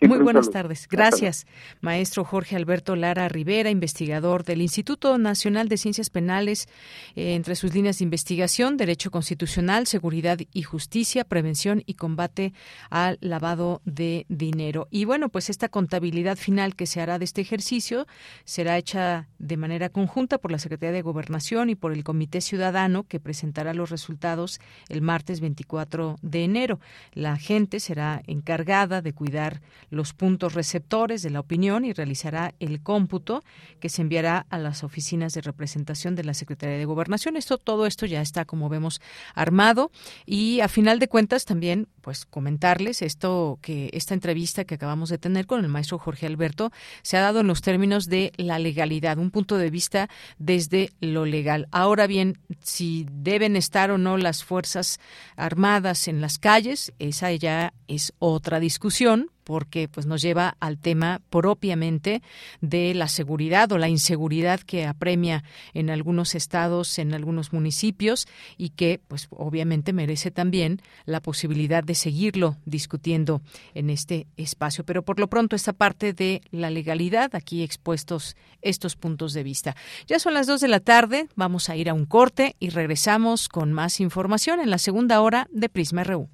[0.00, 0.86] Muy buenas tardes.
[0.88, 1.46] Gracias,
[1.80, 6.68] maestro Jorge Alberto Lara Rivera, investigador del Instituto Nacional de Ciencias Penales,
[7.16, 12.52] eh, entre sus líneas de investigación, Derecho Constitucional, Seguridad y Justicia, Prevención y Combate
[12.88, 14.86] al Lavado de Dinero.
[14.90, 18.06] Y bueno, pues esta contabilidad final que se hará de este ejercicio
[18.44, 23.04] será hecha de manera conjunta por la Secretaría de Gobernación y por el Comité Ciudadano
[23.04, 26.80] que presentará los resultados el martes 24 de enero.
[27.12, 29.31] La gente será encargada de cuidar
[29.90, 33.42] los puntos receptores de la opinión y realizará el cómputo
[33.80, 37.36] que se enviará a las oficinas de representación de la Secretaría de Gobernación.
[37.36, 39.00] Esto, todo esto ya está, como vemos,
[39.34, 39.90] armado
[40.26, 45.18] y a final de cuentas también, pues comentarles esto que esta entrevista que acabamos de
[45.18, 46.72] tener con el maestro Jorge Alberto
[47.02, 50.08] se ha dado en los términos de la legalidad, un punto de vista
[50.38, 51.68] desde lo legal.
[51.70, 55.00] Ahora bien, si deben estar o no las fuerzas
[55.36, 61.20] armadas en las calles, esa ya es otra discusión porque pues nos lleva al tema
[61.30, 62.22] propiamente
[62.60, 65.44] de la seguridad o la inseguridad que apremia
[65.74, 71.94] en algunos estados, en algunos municipios y que pues obviamente merece también la posibilidad de
[71.94, 73.42] seguirlo discutiendo
[73.74, 74.84] en este espacio.
[74.84, 79.76] Pero por lo pronto esta parte de la legalidad, aquí expuestos estos puntos de vista.
[80.06, 83.48] Ya son las dos de la tarde, vamos a ir a un corte y regresamos
[83.48, 86.28] con más información en la segunda hora de Prisma RU.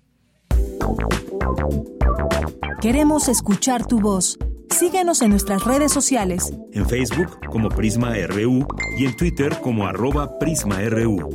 [2.81, 4.39] Queremos escuchar tu voz.
[4.71, 6.53] Síguenos en nuestras redes sociales.
[6.73, 11.29] En Facebook como Prisma RU y en Twitter como arroba PrismaRU.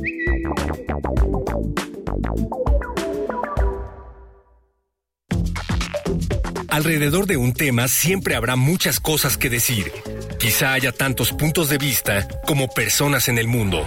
[6.68, 9.92] Alrededor de un tema siempre habrá muchas cosas que decir.
[10.40, 13.84] Quizá haya tantos puntos de vista como personas en el mundo.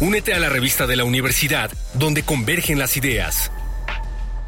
[0.00, 3.50] Únete a la revista de la universidad donde convergen las ideas.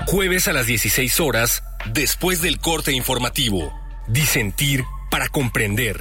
[0.06, 3.72] Jueves a las 16 horas Después del corte informativo,
[4.08, 5.98] disentir para comprender.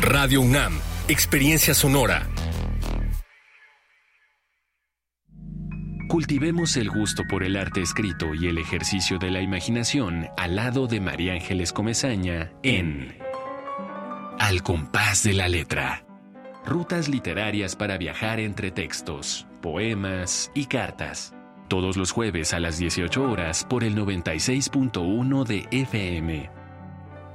[0.00, 0.78] Radio UNAM,
[1.08, 2.28] experiencia sonora.
[6.08, 10.86] Cultivemos el gusto por el arte escrito y el ejercicio de la imaginación al lado
[10.86, 13.18] de María Ángeles Comezaña en
[14.38, 16.06] Al compás de la letra.
[16.64, 21.34] Rutas literarias para viajar entre textos, poemas y cartas
[21.68, 26.50] todos los jueves a las 18 horas por el 96.1 de FM.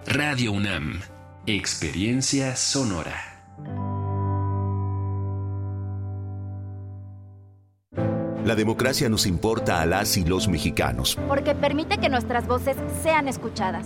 [0.07, 0.99] Radio UNAM,
[1.45, 3.33] Experiencia Sonora.
[8.43, 11.17] La democracia nos importa a las y los mexicanos.
[11.29, 13.85] Porque permite que nuestras voces sean escuchadas.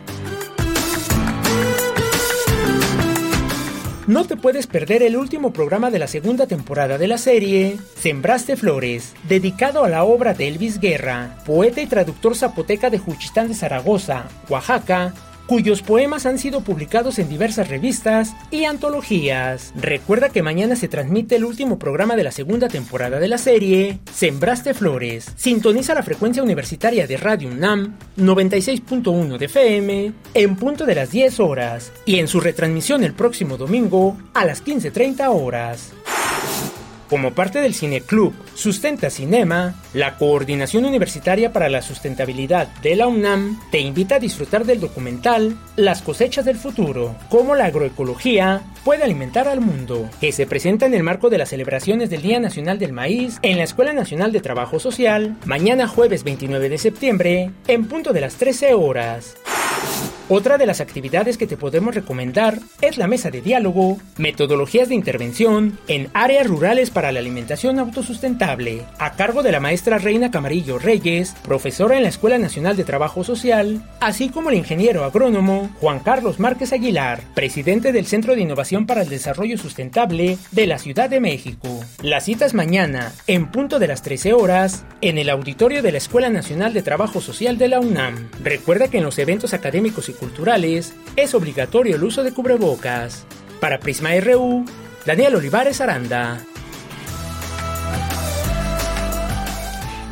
[4.07, 8.55] No te puedes perder el último programa de la segunda temporada de la serie Sembraste
[8.55, 13.53] Flores, dedicado a la obra de Elvis Guerra, poeta y traductor zapoteca de Juchitán de
[13.53, 15.13] Zaragoza, Oaxaca,
[15.51, 19.73] cuyos poemas han sido publicados en diversas revistas y antologías.
[19.75, 23.99] Recuerda que mañana se transmite el último programa de la segunda temporada de la serie,
[24.13, 25.25] Sembraste Flores.
[25.35, 31.41] Sintoniza la frecuencia universitaria de Radio UNAM 96.1 de FM en punto de las 10
[31.41, 35.91] horas y en su retransmisión el próximo domingo a las 15.30 horas.
[37.11, 43.59] Como parte del Cineclub Sustenta Cinema, la Coordinación Universitaria para la Sustentabilidad de la UNAM
[43.69, 49.49] te invita a disfrutar del documental Las cosechas del futuro, cómo la agroecología puede alimentar
[49.49, 52.93] al mundo, que se presenta en el marco de las celebraciones del Día Nacional del
[52.93, 58.13] Maíz en la Escuela Nacional de Trabajo Social, mañana jueves 29 de septiembre, en punto
[58.13, 59.35] de las 13 horas.
[60.33, 64.95] Otra de las actividades que te podemos recomendar es la mesa de diálogo, metodologías de
[64.95, 70.79] intervención en áreas rurales para la alimentación autosustentable, a cargo de la maestra Reina Camarillo
[70.79, 75.99] Reyes, profesora en la Escuela Nacional de Trabajo Social, así como el ingeniero agrónomo Juan
[75.99, 81.09] Carlos Márquez Aguilar, presidente del Centro de Innovación para el Desarrollo Sustentable de la Ciudad
[81.09, 81.67] de México.
[82.01, 86.29] Las citas mañana, en punto de las 13 horas, en el auditorio de la Escuela
[86.29, 88.29] Nacional de Trabajo Social de la UNAM.
[88.41, 93.25] Recuerda que en los eventos académicos y culturales, es obligatorio el uso de cubrebocas.
[93.59, 94.63] Para Prisma RU,
[95.05, 96.45] Daniel Olivares Aranda.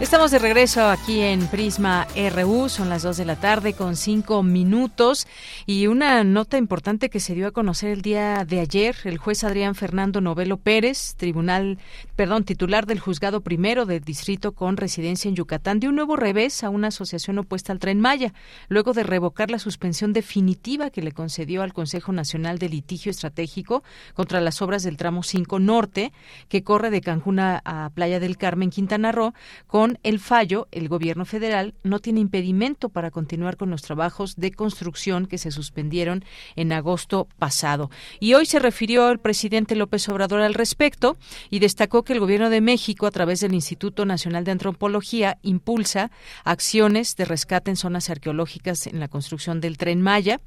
[0.02, 4.44] Estamos de regreso aquí en Prisma RU, son las 2 de la tarde con 5
[4.44, 5.28] minutos
[5.66, 9.44] y una nota importante que se dio a conocer el día de ayer, el juez
[9.44, 11.80] Adrián Fernando Novelo Pérez, tribunal,
[12.16, 16.64] perdón, titular del juzgado primero del distrito con residencia en Yucatán, dio un nuevo revés
[16.64, 18.34] a una asociación opuesta al Tren Maya,
[18.70, 23.84] luego de revocar la suspensión definitiva que le concedió al Consejo Nacional de Litigio Estratégico
[24.14, 26.14] contra las obras del tramo 5 Norte,
[26.48, 29.34] que corre de Cancún a Playa del Carmen, Quintana Roo,
[29.68, 34.52] con el fallo, el gobierno federal no tiene impedimento para continuar con los trabajos de
[34.52, 36.24] construcción que se suspendieron
[36.56, 37.90] en agosto pasado.
[38.20, 41.18] Y hoy se refirió el presidente López Obrador al respecto
[41.50, 46.12] y destacó que el gobierno de México, a través del Instituto Nacional de Antropología, impulsa
[46.44, 50.42] acciones de rescate en zonas arqueológicas en la construcción del tren Maya.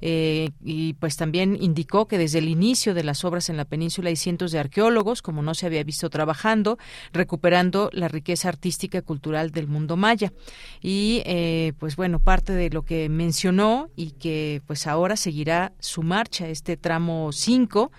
[0.00, 4.08] Eh, y pues también indicó que desde el inicio de las obras en la península
[4.08, 6.78] hay cientos de arqueólogos, como no se había visto trabajando,
[7.12, 10.32] recuperando la riqueza artística cultural del mundo maya.
[10.80, 16.02] Y eh, pues bueno, parte de lo que mencionó y que pues ahora seguirá su
[16.02, 17.92] marcha, este tramo 5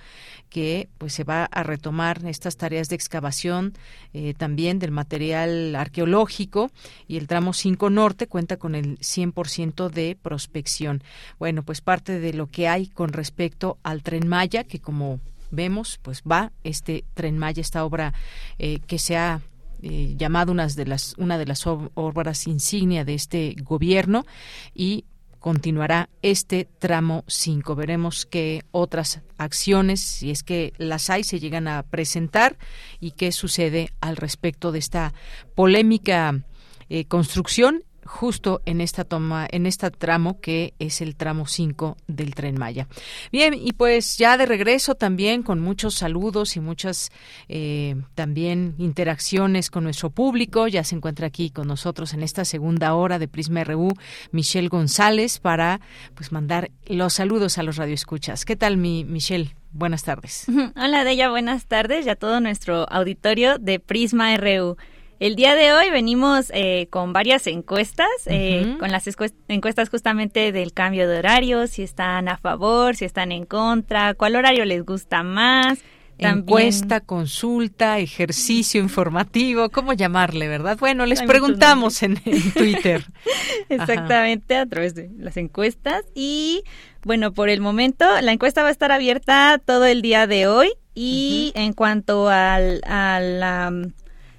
[0.53, 3.73] que pues se va a retomar estas tareas de excavación
[4.13, 6.69] eh, también del material arqueológico
[7.07, 11.01] y el tramo 5 norte cuenta con el 100% de prospección.
[11.39, 15.19] Bueno, pues parte de lo que hay con respecto al tren Maya, que como
[15.49, 18.13] vemos, pues va este tren Maya, esta obra
[18.59, 19.41] eh, que se ha
[19.84, 24.25] eh, llamado una de las una de las obras insignia de este gobierno
[24.73, 25.03] y
[25.39, 27.75] continuará este tramo 5.
[27.75, 32.57] Veremos qué otras acciones, si es que las hay, se llegan a presentar
[33.01, 35.13] y qué sucede al respecto de esta
[35.53, 36.45] polémica
[36.88, 42.36] eh, construcción justo en esta toma, en este tramo que es el tramo 5 del
[42.36, 42.88] tren Maya.
[43.32, 47.12] Bien, y pues ya de regreso también con muchos saludos y muchas
[47.47, 50.68] eh, también interacciones con nuestro público.
[50.68, 53.89] Ya se encuentra aquí con nosotros en esta segunda hora de Prisma RU
[54.32, 55.82] Michelle González para
[56.16, 58.45] pues mandar los saludos a los radioescuchas.
[58.45, 59.56] ¿Qué tal mi Michelle?
[59.72, 60.45] Buenas tardes.
[60.76, 64.78] Hola Deya, buenas tardes y a todo nuestro auditorio de Prisma RU.
[65.20, 69.05] El día de hoy venimos eh, con varias encuestas, eh, con las
[69.47, 74.36] encuestas justamente del cambio de horario, si están a favor, si están en contra, cuál
[74.36, 75.80] horario les gusta más.
[76.18, 80.78] Encuesta, consulta, ejercicio informativo, ¿cómo llamarle, verdad?
[80.80, 82.16] Bueno, les preguntamos en,
[82.53, 83.05] Twitter.
[83.70, 86.05] Exactamente, a través de las encuestas.
[86.14, 86.64] Y
[87.03, 90.74] bueno, por el momento la encuesta va a estar abierta todo el día de hoy.
[90.95, 93.72] Y en cuanto al, a la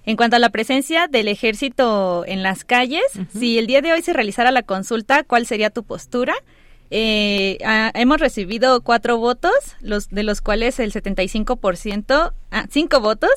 [0.07, 3.05] en cuanto a la presencia del ejército en las calles,
[3.37, 6.35] si el día de hoy se realizara la consulta, ¿cuál sería tu postura?
[6.91, 7.59] Eh,
[7.95, 13.31] hemos recibido cuatro votos, los, de los cuales el 75%, ah, cinco votos,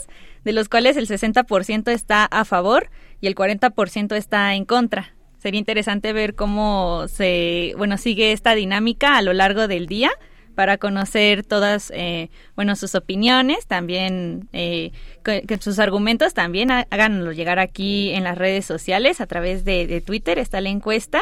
[0.43, 2.89] de los cuales el 60% está a favor
[3.21, 5.13] y el 40% está en contra.
[5.39, 10.11] sería interesante ver cómo se, bueno, sigue esta dinámica a lo largo del día
[10.57, 14.91] para conocer todas, eh, bueno, sus opiniones, también eh,
[15.23, 20.01] que, sus argumentos también háganlo llegar aquí en las redes sociales a través de, de
[20.01, 21.21] Twitter, está la encuesta.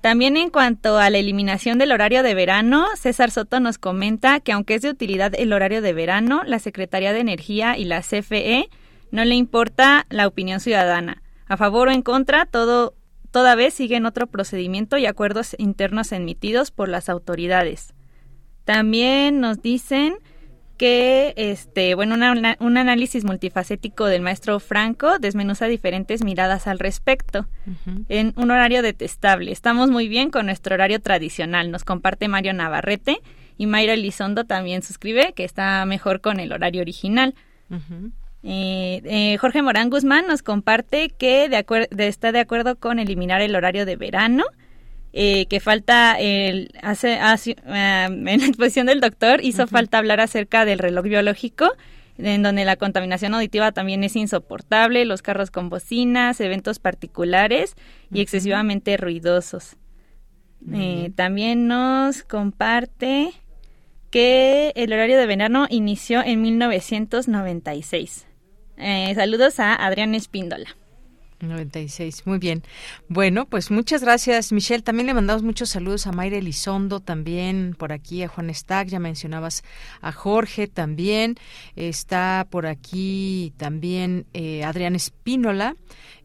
[0.00, 4.50] También en cuanto a la eliminación del horario de verano, César Soto nos comenta que
[4.50, 8.68] aunque es de utilidad el horario de verano, la Secretaría de Energía y la CFE
[9.12, 11.22] no le importa la opinión ciudadana.
[11.46, 12.94] A favor o en contra, todo
[13.30, 17.94] toda vez siguen otro procedimiento y acuerdos internos emitidos por las autoridades.
[18.64, 20.14] También nos dicen
[20.82, 22.16] que, este, bueno,
[22.58, 27.46] un análisis multifacético del maestro Franco desmenuza diferentes miradas al respecto
[28.08, 29.52] en un horario detestable.
[29.52, 33.18] Estamos muy bien con nuestro horario tradicional, nos comparte Mario Navarrete
[33.58, 37.34] y Mayra Elizondo también suscribe que está mejor con el horario original.
[38.42, 41.64] Eh, eh, Jorge Morán Guzmán nos comparte que de
[42.08, 44.42] está de acuerdo con eliminar el horario de verano
[45.14, 50.64] eh, que falta el hace, eh, en la exposición del doctor hizo falta hablar acerca
[50.64, 51.70] del reloj biológico
[52.16, 57.74] en donde la contaminación auditiva también es insoportable, los carros con bocinas, eventos particulares
[58.12, 59.76] y excesivamente ruidosos.
[60.72, 63.32] Eh, también nos comparte
[64.10, 68.26] que el horario de verano inició en 1996.
[69.14, 70.76] saludos a Adrián Espíndola.
[71.42, 72.62] 96, muy bien.
[73.08, 74.82] Bueno, pues muchas gracias, Michelle.
[74.82, 78.98] También le mandamos muchos saludos a Mayra Elizondo, también por aquí a Juan Stack, ya
[78.98, 79.62] mencionabas
[80.00, 81.36] a Jorge también.
[81.76, 85.76] Está por aquí también eh, Adrián Espínola,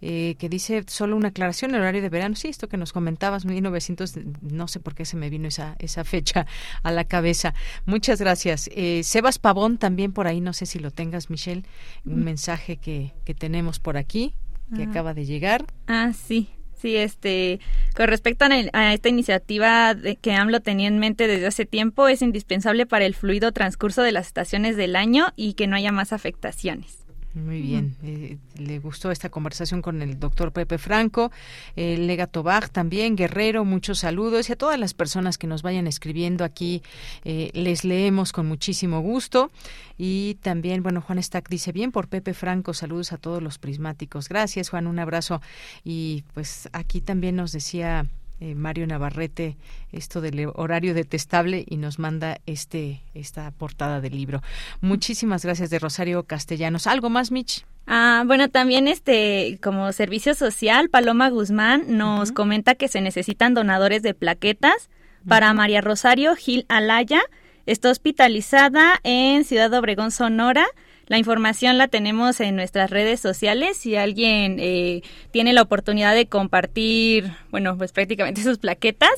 [0.02, 2.36] eh, que dice solo una aclaración, el horario de verano.
[2.36, 6.04] Sí, esto que nos comentabas, 1900, no sé por qué se me vino esa, esa
[6.04, 6.46] fecha
[6.84, 7.54] a la cabeza.
[7.86, 8.70] Muchas gracias.
[8.74, 11.64] Eh, Sebas Pavón también por ahí, no sé si lo tengas, Michelle,
[12.06, 12.24] un mm.
[12.24, 14.34] mensaje que, que tenemos por aquí
[14.76, 14.90] que ah.
[14.90, 15.66] acaba de llegar.
[15.88, 16.50] Ah, sí.
[16.80, 17.60] Sí, este,
[17.96, 22.22] con respecto a, esta iniciativa de que AMLO tenía en mente desde hace tiempo, es
[22.22, 26.14] indispensable para el fluido transcurso de las estaciones del año y que no haya más
[26.14, 27.07] afectaciones.
[27.38, 27.96] Muy bien.
[28.04, 31.32] Eh, le gustó esta conversación con el doctor Pepe Franco,
[31.76, 35.86] el Lega Tobag también, Guerrero, muchos saludos y a todas las personas que nos vayan
[35.88, 36.82] escribiendo aquí,
[37.26, 39.52] eh, les leemos con muchísimo gusto.
[39.98, 44.30] Y también, bueno, Juan Stack dice bien por Pepe Franco, saludos a todos los prismáticos.
[44.30, 45.42] Gracias, Juan, un abrazo.
[45.84, 48.08] Y pues aquí también nos decía
[48.40, 49.58] eh, Mario Navarrete
[49.92, 54.42] esto del horario detestable y nos manda este esta portada del libro.
[54.82, 56.88] Muchísimas gracias de Rosario Castellanos.
[56.88, 57.66] ¿Algo más, Mitch?
[57.88, 64.04] Ah, bueno, también este, como servicio social, Paloma Guzmán nos comenta que se necesitan donadores
[64.04, 64.90] de plaquetas
[65.28, 67.22] para María Rosario Gil Alaya.
[67.66, 70.66] Está hospitalizada en Ciudad Obregón, Sonora
[71.08, 73.78] la información la tenemos en nuestras redes sociales.
[73.78, 79.12] Si alguien eh, tiene la oportunidad de compartir, bueno, pues prácticamente sus plaquetas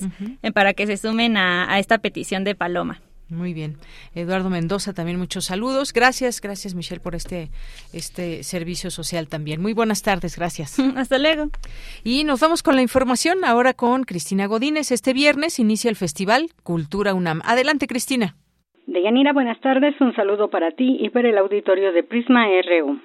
[0.43, 3.01] eh, para que se sumen a, esta petición de Paloma.
[3.27, 3.77] Muy bien.
[4.15, 5.93] Eduardo Mendoza, también muchos saludos.
[5.93, 7.51] Gracias, gracias Michelle por este,
[7.93, 9.61] este servicio social también.
[9.61, 10.79] Muy buenas tardes, gracias.
[10.95, 11.49] Hasta luego.
[12.03, 14.91] Y nos vamos con la información ahora con Cristina Godínez.
[14.91, 17.41] Este viernes inicia el Festival Cultura UNAM.
[17.45, 18.35] Adelante, Cristina.
[18.89, 19.93] Deyanira, buenas tardes.
[20.01, 22.99] Un saludo para ti y para el auditorio de Prisma RU.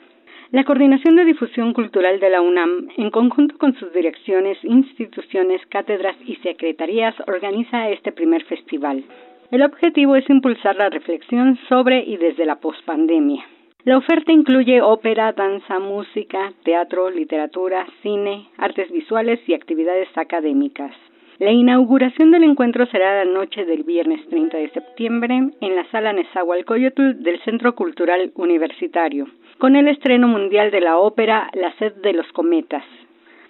[0.51, 6.17] La Coordinación de Difusión Cultural de la UNAM, en conjunto con sus direcciones, instituciones, cátedras
[6.25, 9.05] y secretarías, organiza este primer festival.
[9.51, 13.45] El objetivo es impulsar la reflexión sobre y desde la pospandemia.
[13.85, 20.97] La oferta incluye ópera, danza, música, teatro, literatura, cine, artes visuales y actividades académicas.
[21.41, 26.13] La inauguración del encuentro será la noche del viernes 30 de septiembre en la sala
[26.13, 29.27] Nezahualcóyotl del Centro Cultural Universitario,
[29.59, 32.85] con el estreno mundial de la ópera La sed de los cometas.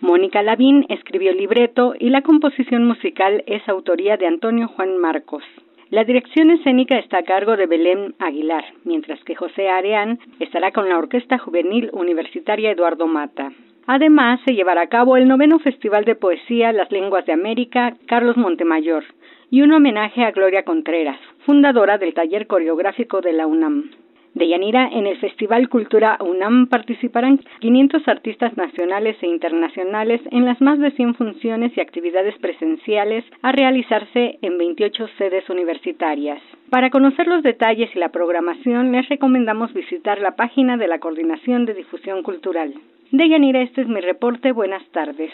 [0.00, 5.44] Mónica Lavín escribió el libreto y la composición musical es autoría de Antonio Juan Marcos.
[5.90, 10.88] La dirección escénica está a cargo de Belén Aguilar, mientras que José Areán estará con
[10.88, 13.52] la Orquesta Juvenil Universitaria Eduardo Mata.
[13.86, 18.36] Además, se llevará a cabo el noveno Festival de Poesía Las Lenguas de América Carlos
[18.36, 19.04] Montemayor
[19.50, 23.90] y un homenaje a Gloria Contreras, fundadora del taller coreográfico de la UNAM.
[24.34, 30.60] De Yanira, en el Festival Cultura UNAM participarán 500 artistas nacionales e internacionales en las
[30.60, 36.42] más de 100 funciones y actividades presenciales a realizarse en 28 sedes universitarias.
[36.68, 41.64] Para conocer los detalles y la programación, les recomendamos visitar la página de la Coordinación
[41.64, 42.74] de Difusión Cultural.
[43.14, 44.50] De Yanira, este es mi reporte.
[44.50, 45.30] Buenas tardes.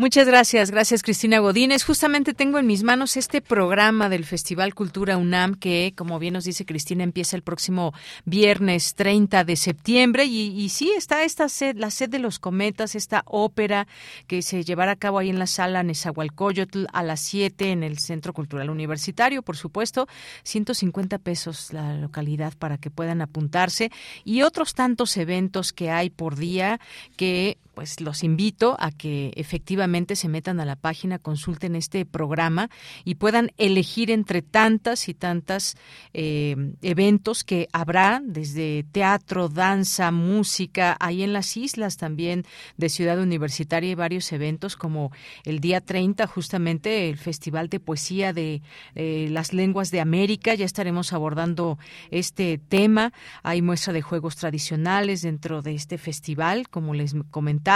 [0.00, 1.82] Muchas gracias, gracias Cristina Godínez.
[1.82, 6.44] Justamente tengo en mis manos este programa del Festival Cultura UNAM que, como bien nos
[6.44, 7.92] dice Cristina, empieza el próximo
[8.24, 10.24] viernes 30 de septiembre.
[10.24, 13.88] Y, sí está esta sed, la sed de los cometas, esta ópera
[14.28, 17.98] que se llevará a cabo ahí en la sala Nezahualcóyotl a las 7 en el
[17.98, 20.06] Centro Cultural Universitario, por supuesto,
[20.44, 23.90] 150 pesos la localidad para que puedan apuntarse.
[24.24, 26.78] Y otros tantos eventos que hay por día
[27.16, 32.70] que pues los invito a que efectivamente se metan a la página, consulten este programa
[33.04, 35.76] y puedan elegir entre tantas y tantas
[36.12, 42.44] eh, eventos que habrá, desde teatro, danza, música, ahí en las islas también
[42.76, 45.12] de Ciudad Universitaria hay varios eventos como
[45.44, 48.60] el día 30 justamente el Festival de Poesía de
[48.96, 51.78] eh, las Lenguas de América, ya estaremos abordando
[52.10, 53.12] este tema,
[53.44, 57.67] hay muestra de juegos tradicionales dentro de este festival, como les comentaba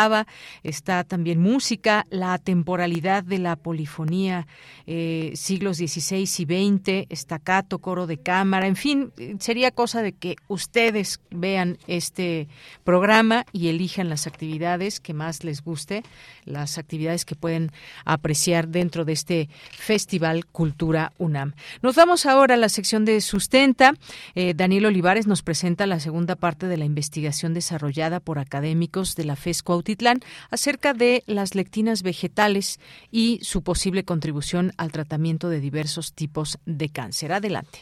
[0.63, 4.47] está también música, la temporalidad de la polifonía,
[4.87, 10.37] eh, siglos XVI y XX, estacato, coro de cámara, en fin, sería cosa de que
[10.49, 12.49] ustedes vean este
[12.85, 16.03] programa y elijan las actividades que más les guste,
[16.45, 17.71] las actividades que pueden
[18.05, 21.55] apreciar dentro de este Festival Cultura UNAM.
[21.83, 23.95] Nos vamos ahora a la sección de Sustenta.
[24.35, 29.25] Eh, Daniel Olivares nos presenta la segunda parte de la investigación desarrollada por académicos de
[29.25, 32.79] la FESCO Autitlán acerca de las lectinas vegetales
[33.11, 37.33] y su posible contribución al tratamiento de diversos tipos de cáncer.
[37.33, 37.81] Adelante.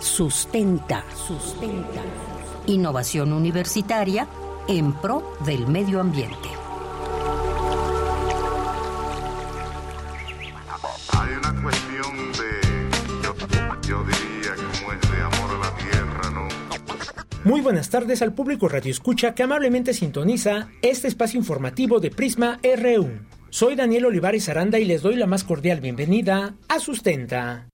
[0.00, 2.02] Sustenta, sustenta.
[2.66, 4.28] Innovación universitaria
[4.68, 6.48] en pro del medio ambiente.
[17.44, 22.60] Muy buenas tardes al público Radio Escucha que amablemente sintoniza este espacio informativo de Prisma
[22.62, 23.10] RU.
[23.50, 27.71] Soy Daniel Olivares Aranda y les doy la más cordial bienvenida a Sustenta.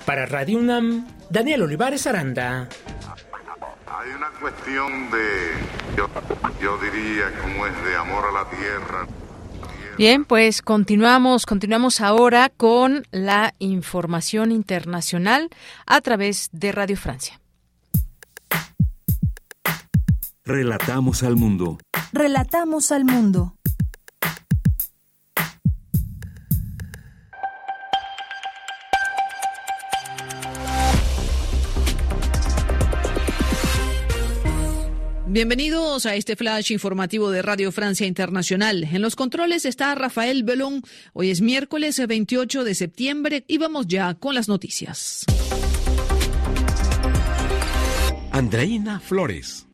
[0.05, 2.69] Para Radio UNAM, Daniel Olivares Aranda.
[3.87, 6.09] Hay una cuestión de, yo,
[6.61, 9.07] yo diría, como es de amor a la tierra.
[9.97, 15.51] Bien, pues continuamos, continuamos ahora con la información internacional
[15.87, 17.41] a través de Radio Francia.
[20.49, 21.77] Relatamos al mundo.
[22.13, 23.57] Relatamos al mundo.
[35.27, 38.85] Bienvenidos a este flash informativo de Radio Francia Internacional.
[38.85, 40.83] En los controles está Rafael Belón.
[41.13, 45.25] Hoy es miércoles 28 de septiembre y vamos ya con las noticias.
[48.31, 49.66] Andreina Flores.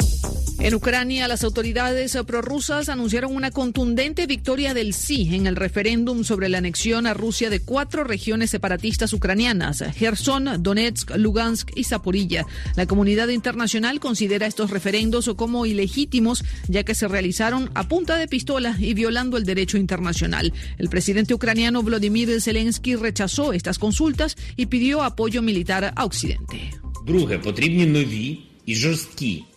[0.63, 6.49] En Ucrania, las autoridades prorrusas anunciaron una contundente victoria del sí en el referéndum sobre
[6.49, 12.47] la anexión a Rusia de cuatro regiones separatistas ucranianas, Gerson, Donetsk, Lugansk y Zaporilla.
[12.77, 18.29] La comunidad internacional considera estos referendos como ilegítimos, ya que se realizaron a punta de
[18.29, 20.53] pistola y violando el derecho internacional.
[20.79, 26.71] El presidente ucraniano Vladimir Zelensky rechazó estas consultas y pidió apoyo militar a Occidente.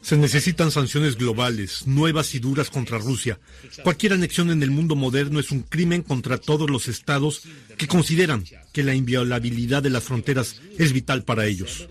[0.01, 3.39] Se necesitan sanciones globales, nuevas y duras contra Rusia.
[3.83, 7.43] Cualquier anexión en el mundo moderno es un crimen contra todos los estados
[7.77, 11.87] que consideran que la inviolabilidad de las fronteras es vital para ellos.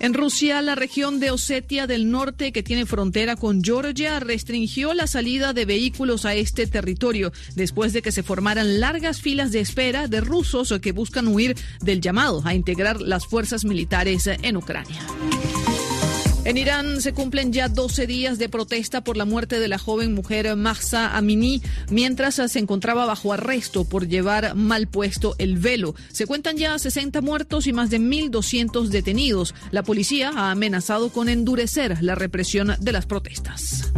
[0.00, 5.08] En Rusia, la región de Osetia del Norte, que tiene frontera con Georgia, restringió la
[5.08, 10.06] salida de vehículos a este territorio después de que se formaran largas filas de espera
[10.06, 15.00] de rusos que buscan huir del llamado a integrar las fuerzas militares en Ucrania.
[16.44, 20.14] En Irán se cumplen ya 12 días de protesta por la muerte de la joven
[20.14, 25.94] mujer Mahsa Amini mientras se encontraba bajo arresto por llevar mal puesto el velo.
[26.10, 29.54] Se cuentan ya 60 muertos y más de 1.200 detenidos.
[29.72, 33.92] La policía ha amenazado con endurecer la represión de las protestas.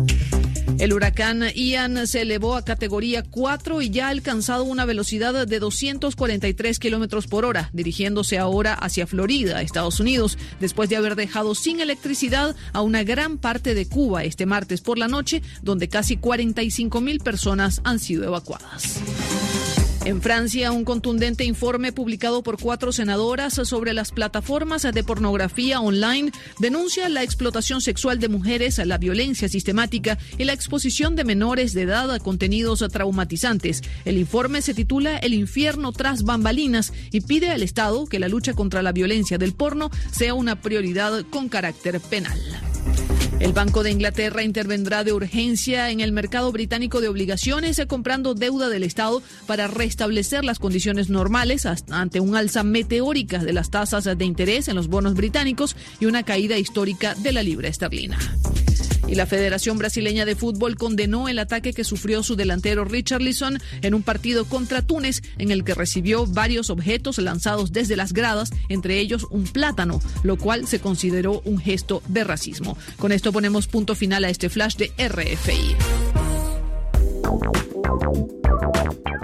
[0.80, 5.58] El huracán Ian se elevó a categoría 4 y ya ha alcanzado una velocidad de
[5.58, 11.80] 243 kilómetros por hora, dirigiéndose ahora hacia Florida, Estados Unidos, después de haber dejado sin
[11.80, 17.02] electricidad a una gran parte de Cuba este martes por la noche, donde casi 45
[17.02, 19.00] mil personas han sido evacuadas.
[20.06, 26.32] En Francia, un contundente informe publicado por cuatro senadoras sobre las plataformas de pornografía online
[26.58, 31.82] denuncia la explotación sexual de mujeres, la violencia sistemática y la exposición de menores de
[31.82, 33.82] edad a contenidos traumatizantes.
[34.06, 38.54] El informe se titula El infierno tras bambalinas y pide al Estado que la lucha
[38.54, 42.40] contra la violencia del porno sea una prioridad con carácter penal.
[43.40, 48.68] El Banco de Inglaterra intervendrá de urgencia en el mercado británico de obligaciones comprando deuda
[48.68, 54.24] del Estado para restablecer las condiciones normales ante un alza meteórica de las tasas de
[54.26, 58.18] interés en los bonos británicos y una caída histórica de la libra esterlina.
[59.10, 63.94] Y la Federación Brasileña de Fútbol condenó el ataque que sufrió su delantero Richarlison en
[63.94, 69.00] un partido contra Túnez en el que recibió varios objetos lanzados desde las gradas, entre
[69.00, 72.78] ellos un plátano, lo cual se consideró un gesto de racismo.
[72.98, 75.74] Con esto ponemos punto final a este flash de RFI.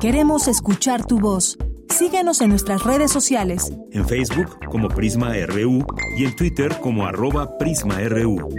[0.00, 1.56] Queremos escuchar tu voz.
[1.88, 3.72] Síguenos en nuestras redes sociales.
[3.92, 5.86] En Facebook como Prisma RU
[6.18, 8.50] y en Twitter como arroba PrismaRU.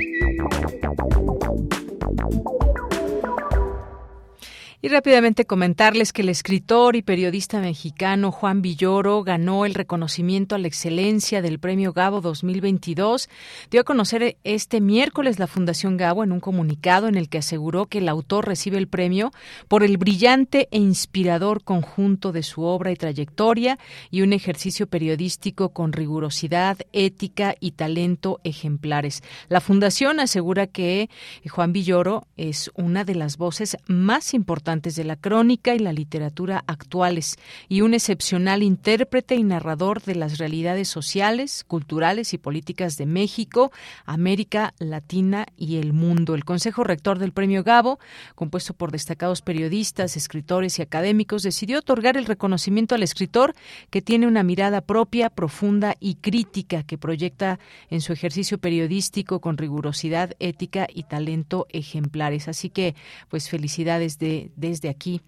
[4.88, 10.60] Y rápidamente comentarles que el escritor y periodista mexicano Juan Villoro ganó el reconocimiento a
[10.60, 13.28] la excelencia del Premio Gabo 2022.
[13.70, 17.88] Dio a conocer este miércoles la Fundación Gabo en un comunicado en el que aseguró
[17.88, 19.34] que el autor recibe el premio
[19.68, 23.78] por el brillante e inspirador conjunto de su obra y trayectoria
[24.10, 29.22] y un ejercicio periodístico con rigurosidad, ética y talento ejemplares.
[29.50, 31.10] La Fundación asegura que
[31.50, 36.64] Juan Villoro es una de las voces más importantes de la crónica y la literatura
[36.68, 37.38] actuales
[37.68, 43.72] y un excepcional intérprete y narrador de las realidades sociales, culturales y políticas de México,
[44.06, 46.36] América Latina y el mundo.
[46.36, 47.99] El Consejo Rector del Premio Gabo,
[48.36, 53.56] compuesto por destacados periodistas, escritores y académicos, decidió otorgar el reconocimiento al escritor
[53.90, 57.60] que tiene una mirada propia, profunda y crítica que proyecta
[57.90, 62.48] en su ejercicio periodístico con rigurosidad, ética y talento ejemplares.
[62.48, 62.95] Así que,
[63.30, 65.22] pues felicidades de, desde aquí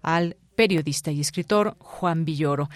[0.00, 2.68] al periodista y escritor Juan Villoro.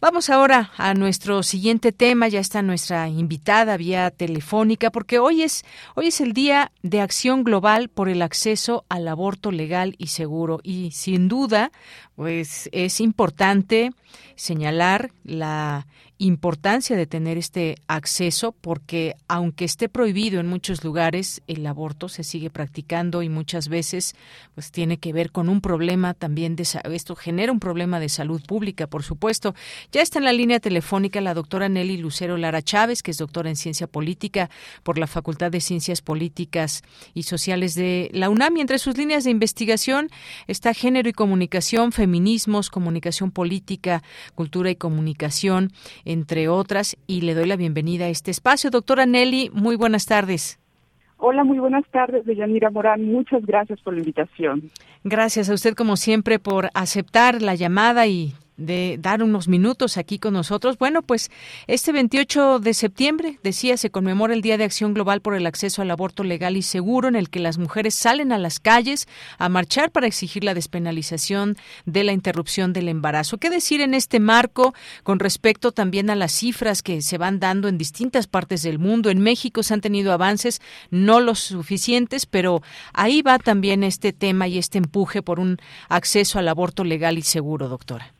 [0.00, 5.64] Vamos ahora a nuestro siguiente tema, ya está nuestra invitada vía telefónica porque hoy es
[5.96, 10.60] hoy es el día de acción global por el acceso al aborto legal y seguro
[10.62, 11.72] y sin duda
[12.14, 13.90] pues es importante
[14.36, 15.86] señalar la
[16.18, 22.22] importancia de tener este acceso porque aunque esté prohibido en muchos lugares el aborto se
[22.22, 24.14] sigue practicando y muchas veces
[24.54, 28.40] pues tiene que ver con un problema también de esto genera un problema de salud
[28.46, 29.54] pública por supuesto.
[29.90, 33.50] Ya está en la línea telefónica la doctora Nelly Lucero Lara Chávez que es doctora
[33.50, 34.50] en ciencia política
[34.84, 36.82] por la Facultad de Ciencias Políticas
[37.12, 38.56] y Sociales de la UNAM.
[38.56, 40.10] Y entre sus líneas de investigación
[40.46, 44.02] está género y comunicación feminismos comunicación política
[44.34, 45.72] cultura y comunicación
[46.04, 48.70] entre otras, y le doy la bienvenida a este espacio.
[48.70, 50.58] Doctora Nelly, muy buenas tardes.
[51.16, 53.04] Hola, muy buenas tardes, Deyanira Morán.
[53.04, 54.70] Muchas gracias por la invitación.
[55.04, 60.18] Gracias a usted, como siempre, por aceptar la llamada y de dar unos minutos aquí
[60.18, 60.78] con nosotros.
[60.78, 61.30] Bueno, pues
[61.66, 65.82] este 28 de septiembre, decía, se conmemora el Día de Acción Global por el Acceso
[65.82, 69.08] al Aborto Legal y Seguro, en el que las mujeres salen a las calles
[69.38, 73.38] a marchar para exigir la despenalización de la interrupción del embarazo.
[73.38, 77.68] ¿Qué decir en este marco con respecto también a las cifras que se van dando
[77.68, 79.10] en distintas partes del mundo?
[79.10, 80.60] En México se han tenido avances,
[80.90, 82.62] no los suficientes, pero
[82.92, 85.58] ahí va también este tema y este empuje por un
[85.88, 88.13] acceso al aborto legal y seguro, doctora.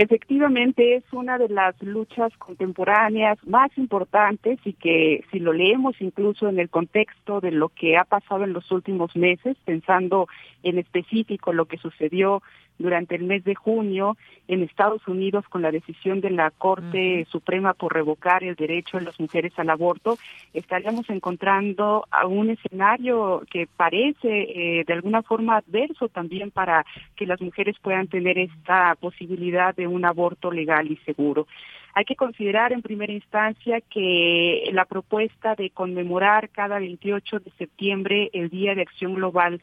[0.00, 6.48] Efectivamente, es una de las luchas contemporáneas más importantes y que si lo leemos incluso
[6.48, 10.28] en el contexto de lo que ha pasado en los últimos meses, pensando
[10.62, 12.44] en específico lo que sucedió
[12.78, 17.74] durante el mes de junio en Estados Unidos con la decisión de la Corte Suprema
[17.74, 20.18] por revocar el derecho de las mujeres al aborto,
[20.54, 26.84] estaríamos encontrando a un escenario que parece eh, de alguna forma adverso también para
[27.16, 31.46] que las mujeres puedan tener esta posibilidad de un aborto legal y seguro.
[31.94, 38.30] Hay que considerar en primera instancia que la propuesta de conmemorar cada 28 de septiembre
[38.32, 39.60] el Día de Acción Global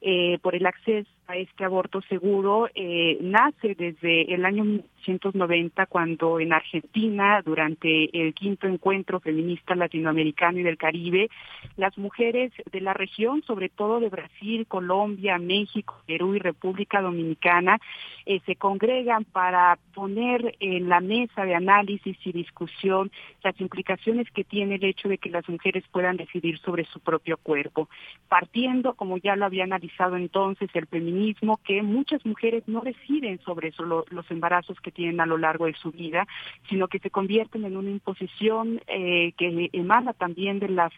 [0.00, 6.52] eh, por el acceso este aborto seguro eh, nace desde el año 1990 cuando en
[6.52, 11.28] Argentina durante el quinto encuentro feminista latinoamericano y del Caribe
[11.76, 17.78] las mujeres de la región sobre todo de Brasil, Colombia, México, Perú y República Dominicana
[18.24, 23.10] eh, se congregan para poner en la mesa de análisis y discusión
[23.42, 27.36] las implicaciones que tiene el hecho de que las mujeres puedan decidir sobre su propio
[27.36, 27.88] cuerpo.
[28.28, 33.40] Partiendo como ya lo había analizado entonces el feminismo mismo que muchas mujeres no deciden
[33.40, 36.26] sobre eso, los embarazos que tienen a lo largo de su vida,
[36.68, 40.92] sino que se convierten en una imposición eh, que emana también de las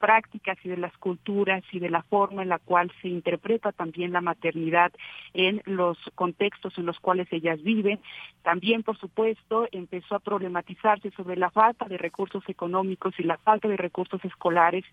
[0.00, 4.12] prácticas y de las culturas y de la forma en la cual se interpreta también
[4.12, 4.90] la maternidad
[5.34, 8.00] en los contextos en los cuales ellas viven.
[8.42, 13.68] También, por supuesto, empezó a problematizarse sobre la falta de recursos económicos y la falta
[13.68, 14.84] de recursos escolares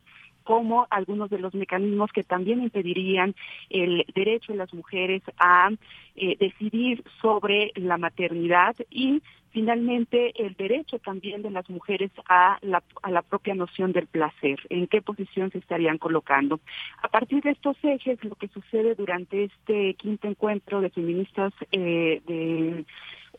[0.48, 3.36] como algunos de los mecanismos que también impedirían
[3.70, 5.72] el derecho de las mujeres a
[6.16, 9.22] eh, decidir sobre la maternidad y
[9.52, 12.82] finalmente el derecho también de las mujeres a la,
[13.24, 16.62] propia noción del placer, en qué posición se estarían colocando.
[17.02, 22.22] A partir de estos ejes, lo que sucede durante este quinto encuentro de feministas eh,
[22.26, 22.86] de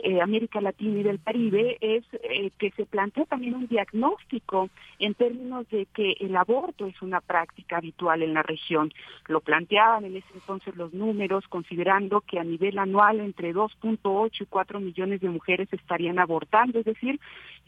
[0.00, 5.14] eh, América Latina y del Caribe es eh, que se plantea también un diagnóstico en
[5.14, 8.92] términos de que el aborto es una práctica habitual en la región.
[9.26, 14.46] Lo planteaban en ese entonces los números, considerando que a nivel anual entre 2.8 y
[14.46, 17.20] 4 millones de mujeres estarían abortando, es decir,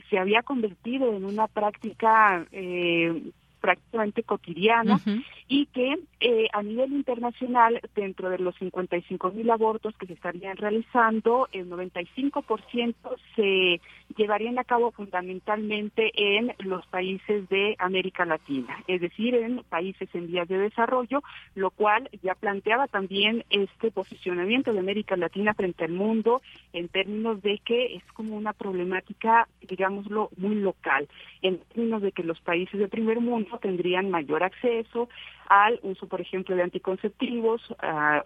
[0.09, 5.01] se había convertido en una práctica eh, prácticamente cotidiana
[5.49, 10.57] y que eh, a nivel internacional, dentro de los 55 mil abortos que se estarían
[10.57, 12.95] realizando, el 95%
[13.35, 13.81] se
[14.17, 20.27] llevarían a cabo fundamentalmente en los países de América Latina, es decir, en países en
[20.27, 21.23] vías de desarrollo,
[21.55, 26.43] lo cual ya planteaba también este posicionamiento de América Latina frente al mundo
[26.73, 31.09] en términos de que es como una problemática, digámoslo, muy local,
[31.43, 35.09] en términos de que los países de primer mundo tendrían mayor acceso
[35.49, 37.61] al uso, por ejemplo, de anticonceptivos,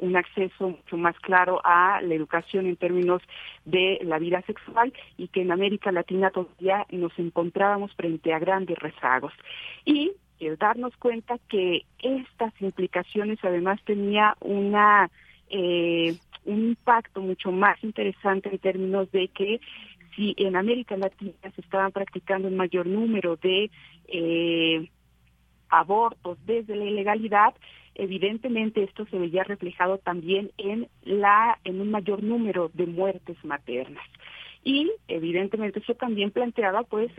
[0.00, 3.22] un acceso mucho más claro a la educación en términos
[3.64, 8.78] de la vida sexual y que en América Latina todavía nos encontrábamos frente a grandes
[8.78, 9.32] rezagos.
[9.86, 15.10] Y el darnos cuenta que estas implicaciones además tenía una
[15.48, 19.60] eh, un impacto mucho más interesante en términos de que
[20.14, 23.70] si en América Latina se estaban practicando un mayor número de
[24.08, 24.88] eh,
[25.78, 27.54] abortos desde la ilegalidad,
[27.94, 34.04] evidentemente esto se veía reflejado también en la en un mayor número de muertes maternas.
[34.62, 37.10] Y evidentemente eso también planteaba pues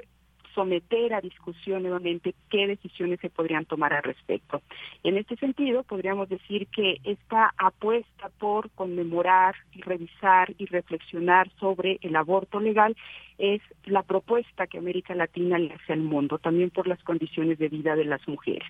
[0.56, 4.62] someter a discusión nuevamente qué decisiones se podrían tomar al respecto.
[5.04, 12.00] En este sentido, podríamos decir que esta apuesta por conmemorar y revisar y reflexionar sobre
[12.02, 12.96] el aborto legal
[13.38, 17.70] es la propuesta que América Latina le hace al mundo, también por las condiciones de
[17.70, 18.68] vida de las mujeres.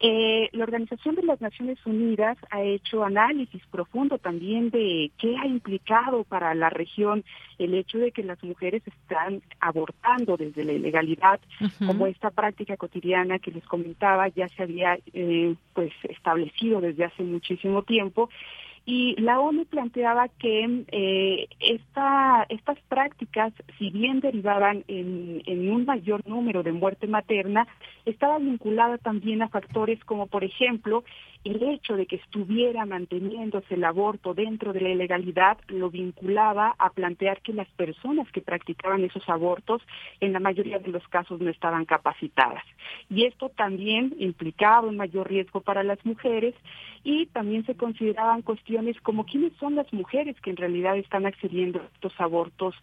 [0.00, 5.46] Eh, la Organización de las Naciones Unidas ha hecho análisis profundo también de qué ha
[5.46, 7.24] implicado para la región
[7.58, 11.40] el hecho de que las mujeres están abortando desde la ilegalidad,
[11.84, 17.24] como esta práctica cotidiana que les comentaba ya se había eh, pues establecido desde hace
[17.24, 18.30] muchísimo tiempo.
[18.90, 25.84] Y la ONU planteaba que eh, esta, estas prácticas, si bien derivaban en, en, un
[25.84, 27.66] mayor número de muerte materna,
[28.10, 31.04] estaban vinculadas también a factores como, por ejemplo,
[31.44, 36.90] el hecho de que estuviera manteniéndose el aborto dentro de la ilegalidad lo vinculaba a
[36.90, 39.82] plantear que las personas que practicaban esos abortos
[40.20, 42.64] en la mayoría de los casos no estaban capacitadas.
[43.08, 46.54] Y esto también implicaba un mayor riesgo para las mujeres
[47.04, 51.80] y también se consideraban cuestiones como quiénes son las mujeres que en realidad están accediendo
[51.80, 52.74] a estos abortos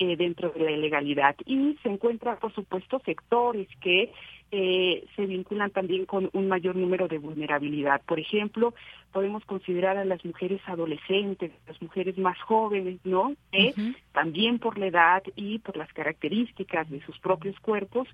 [0.00, 1.36] eh, dentro de la ilegalidad.
[1.44, 4.12] Y se encuentran, por supuesto, sectores que
[4.50, 8.00] eh, se vinculan también con un mayor número de vulnerabilidad.
[8.06, 8.74] Por ejemplo,
[9.12, 13.34] podemos considerar a las mujeres adolescentes, las mujeres más jóvenes, ¿no?
[13.52, 13.74] Eh,
[14.12, 18.08] También por la edad y por las características de sus propios cuerpos,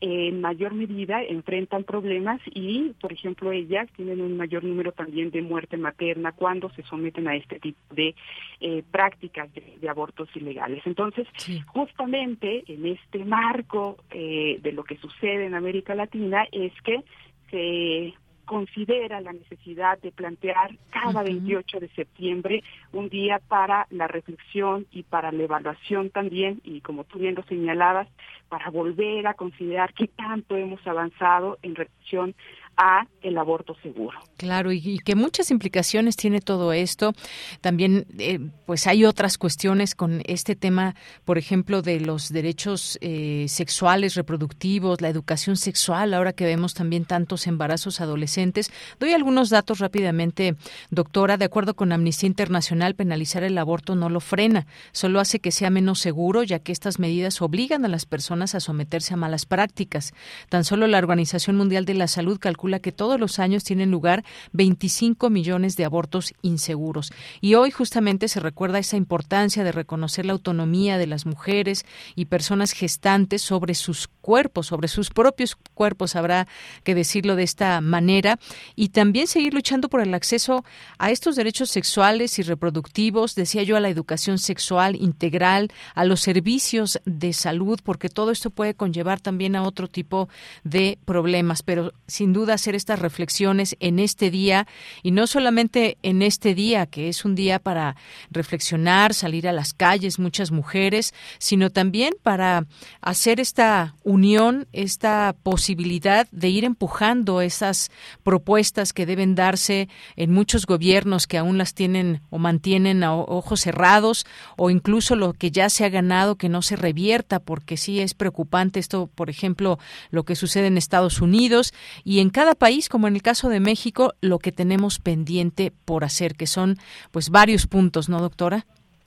[0.00, 5.42] en mayor medida enfrentan problemas y, por ejemplo, ellas tienen un mayor número también de
[5.42, 8.14] muerte materna cuando se someten a este tipo de
[8.60, 10.82] eh, prácticas de, abortos ilegales.
[10.86, 11.26] Entonces,
[11.66, 17.02] justamente en este marco eh, de lo que sucede en América Latina es que
[17.50, 18.14] se
[18.50, 25.04] considera la necesidad de plantear cada 28 de septiembre un día para la reflexión y
[25.04, 28.08] para la evaluación también, y como tú bien lo señalabas,
[28.48, 32.34] para volver a considerar qué tanto hemos avanzado en relación
[32.76, 34.18] a el aborto seguro.
[34.36, 37.12] Claro, y, que muchas implicaciones tiene todo esto.
[37.60, 40.94] También, eh, pues hay otras cuestiones con este tema,
[41.26, 47.04] por ejemplo, de los derechos eh, sexuales, reproductivos, la educación sexual, ahora que vemos también
[47.04, 48.72] tantos embarazos adolescentes.
[48.98, 50.56] Doy algunos datos rápidamente,
[50.90, 51.36] doctora.
[51.36, 55.68] De acuerdo con Amnistía Internacional, penalizar el aborto no lo frena, solo hace que sea
[55.68, 60.14] menos seguro, ya que estas medidas obligan a las personas a someterse a malas prácticas.
[60.48, 62.38] Tan solo la Organización Mundial de la Salud
[62.80, 67.12] que todos los años tienen lugar 25 millones de abortos inseguros.
[67.40, 72.26] Y hoy justamente se recuerda esa importancia de reconocer la autonomía de las mujeres y
[72.26, 76.46] personas gestantes sobre sus cuerpos, sobre sus propios cuerpos, habrá
[76.84, 78.38] que decirlo de esta manera,
[78.76, 80.64] y también seguir luchando por el acceso
[80.98, 86.20] a estos derechos sexuales y reproductivos, decía yo, a la educación sexual integral, a los
[86.20, 90.28] servicios de salud, porque todo esto puede conllevar también a otro tipo
[90.64, 94.66] de problemas, pero sin duda hacer estas reflexiones en este día
[95.02, 97.96] y no solamente en este día, que es un día para
[98.30, 102.66] reflexionar, salir a las calles, muchas mujeres, sino también para
[103.00, 107.90] hacer esta unión, esta posibilidad de ir empujando esas
[108.22, 113.60] propuestas que deben darse en muchos gobiernos que aún las tienen o mantienen a ojos
[113.60, 118.00] cerrados o incluso lo que ya se ha ganado que no se revierta porque sí
[118.00, 119.78] es preocupante esto, por ejemplo,
[120.10, 121.72] lo que sucede en Estados Unidos
[122.04, 126.04] y en cada país, como en el caso de México, lo que tenemos pendiente por
[126.04, 126.76] hacer, que son
[127.10, 128.64] pues varios puntos, ¿no, doctora?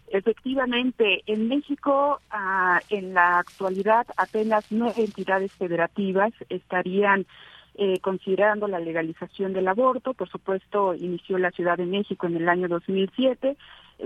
[0.10, 7.26] Efectivamente, en México ah, en la actualidad apenas nueve entidades federativas estarían
[7.74, 10.14] eh, considerando la legalización del aborto.
[10.14, 13.58] Por supuesto, inició la Ciudad de México en el año 2007.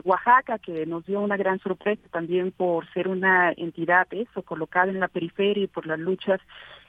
[0.03, 4.99] Oaxaca, que nos dio una gran sorpresa también por ser una entidad eso, colocada en
[4.99, 6.39] la periferia y por las luchas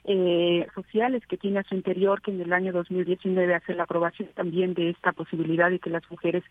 [0.05, 4.31] eh, sociales que tiene a su interior, que en el año 2019 hace la aprobación
[4.35, 6.45] también de esta posibilidad de que las mujeres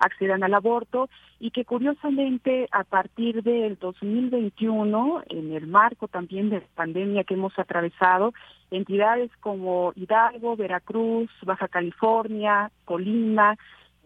[0.00, 1.08] accedan al aborto
[1.38, 7.34] y que curiosamente a partir del 2021, en el marco también de la pandemia que
[7.34, 8.32] hemos atravesado,
[8.70, 13.56] entidades como Hidalgo, Veracruz, Baja California, Colima,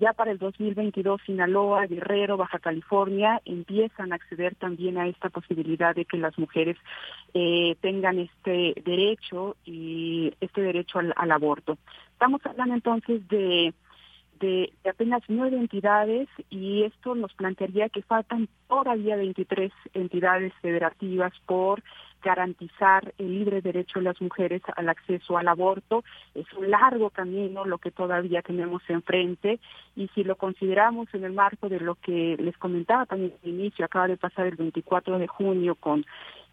[0.01, 5.95] ya para el 2022, Sinaloa, Guerrero, Baja California empiezan a acceder también a esta posibilidad
[5.95, 6.77] de que las mujeres
[7.35, 11.79] eh, tengan este derecho y este derecho al, aborto.
[12.13, 13.75] Estamos hablando entonces de,
[14.41, 21.83] de, apenas nueve entidades y esto nos plantearía que faltan todavía 23 entidades federativas por
[22.23, 26.05] garantizar el libre derecho de las mujeres al acceso al aborto.
[26.35, 29.61] Es un largo camino lo que todavía tenemos enfrente
[29.95, 33.85] y si lo consideramos en el marco de lo que les comentaba también al inicio,
[33.85, 36.05] acaba de pasar el 24 de junio con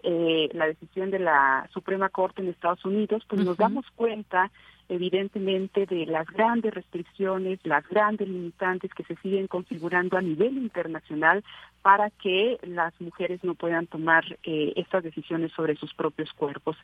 [0.04, 4.52] eh, la decisión de la Suprema Corte en Estados Unidos, pues nos damos cuenta
[4.90, 11.44] evidentemente de las grandes restricciones, las grandes limitantes que se siguen configurando a nivel internacional
[11.82, 16.76] para que las mujeres no puedan tomar eh, estas decisiones sobre sus propios cuerpos.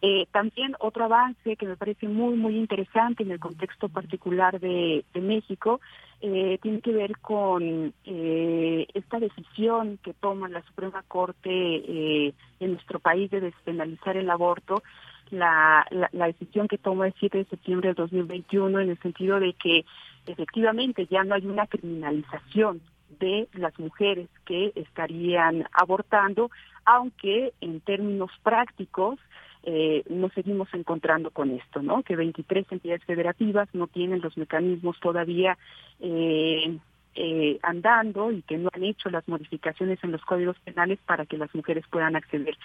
[0.00, 5.04] Eh, también otro avance que me parece muy, muy interesante en el contexto particular de,
[5.14, 5.80] México
[6.22, 13.30] eh, tiene que ver con esta decisión que toma la Suprema Corte en nuestro país
[13.30, 14.82] de despenalizar el aborto
[15.30, 19.84] la, decisión que toma el 7 de septiembre del 2021 en el sentido de que
[20.26, 22.80] efectivamente ya no hay una criminalización
[23.20, 26.50] de las mujeres que estarían abortando,
[26.84, 29.18] aunque en términos prácticos
[29.64, 32.02] eh, nos seguimos encontrando con esto, ¿no?
[32.02, 35.58] Que 23 entidades federativas no tienen los mecanismos todavía
[36.00, 36.78] eh,
[37.20, 41.36] eh, andando y que no han hecho las modificaciones en los códigos penales para que
[41.36, 42.56] las mujeres puedan acceder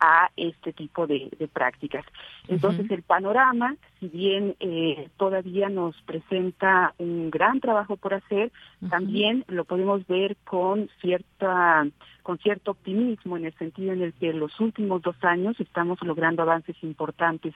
[0.00, 2.04] a este tipo de, prácticas.
[2.48, 8.50] Entonces, el panorama, si bien eh, todavía nos presenta un gran trabajo por hacer,
[8.88, 11.86] también lo podemos ver con cierta
[12.24, 15.98] con cierto optimismo en el sentido en el que en los últimos dos años estamos
[16.02, 17.54] logrando avances importantes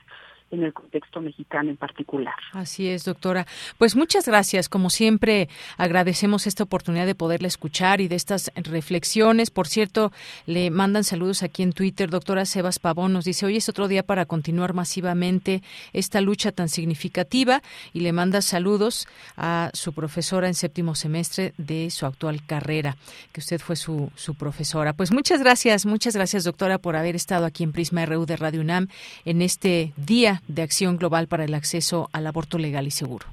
[0.55, 2.35] en el contexto mexicano en particular.
[2.53, 3.47] Así es, doctora.
[3.79, 4.69] Pues muchas gracias.
[4.69, 9.51] Como siempre, agradecemos esta oportunidad de poderla escuchar y de estas reflexiones.
[9.51, 10.13] Por cierto,
[10.47, 12.11] le mandan saludos aquí en Twitter.
[12.11, 15.63] Doctora Sebas Pavón nos dice, hoy es otro día para continuar masivamente
[15.93, 17.63] esta lucha tan significativa
[17.93, 19.07] y le manda saludos
[19.37, 22.97] a su profesora en séptimo semestre de su actual carrera,
[23.33, 24.93] que usted fue su, su profesora.
[24.93, 28.61] Pues muchas gracias, muchas gracias, doctora, por haber estado aquí en Prisma RU de Radio
[28.61, 28.89] UNAM
[29.25, 33.27] en este día de Acción Global para el Acceso al Aborto Legal y Seguro.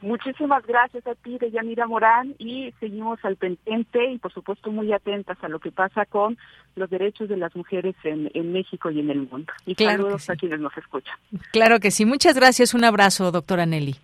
[0.00, 5.36] Muchísimas gracias a ti, Deyanira Morán, y seguimos al pendiente y, por supuesto, muy atentas
[5.42, 6.38] a lo que pasa con
[6.76, 9.52] los derechos de las mujeres en, México y en el mundo.
[9.66, 11.16] Y saludos a quienes nos escuchan.
[11.50, 12.04] Claro que sí.
[12.04, 12.74] Muchas gracias.
[12.74, 13.96] Un abrazo, doctora Nelly.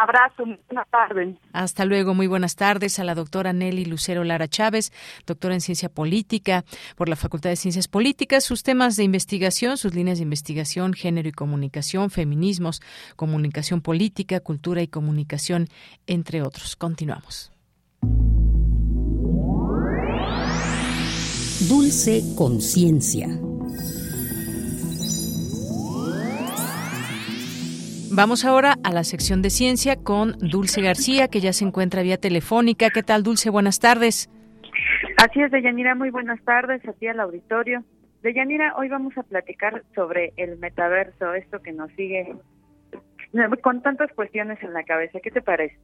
[0.00, 1.36] Abrazo, buenas tardes.
[1.52, 4.92] Hasta luego, muy buenas tardes a la doctora Nelly Lucero Lara Chávez,
[5.26, 6.64] doctora en Ciencia Política
[6.96, 11.28] por la Facultad de Ciencias Políticas, sus temas de investigación, sus líneas de investigación, género
[11.28, 12.80] y comunicación, feminismos,
[13.16, 15.68] comunicación política, cultura y comunicación,
[16.06, 16.76] entre otros.
[16.76, 17.52] Continuamos.
[21.68, 23.28] Dulce Conciencia.
[28.20, 32.18] Vamos ahora a la sección de ciencia con Dulce García, que ya se encuentra vía
[32.18, 32.90] telefónica.
[32.90, 33.48] ¿Qué tal, Dulce?
[33.48, 34.28] Buenas tardes.
[35.16, 37.82] Así es, Deyanira, muy buenas tardes a al auditorio.
[38.22, 42.34] Deyanira, hoy vamos a platicar sobre el metaverso, esto que nos sigue
[43.62, 45.20] con tantas cuestiones en la cabeza.
[45.22, 45.76] ¿Qué te parece?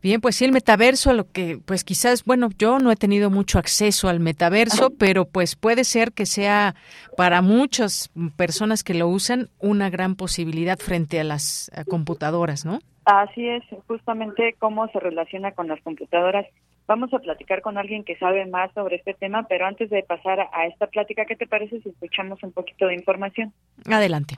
[0.00, 3.58] Bien, pues sí, el metaverso, lo que, pues quizás, bueno, yo no he tenido mucho
[3.58, 6.76] acceso al metaverso, pero pues puede ser que sea
[7.16, 12.78] para muchas personas que lo usan una gran posibilidad frente a las computadoras, ¿no?
[13.04, 16.46] Así es, justamente cómo se relaciona con las computadoras.
[16.86, 20.40] Vamos a platicar con alguien que sabe más sobre este tema, pero antes de pasar
[20.52, 23.52] a esta plática, ¿qué te parece si escuchamos un poquito de información?
[23.90, 24.36] Adelante.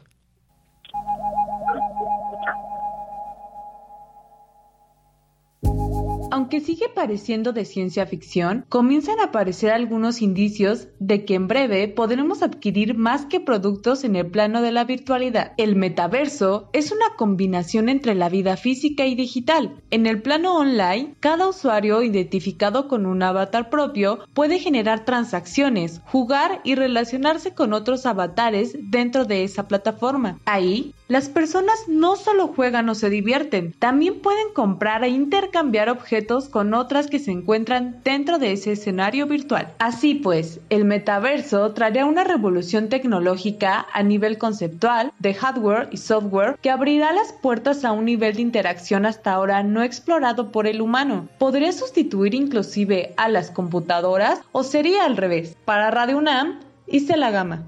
[6.32, 11.89] Aunque sigue pareciendo de ciencia ficción, comienzan a aparecer algunos indicios de que en breve
[11.89, 15.52] podremos adquirir más que productos en el plano de la virtualidad.
[15.57, 19.82] El metaverso es una combinación entre la vida física y digital.
[19.90, 26.61] En el plano online, cada usuario identificado con un avatar propio puede generar transacciones, jugar
[26.62, 30.39] y relacionarse con otros avatares dentro de esa plataforma.
[30.44, 36.49] Ahí, las personas no solo juegan o se divierten, también pueden comprar e intercambiar objetos
[36.49, 39.74] con otras que se encuentran dentro de ese escenario virtual.
[39.81, 46.57] Así pues, el metaverso traerá una revolución tecnológica a nivel conceptual, de hardware y software,
[46.62, 50.81] que abrirá las puertas a un nivel de interacción hasta ahora no explorado por el
[50.81, 51.28] humano.
[51.39, 55.57] Podría sustituir inclusive a las computadoras o sería al revés.
[55.65, 57.65] Para Radio UNAM, hice la gama.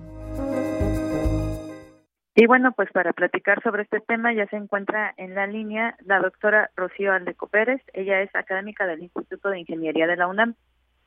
[2.35, 6.19] Y bueno, pues para platicar sobre este tema ya se encuentra en la línea la
[6.19, 7.83] doctora Rocío Aldeco Pérez.
[7.93, 10.55] Ella es académica del Instituto de Ingeniería de la UNAM.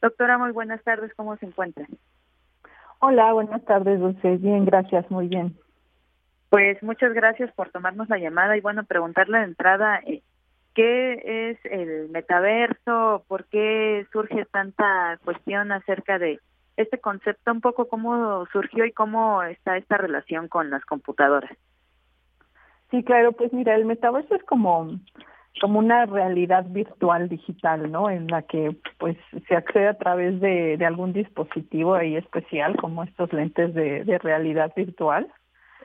[0.01, 1.11] Doctora, muy buenas tardes.
[1.15, 1.87] ¿Cómo se encuentra?
[2.99, 4.37] Hola, buenas tardes, Dulce.
[4.37, 5.57] Bien, gracias, muy bien.
[6.49, 10.21] Pues muchas gracias por tomarnos la llamada y bueno, preguntarle de entrada eh,
[10.75, 16.39] qué es el metaverso, por qué surge tanta cuestión acerca de
[16.77, 21.51] este concepto, un poco cómo surgió y cómo está esta relación con las computadoras.
[22.91, 24.91] Sí, claro, pues mira, el metaverso es como
[25.61, 28.09] como una realidad virtual digital, ¿no?
[28.09, 33.03] En la que pues se accede a través de, de algún dispositivo ahí especial, como
[33.03, 35.27] estos lentes de, de realidad virtual.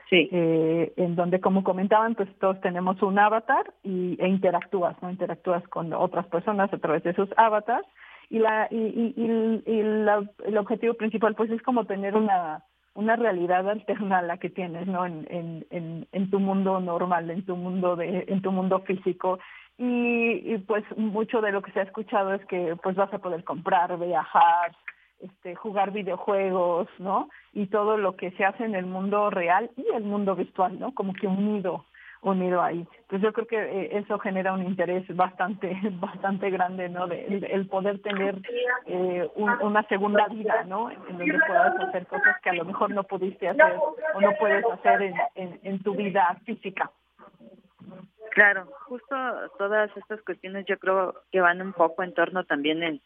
[0.09, 0.27] Sí.
[0.29, 5.09] Eh, en donde, como comentaban, pues todos tenemos un avatar y, e interactúas, ¿no?
[5.09, 7.87] Interactúas con otras personas a través de sus avatars
[8.31, 12.63] y la y, y, y el objetivo principal pues es como tener una
[12.93, 15.27] una realidad alterna a la que tienes no en,
[15.69, 19.39] en, en, tu mundo normal en tu mundo de en tu mundo físico.
[19.77, 23.17] Y, y, pues mucho de lo que se ha escuchado es que pues vas a
[23.17, 24.75] poder comprar viajar
[25.19, 29.85] este jugar videojuegos no y todo lo que se hace en el mundo real y
[29.93, 31.85] el mundo virtual no como que unido
[32.21, 32.85] unido ahí.
[33.07, 37.07] Pues yo creo que eh, eso genera un interés bastante bastante grande, ¿no?
[37.07, 38.39] De, el, poder tener
[38.85, 40.91] eh, una segunda vida, ¿no?
[40.91, 43.73] En donde puedas hacer cosas que a lo mejor no pudiste hacer
[44.13, 46.91] o no puedes hacer en, en, en tu vida física.
[48.31, 49.15] Claro, justo
[49.57, 53.01] todas estas cuestiones yo creo que van un poco en torno también en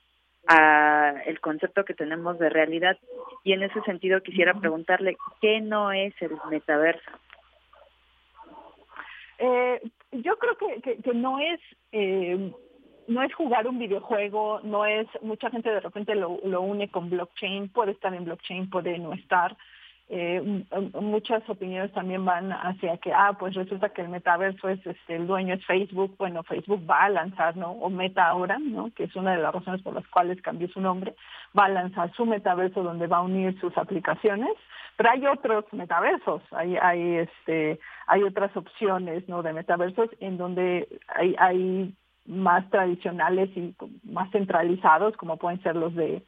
[0.47, 2.97] a el concepto que tenemos de realidad
[3.43, 7.11] y en ese sentido quisiera preguntarle qué no es el metaverso.
[9.37, 9.81] Eh,
[10.11, 11.59] yo creo que, que, no es
[11.91, 12.51] eh,
[13.07, 17.09] no es jugar un videojuego, no es mucha gente de repente lo, lo une con
[17.09, 19.55] blockchain, puede estar en blockchain, puede no estar.
[20.07, 20.63] Eh,
[21.01, 25.25] muchas opiniones también van hacia que, ah, pues resulta que el metaverso es, este, el
[25.25, 27.71] dueño es Facebook, bueno, Facebook va a lanzar, ¿no?
[27.71, 28.91] O Meta ahora, ¿no?
[28.93, 31.15] Que es una de las razones por las cuales cambió su nombre,
[31.57, 34.51] va a lanzar su metaverso donde va a unir sus aplicaciones,
[34.95, 39.41] pero hay otros metaversos, hay, hay, este, hay otras opciones, ¿no?
[39.41, 41.95] De metaversos en donde hay, hay
[42.27, 46.23] más tradicionales y más centralizados, como pueden ser los de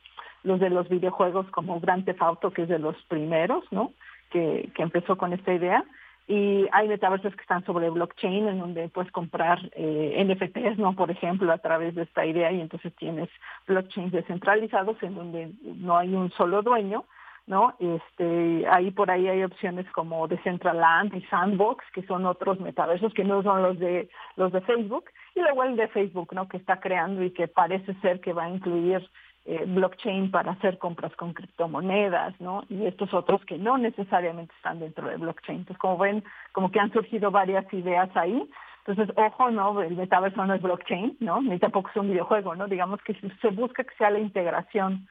[0.47, 3.91] los de los videojuegos como Grand Theft Auto, que es de los primeros, ¿no?
[4.31, 5.83] Que, que empezó con esta idea.
[6.27, 10.93] y hay metaversos que están sobre blockchain en donde puedes comprar eh, NFTs, ¿no?
[10.93, 13.29] Por ejemplo, a través de esta idea y entonces tienes
[13.67, 17.05] blockchains descentralizados en donde no hay un solo dueño,
[17.47, 17.75] ¿no?
[17.79, 23.23] Este, ahí por ahí hay opciones como Decentraland y Sandbox, que son otros metaversos que
[23.23, 26.49] no son los de los de Facebook, y luego el de Facebook, ¿no?
[26.49, 29.09] Que está creando y que parece ser que va a incluir
[29.49, 32.65] eh, blockchain para hacer compras con criptomonedas, ¿no?
[32.69, 35.59] Y estos otros que no necesariamente están dentro de blockchain.
[35.59, 36.21] Entonces, como ven,
[36.51, 38.45] como que han surgido varias ideas ahí.
[38.85, 39.81] Entonces, ojo, ¿no?
[39.81, 41.41] El metaverso no es blockchain, ¿no?
[41.41, 42.67] Ni tampoco es un videojuego, ¿no?
[42.67, 45.07] Digamos que se busca que sea la integración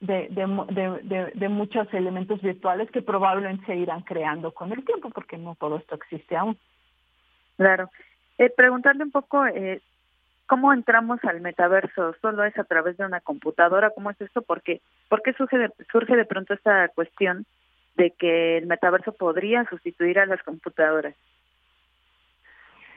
[0.00, 5.38] de, de, de, muchos elementos virtuales que probablemente se irán creando con el tiempo, porque
[5.38, 6.58] no todo esto existe aún.
[7.56, 7.90] Claro.
[8.36, 9.80] Eh, preguntarle un poco, eh,
[10.50, 12.12] ¿Cómo entramos al metaverso?
[12.20, 13.90] ¿Solo es a través de una computadora?
[13.90, 14.42] ¿Cómo es esto?
[14.42, 17.46] ¿Por qué, ¿Por qué surge, de, surge de pronto esta cuestión
[17.94, 21.14] de que el metaverso podría sustituir a las computadoras?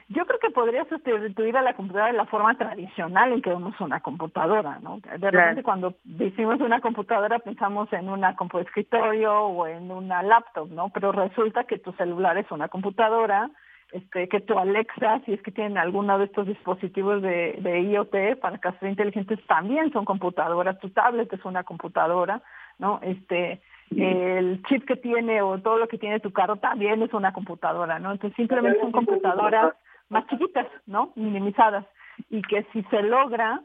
[0.08, 3.80] Yo creo que podría sustituir a la computadora de la forma tradicional en que vemos
[3.80, 4.98] una computadora, ¿no?
[4.98, 10.72] De repente cuando decimos una computadora pensamos en una compu escritorio o en una laptop,
[10.72, 10.88] ¿no?
[10.88, 13.48] Pero resulta que tu celular es una computadora,
[13.94, 18.40] este, que tu Alexa, si es que tienen alguno de estos dispositivos de, de IoT
[18.40, 22.42] para casas inteligentes, también son computadoras, tu tablet es una computadora,
[22.80, 22.98] ¿no?
[23.02, 23.60] Este,
[23.96, 28.00] el chip que tiene o todo lo que tiene tu carro también es una computadora,
[28.00, 28.10] ¿no?
[28.10, 29.74] Entonces simplemente son computadoras
[30.08, 31.12] más chiquitas, ¿no?
[31.14, 31.86] Minimizadas.
[32.30, 33.60] Y que si se logra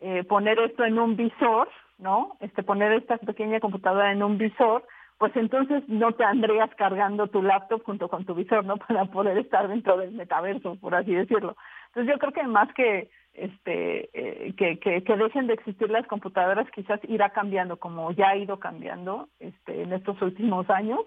[0.00, 1.68] eh, poner esto en un visor,
[1.98, 2.36] ¿no?
[2.38, 4.84] Este, poner esta pequeña computadora en un visor,
[5.22, 8.76] pues entonces no te andrías cargando tu laptop junto con tu visor, ¿no?
[8.88, 11.54] Para poder estar dentro del metaverso, por así decirlo.
[11.86, 16.08] Entonces yo creo que más que este eh, que, que, que, dejen de existir las
[16.08, 20.98] computadoras quizás irá cambiando como ya ha ido cambiando este en estos últimos años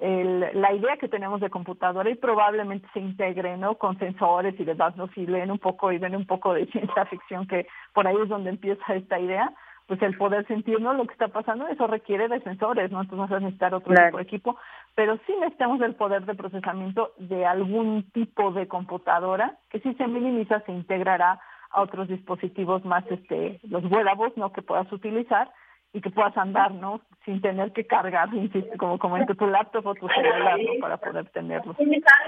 [0.00, 4.64] el, la idea que tenemos de computadora y probablemente se integre no con sensores y
[4.64, 8.08] demás no si leen un poco y ven un poco de ciencia ficción que por
[8.08, 9.52] ahí es donde empieza esta idea
[9.88, 13.00] pues el poder sentirnos lo que está pasando, eso requiere de sensores, ¿no?
[13.00, 14.58] Entonces vamos a necesitar otro tipo de equipo,
[14.94, 20.06] pero sí necesitamos el poder de procesamiento de algún tipo de computadora que si se
[20.06, 21.40] minimiza se integrará
[21.70, 24.52] a otros dispositivos más, este, los wearables, ¿no?
[24.52, 25.50] Que puedas utilizar
[25.92, 27.00] y que puedas andar, ¿no?
[27.24, 30.80] Sin tener que cargar, insisto, como comento, tu laptop o tu celular, ¿no?
[30.80, 31.74] Para poder tenerlo.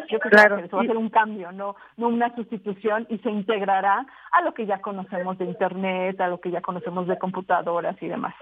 [0.08, 3.30] Yo creo que eso va a ser un cambio, no, no una sustitución y se
[3.30, 7.96] integrará a lo que ya conocemos de Internet, a lo que ya conocemos de computadoras
[8.02, 8.34] y demás.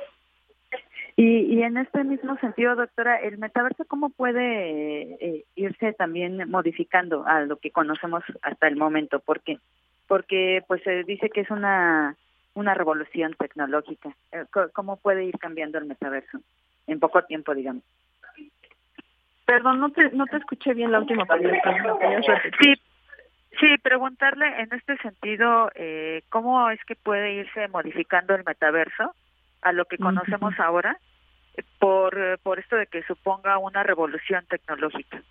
[1.16, 7.27] Y, y en este mismo sentido, doctora, ¿el metaverso cómo puede eh, irse también modificando
[7.27, 9.19] a lo que conocemos hasta el momento?
[9.19, 9.59] Porque
[10.07, 12.16] porque pues se dice que es una
[12.59, 14.10] una revolución tecnológica.
[14.32, 16.39] Eh, ¿Cómo puede ir cambiando el metaverso
[16.86, 17.85] en poco tiempo, digamos?
[19.47, 22.43] Perdón, no te, no te escuché bien la última pregunta.
[22.60, 22.74] Sí,
[23.59, 29.14] sí, preguntarle en este sentido, eh, ¿cómo es que puede irse modificando el metaverso
[29.62, 30.98] a lo que conocemos ahora
[31.78, 35.22] por, por esto de que suponga una revolución tecnológica?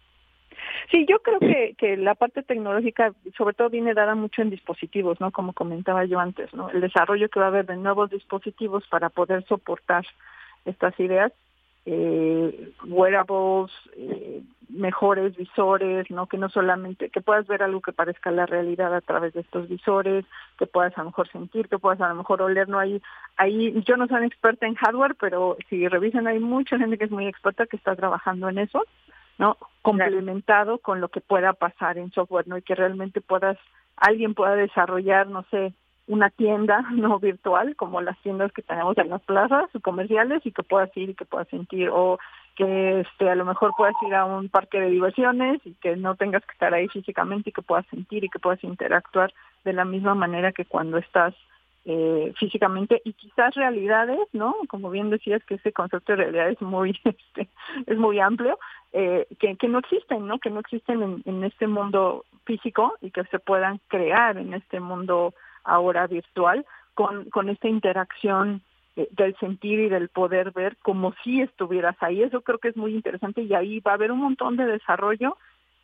[0.92, 5.20] Sí, yo creo que, que la parte tecnológica sobre todo viene dada mucho en dispositivos,
[5.20, 5.32] ¿no?
[5.32, 6.70] Como comentaba yo antes, ¿no?
[6.70, 10.06] El desarrollo que va a haber de nuevos dispositivos para poder soportar
[10.66, 11.32] estas ideas,
[11.86, 16.28] eh, wearables, eh, mejores visores, ¿no?
[16.28, 19.70] Que no solamente, que puedas ver algo que parezca la realidad a través de estos
[19.70, 20.26] visores,
[20.60, 22.80] que puedas a lo mejor sentir, que puedas a lo mejor oler, ¿no?
[22.80, 23.02] Ahí,
[23.38, 27.12] ahí yo no soy experta en hardware, pero si revisan hay mucha gente que es
[27.12, 28.84] muy experta que está trabajando en eso
[29.38, 29.58] ¿no?
[29.82, 32.58] Complementado con lo que pueda pasar en software, ¿no?
[32.58, 33.58] Y que realmente puedas,
[33.96, 35.74] alguien pueda desarrollar, no sé,
[36.08, 40.64] una tienda no virtual como las tiendas que tenemos en las plazas comerciales y que
[40.64, 42.18] puedas ir y que puedas sentir o
[42.56, 46.16] que este a lo mejor puedas ir a un parque de diversiones y que no
[46.16, 49.32] tengas que estar ahí físicamente y que puedas sentir y que puedas interactuar
[49.64, 51.36] de la misma manera que cuando estás
[51.90, 54.56] eh, físicamente y quizás realidades, ¿no?
[54.68, 57.48] Como bien decías que ese concepto de realidad es muy, este,
[57.86, 58.60] es muy amplio,
[58.94, 60.40] eh, que, que no existen, ¿no?
[60.40, 64.80] Que no existen en, en este mundo físico y que se puedan crear en este
[64.80, 65.34] mundo
[65.64, 68.62] ahora virtual con, con esta interacción
[68.96, 72.24] eh, del sentir y del poder ver como si estuvieras ahí.
[72.24, 75.38] Eso creo que es muy interesante y ahí va a haber un montón de desarrollo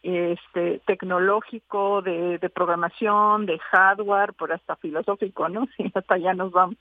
[0.03, 5.67] este tecnológico, de, programación, de hardware, por hasta filosófico, ¿no?
[5.77, 6.75] Sí, hasta allá nos vamos.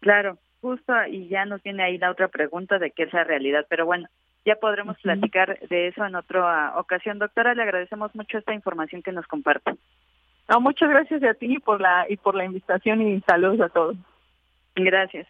[0.00, 3.66] Claro, justo y ya nos viene ahí la otra pregunta de qué es la realidad,
[3.68, 4.08] pero bueno,
[4.44, 7.18] ya podremos platicar de eso en otra ocasión.
[7.18, 9.74] Doctora, le agradecemos mucho esta información que nos comparte.
[10.48, 13.96] No, muchas gracias a ti por la y por la invitación y saludos a todos.
[14.74, 15.26] Gracias.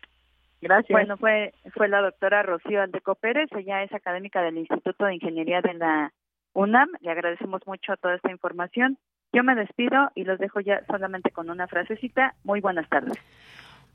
[0.60, 0.90] Gracias.
[0.90, 5.60] Bueno, fue fue la doctora Rocío Aldeco Pérez, ella es académica del Instituto de Ingeniería
[5.60, 6.12] de la
[6.54, 6.88] UNAM.
[7.00, 8.96] Le agradecemos mucho toda esta información.
[9.32, 12.34] Yo me despido y los dejo ya solamente con una frasecita.
[12.44, 13.18] Muy buenas tardes.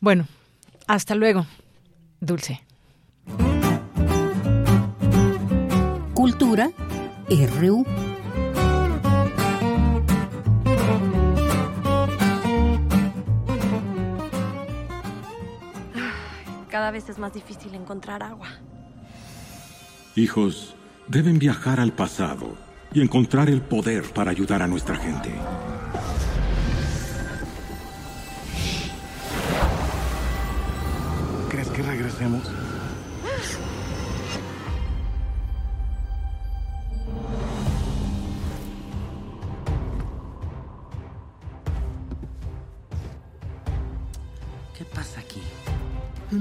[0.01, 0.25] Bueno,
[0.87, 1.45] hasta luego,
[2.19, 2.59] Dulce.
[6.27, 6.69] Cultura
[7.29, 7.85] RU.
[16.67, 18.49] Cada vez es más difícil encontrar agua.
[20.17, 20.75] Hijos,
[21.07, 22.57] deben viajar al pasado
[22.91, 25.31] y encontrar el poder para ayudar a nuestra gente.
[31.49, 32.51] ¿Crees que regresemos?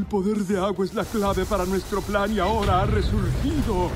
[0.07, 3.91] El poder de agua es la clave para nuestro plan y ahora ha resurgido.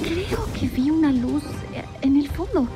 [0.00, 1.42] Creo que vi una luz
[2.02, 2.68] en el fondo.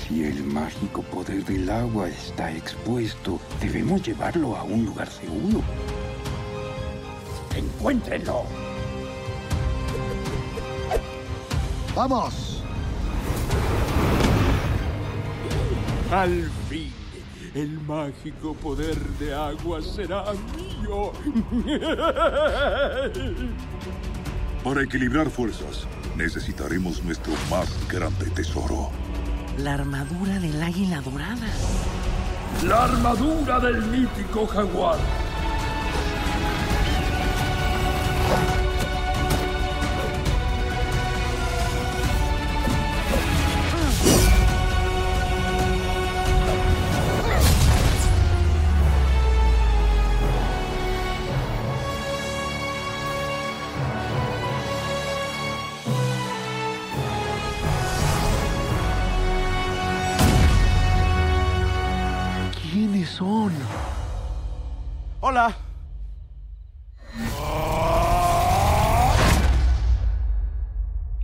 [0.00, 5.60] Si el mágico poder del agua está expuesto, debemos llevarlo a un lugar seguro.
[7.54, 8.44] Encuéntrenlo.
[11.94, 12.62] ¡Vamos!
[16.10, 16.92] Al fin,
[17.54, 20.24] el mágico poder de agua será
[20.56, 21.12] mío.
[24.64, 28.90] Para equilibrar fuerzas, necesitaremos nuestro más grande tesoro.
[29.58, 31.48] La armadura del águila dorada.
[32.64, 34.98] La armadura del mítico jaguar.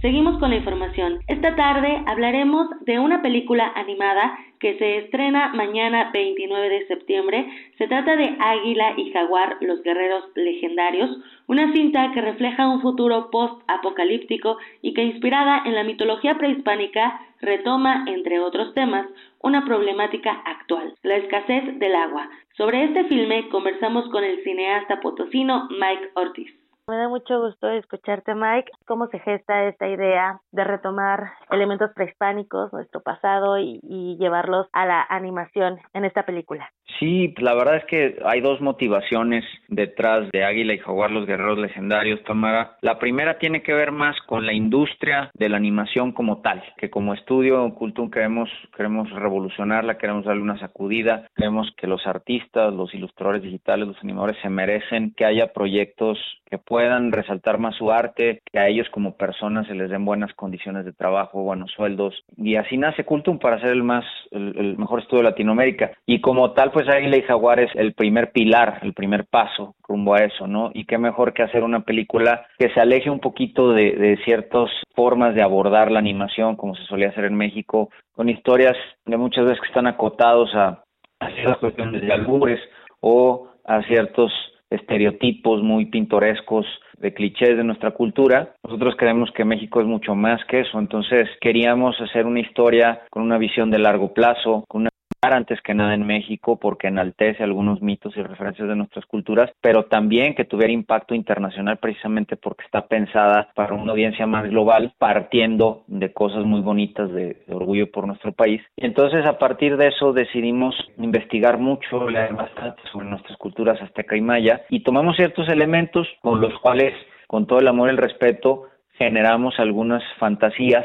[0.09, 1.18] Seguimos con la información.
[1.26, 7.47] Esta tarde hablaremos de una película animada que se estrena mañana 29 de septiembre.
[7.76, 11.10] Se trata de Águila y Jaguar, los guerreros legendarios,
[11.47, 18.06] una cinta que refleja un futuro post-apocalíptico y que inspirada en la mitología prehispánica retoma,
[18.06, 19.06] entre otros temas,
[19.43, 22.30] una problemática actual, la escasez del agua.
[22.56, 26.57] Sobre este filme conversamos con el cineasta potosino Mike Ortiz.
[26.89, 32.73] Me da mucho gusto escucharte, Mike, cómo se gesta esta idea de retomar elementos prehispánicos,
[32.73, 33.78] nuestro pasado, y,
[34.19, 36.73] llevarlos a la animación en esta película.
[36.98, 41.59] Sí, la verdad es que hay dos motivaciones detrás de Águila y Jaguar, los guerreros
[41.59, 42.78] legendarios, Tamara.
[42.81, 46.89] La primera tiene que ver más con la industria de la animación como tal, que
[46.89, 52.93] como estudio Cultum queremos, queremos revolucionarla, queremos darle una sacudida, creemos que los artistas, los
[52.94, 56.19] ilustradores digitales, los animadores se merecen que haya proyectos
[56.51, 56.78] que puedan
[57.13, 60.93] resaltar más su arte, que a ellos como personas se les den buenas condiciones de
[60.93, 62.23] trabajo, buenos sueldos.
[62.37, 65.93] Y así nace Cultum para ser el más, el, el mejor estudio de Latinoamérica.
[66.07, 70.15] Y como tal, pues Águila y Jaguar es el primer pilar, el primer paso rumbo
[70.15, 70.71] a eso, ¿no?
[70.75, 74.69] Y qué mejor que hacer una película que se aleje un poquito de, de ciertas
[74.95, 78.77] formas de abordar la animación, como se solía hacer en México, con historias
[79.07, 80.85] de muchas veces que están acotados a,
[81.21, 82.61] a ciertas cuestiones de albures
[83.01, 84.33] o a ciertos
[84.70, 86.66] estereotipos muy pintorescos
[86.99, 88.55] de clichés de nuestra cultura.
[88.65, 93.23] Nosotros creemos que México es mucho más que eso, entonces queríamos hacer una historia con
[93.23, 94.90] una visión de largo plazo, con una
[95.20, 99.85] antes que nada en México porque enaltece algunos mitos y referencias de nuestras culturas, pero
[99.85, 105.85] también que tuviera impacto internacional precisamente porque está pensada para una audiencia más global, partiendo
[105.86, 108.62] de cosas muy bonitas de, orgullo por nuestro país.
[108.77, 114.16] Y entonces a partir de eso decidimos investigar mucho, leer bastante sobre nuestras culturas azteca
[114.16, 116.95] y maya y tomamos ciertos elementos con los cuales,
[117.27, 120.85] con todo el amor y el respeto, generamos algunas fantasías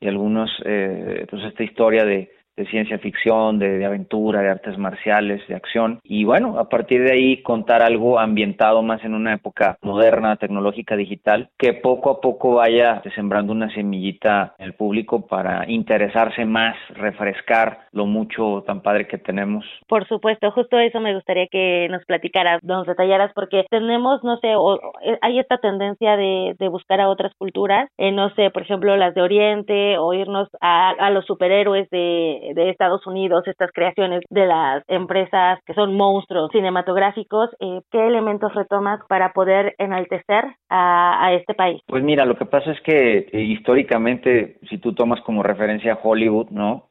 [0.00, 4.78] y algunos, eh, pues esta historia de de ciencia ficción, de, de, aventura, de artes
[4.78, 6.00] marciales, de acción.
[6.02, 10.96] Y bueno, a partir de ahí contar algo ambientado más en una época moderna, tecnológica,
[10.96, 16.76] digital, que poco a poco vaya sembrando una semillita en el público para interesarse más,
[16.90, 19.64] refrescar lo mucho tan padre que tenemos.
[19.88, 24.54] Por supuesto, justo eso me gustaría que nos platicaras, nos detallaras, porque tenemos, no sé,
[24.56, 24.78] o,
[25.20, 29.14] hay esta tendencia de, de buscar a otras culturas, eh, no sé, por ejemplo, las
[29.14, 34.46] de Oriente, o irnos a, a los superhéroes de de, Estados Unidos, estas creaciones de
[34.46, 41.34] las empresas que son monstruos cinematográficos, eh, ¿qué elementos retomas para poder enaltecer a, a,
[41.34, 41.80] este país?
[41.86, 46.50] Pues mira, lo que pasa es que eh, históricamente, si tú tomas como referencia Hollywood,
[46.50, 46.88] ¿no?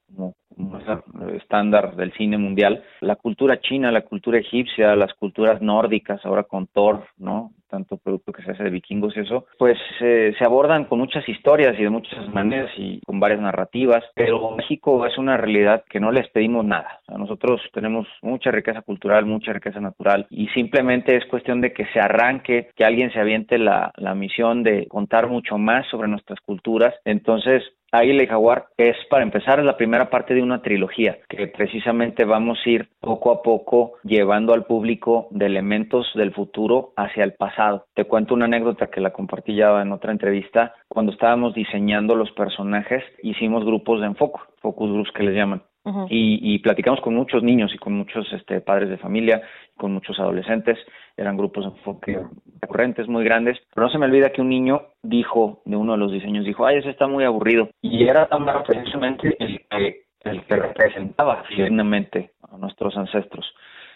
[1.36, 6.68] Estándar del cine mundial, la cultura china, la cultura egipcia, las culturas nórdicas, ahora con
[6.68, 7.52] Thor, ¿no?
[7.74, 11.28] tanto producto que se hace de vikingos y eso, pues eh, se abordan con muchas
[11.28, 16.00] historias y de muchas maneras y con varias narrativas, pero México es una realidad que
[16.00, 17.00] no les pedimos nada.
[17.08, 22.00] Nosotros tenemos mucha riqueza cultural, mucha riqueza natural y simplemente es cuestión de que se
[22.00, 26.94] arranque, que alguien se aviente la, la misión de contar mucho más sobre nuestras culturas.
[27.06, 27.64] Entonces,
[27.94, 32.58] Águila y Jaguar es, para empezar, la primera parte de una trilogía que precisamente vamos
[32.66, 37.86] a ir poco a poco llevando al público de elementos del futuro hacia el pasado.
[37.94, 40.74] Te cuento una anécdota que la compartí ya en otra entrevista.
[40.88, 45.62] Cuando estábamos diseñando los personajes, hicimos grupos de enfoque, focus groups que les llaman.
[46.10, 49.42] Y, y, platicamos con muchos niños y con muchos este, padres de familia,
[49.76, 50.80] con muchos adolescentes,
[51.18, 52.20] eran grupos de enfoque
[52.62, 55.98] recurrentes muy grandes, pero no se me olvida que un niño dijo, de uno de
[56.00, 60.46] los diseños, dijo, ay, eso está muy aburrido, y era tan precisamente el que, el
[60.46, 63.46] que representaba fielmente a nuestros ancestros.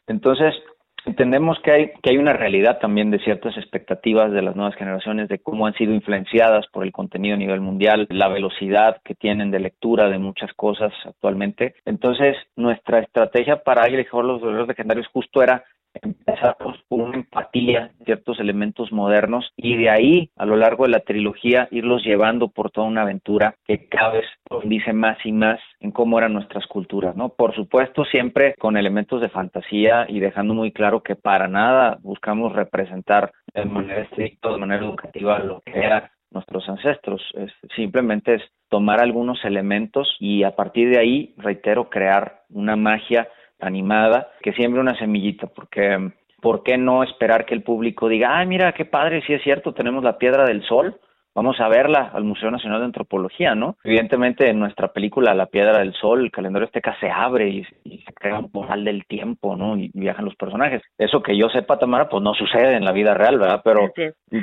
[0.08, 0.54] Entonces,
[1.06, 5.30] entendemos que hay, que hay una realidad también de ciertas expectativas de las nuevas generaciones,
[5.30, 9.50] de cómo han sido influenciadas por el contenido a nivel mundial, la velocidad que tienen
[9.50, 11.76] de lectura de muchas cosas actualmente.
[11.86, 17.92] Entonces, nuestra estrategia para Águila y los dolores legendarios justo era empezar con una empatía,
[18.06, 22.72] ciertos elementos modernos y de ahí a lo largo de la trilogía irlos llevando por
[22.72, 24.26] toda una aventura que cada vez
[24.64, 27.30] dice más y más en cómo eran nuestras culturas, ¿no?
[27.30, 32.54] Por supuesto siempre con elementos de fantasía y dejando muy claro que para nada buscamos
[32.54, 38.42] representar de manera estricta, de manera educativa lo que eran nuestros ancestros, es, simplemente es
[38.70, 43.28] tomar algunos elementos y a partir de ahí, reitero, crear una magia
[43.60, 46.12] animada que siembre una semillita, porque
[46.42, 49.74] ¿por qué no esperar que el público diga, ay, mira, qué padre, sí es cierto,
[49.74, 51.00] tenemos la piedra del sol,
[51.38, 53.78] vamos a verla al Museo Nacional de Antropología, ¿no?
[53.84, 58.00] Evidentemente en nuestra película La Piedra del Sol, el calendario azteca se abre y, y
[58.00, 59.78] se crea un portal del tiempo, ¿no?
[59.78, 60.82] Y viajan los personajes.
[60.98, 63.62] Eso que yo sepa, Tamara, pues no sucede en la vida real, ¿verdad?
[63.64, 63.94] Pero,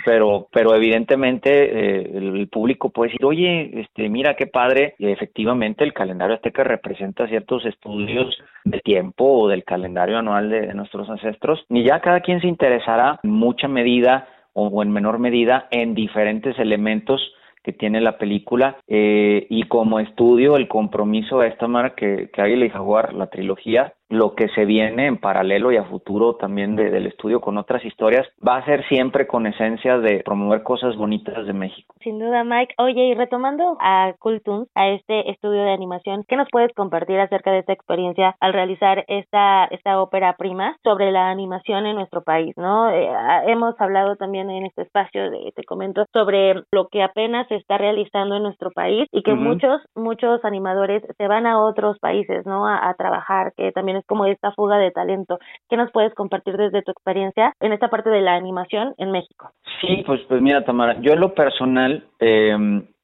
[0.04, 5.08] pero, pero evidentemente eh, el, el, público puede decir, oye, este, mira qué padre, y
[5.10, 10.74] efectivamente el calendario azteca representa ciertos estudios de tiempo o del calendario anual de, de
[10.74, 15.68] nuestros ancestros, y ya cada quien se interesará en mucha medida o en menor medida
[15.70, 17.20] en diferentes elementos
[17.62, 22.42] que tiene la película eh, y como estudio el compromiso de esta marca que, que
[22.42, 26.76] Águila y Jaguar, la trilogía, lo que se viene en paralelo y a futuro también
[26.76, 30.96] de, del estudio con otras historias va a ser siempre con esencia de promover cosas
[30.96, 31.94] bonitas de México.
[32.00, 32.74] Sin duda, Mike.
[32.78, 37.50] Oye, y retomando a Cultun, a este estudio de animación, ¿qué nos puedes compartir acerca
[37.50, 42.54] de esta experiencia al realizar esta, esta ópera prima sobre la animación en nuestro país?
[42.56, 42.90] ¿no?
[42.90, 43.08] Eh,
[43.46, 47.78] hemos hablado también en este espacio, de, te comento, sobre lo que apenas se está
[47.78, 49.40] realizando en nuestro país y que uh -huh.
[49.40, 52.66] muchos, muchos animadores se van a otros países, ¿no?
[52.66, 55.38] A, a trabajar, que también es como esta fuga de talento.
[55.68, 59.50] ¿Qué nos puedes compartir desde tu experiencia en esta parte de la animación en México?
[59.80, 62.56] Sí, pues, pues mira, Tamara, yo en lo personal eh,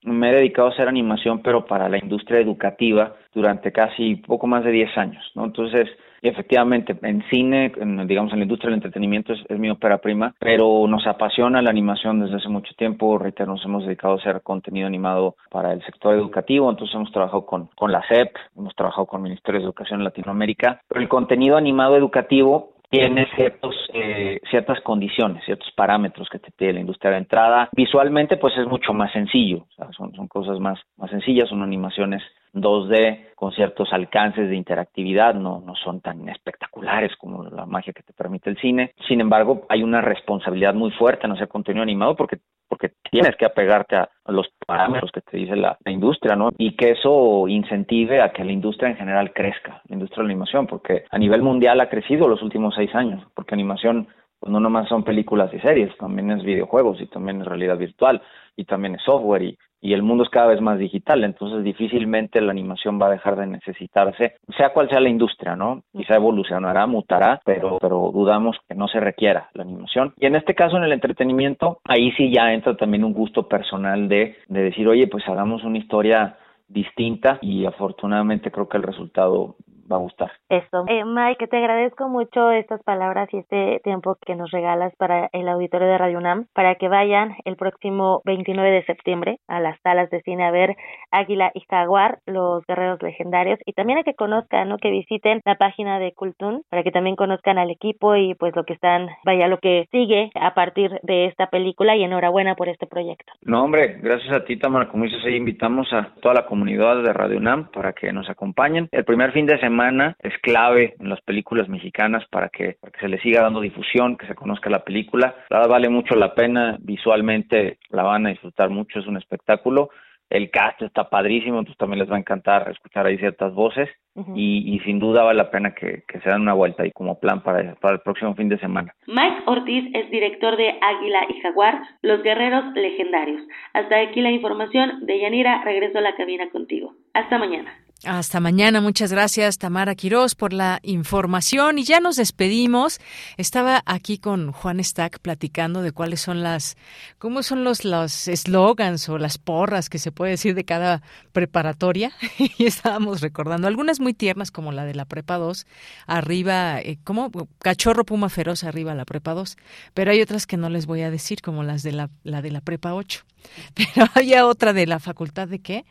[0.03, 4.65] me he dedicado a hacer animación, pero para la industria educativa durante casi poco más
[4.65, 5.45] de 10 años, ¿no?
[5.45, 5.89] Entonces,
[6.23, 7.73] efectivamente, en cine,
[8.07, 12.21] digamos, en la industria del entretenimiento es, mi ópera prima, pero nos apasiona la animación
[12.21, 13.19] desde hace mucho tiempo.
[13.19, 17.45] Reitero, nos hemos dedicado a hacer contenido animado para el sector educativo, entonces hemos trabajado
[17.45, 21.09] con, con la SEP, hemos trabajado con el Ministerio de Educación en Latinoamérica, pero el
[21.09, 27.13] contenido animado educativo tiene ciertos, eh, ciertas condiciones, ciertos parámetros que te pide la industria
[27.13, 27.69] de entrada.
[27.73, 31.63] Visualmente, pues es mucho más sencillo, o sea, son, son cosas más, más sencillas, son
[31.63, 32.23] animaciones
[32.55, 38.03] 2D con ciertos alcances de interactividad, no, no son tan espectaculares como la magia que
[38.03, 38.93] te permite el cine.
[39.09, 43.47] Sin embargo, hay una responsabilidad muy fuerte en hacer contenido animado porque, porque tienes que
[43.47, 46.51] apegarte a, los parámetros que te dice la, la, industria, ¿no?
[46.57, 50.33] Y que eso incentive a que la industria en general crezca, la industria de la
[50.33, 54.07] animación, porque a nivel mundial ha crecido los últimos seis años, porque animación
[54.41, 58.23] pues no nomás son películas y series, también es videojuegos y también es realidad virtual
[58.57, 62.41] y también es software y, y el mundo es cada vez más digital, entonces difícilmente
[62.41, 65.83] la animación va a dejar de necesitarse, sea cual sea la industria, ¿no?
[65.93, 70.13] Quizá evolucionará, mutará, pero, pero dudamos que no se requiera la animación.
[70.19, 74.09] Y en este caso, en el entretenimiento, ahí sí ya entra también un gusto personal
[74.09, 76.37] de, de decir, oye, pues hagamos una historia
[76.69, 79.57] distinta y afortunadamente creo que el resultado
[79.91, 80.31] va a gustar.
[80.49, 80.85] Eso.
[80.89, 85.49] Eh, Mike, te agradezco mucho estas palabras y este tiempo que nos regalas para el
[85.49, 90.11] auditorio de Radio UNAM, para que vayan el próximo 29 de septiembre a las salas
[90.11, 90.77] de cine a ver
[91.11, 94.79] Águila y Jaguar, los guerreros legendarios, y también a que conozcan, ¿no?
[94.79, 98.65] que visiten la página de Cultun, para que también conozcan al equipo y pues lo
[98.65, 102.87] que están, vaya, lo que sigue a partir de esta película y enhorabuena por este
[102.87, 103.33] proyecto.
[103.43, 104.89] No, hombre, gracias a ti, Tamara.
[104.89, 108.89] Como dices, ahí invitamos a toda la comunidad de Radio UNAM para que nos acompañen.
[108.93, 109.80] El primer fin de semana
[110.19, 114.35] es clave en las películas mexicanas para que, se le siga dando difusión, que se
[114.35, 115.35] conozca la película.
[115.49, 119.91] La vale mucho la pena, visualmente la van a disfrutar mucho, es un espectáculo
[120.31, 123.89] el cast está padrísimo, entonces también les va a encantar escuchar ahí ciertas voces
[124.35, 127.21] y, y, sin duda vale la pena que, que, se dan una vuelta ahí como
[127.21, 128.95] plan para, para el próximo fin de semana.
[129.07, 133.43] Mike Ortiz es director de Águila y Jaguar, los guerreros legendarios.
[133.73, 136.95] Hasta aquí la información de Yanira, regreso a la cabina contigo.
[137.15, 137.73] Hasta mañana.
[138.05, 138.81] Hasta mañana.
[138.81, 141.79] Muchas gracias, Tamara Quirós, por la información.
[141.79, 142.99] Y ya nos despedimos.
[143.37, 146.79] Estaba aquí con Juan Stack platicando de cuáles son las,
[147.19, 152.11] cómo son los los eslogans o las porras que se puede decir de cada preparatoria.
[152.59, 155.67] y estábamos recordando algunas muy tiernas, como la de la Prepa 2,
[156.07, 159.57] arriba, eh, como cachorro puma feroz arriba la Prepa 2.
[159.95, 162.51] Pero hay otras que no les voy a decir, como las de la, la de
[162.51, 163.25] la Prepa 8.
[163.75, 165.85] Pero había otra de la Facultad de qué?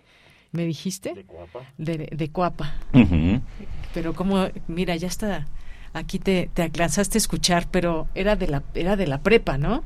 [0.51, 1.13] ¿Me dijiste?
[1.13, 1.59] De Cuapa.
[1.77, 2.73] De, de Cuapa.
[3.93, 5.47] Pero como, mira, ya está,
[5.93, 9.83] aquí te, te alcanzaste a escuchar, pero era de la, era de la prepa, ¿no?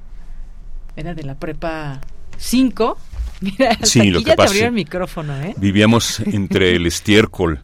[0.95, 1.99] Era de la prepa
[2.37, 2.97] 5.
[3.41, 5.53] Mira, hasta Sí, aquí lo que ya te pasa- abrió el micrófono, ¿eh?
[5.57, 7.61] Vivíamos entre el estiércol,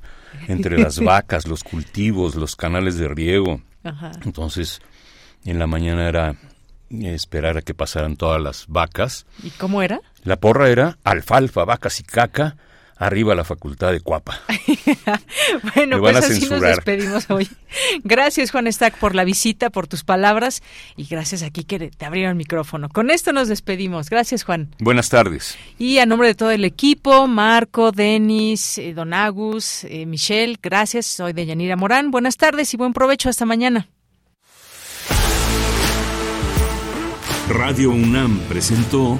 [0.49, 3.61] entre las vacas, los cultivos, los canales de riego.
[3.83, 4.11] Ajá.
[4.25, 4.81] Entonces,
[5.45, 6.35] en la mañana era
[6.89, 9.25] esperar a que pasaran todas las vacas.
[9.43, 10.01] ¿Y cómo era?
[10.23, 12.57] La porra era alfalfa, vacas y caca,
[12.99, 14.39] arriba la facultad de Cuapa.
[15.75, 17.49] Bueno, Me van pues a así nos despedimos hoy.
[18.03, 20.61] Gracias, Juan Stack, por la visita, por tus palabras
[20.95, 22.87] y gracias aquí que te abrieron el micrófono.
[22.89, 24.09] Con esto nos despedimos.
[24.09, 24.75] Gracias, Juan.
[24.79, 25.57] Buenas tardes.
[25.79, 31.07] Y a nombre de todo el equipo, Marco, Denis, eh, Don Agus, eh, Michelle, gracias.
[31.07, 32.11] Soy de Yanira Morán.
[32.11, 33.29] Buenas tardes y buen provecho.
[33.29, 33.87] Hasta mañana.
[37.49, 39.19] Radio UNAM presentó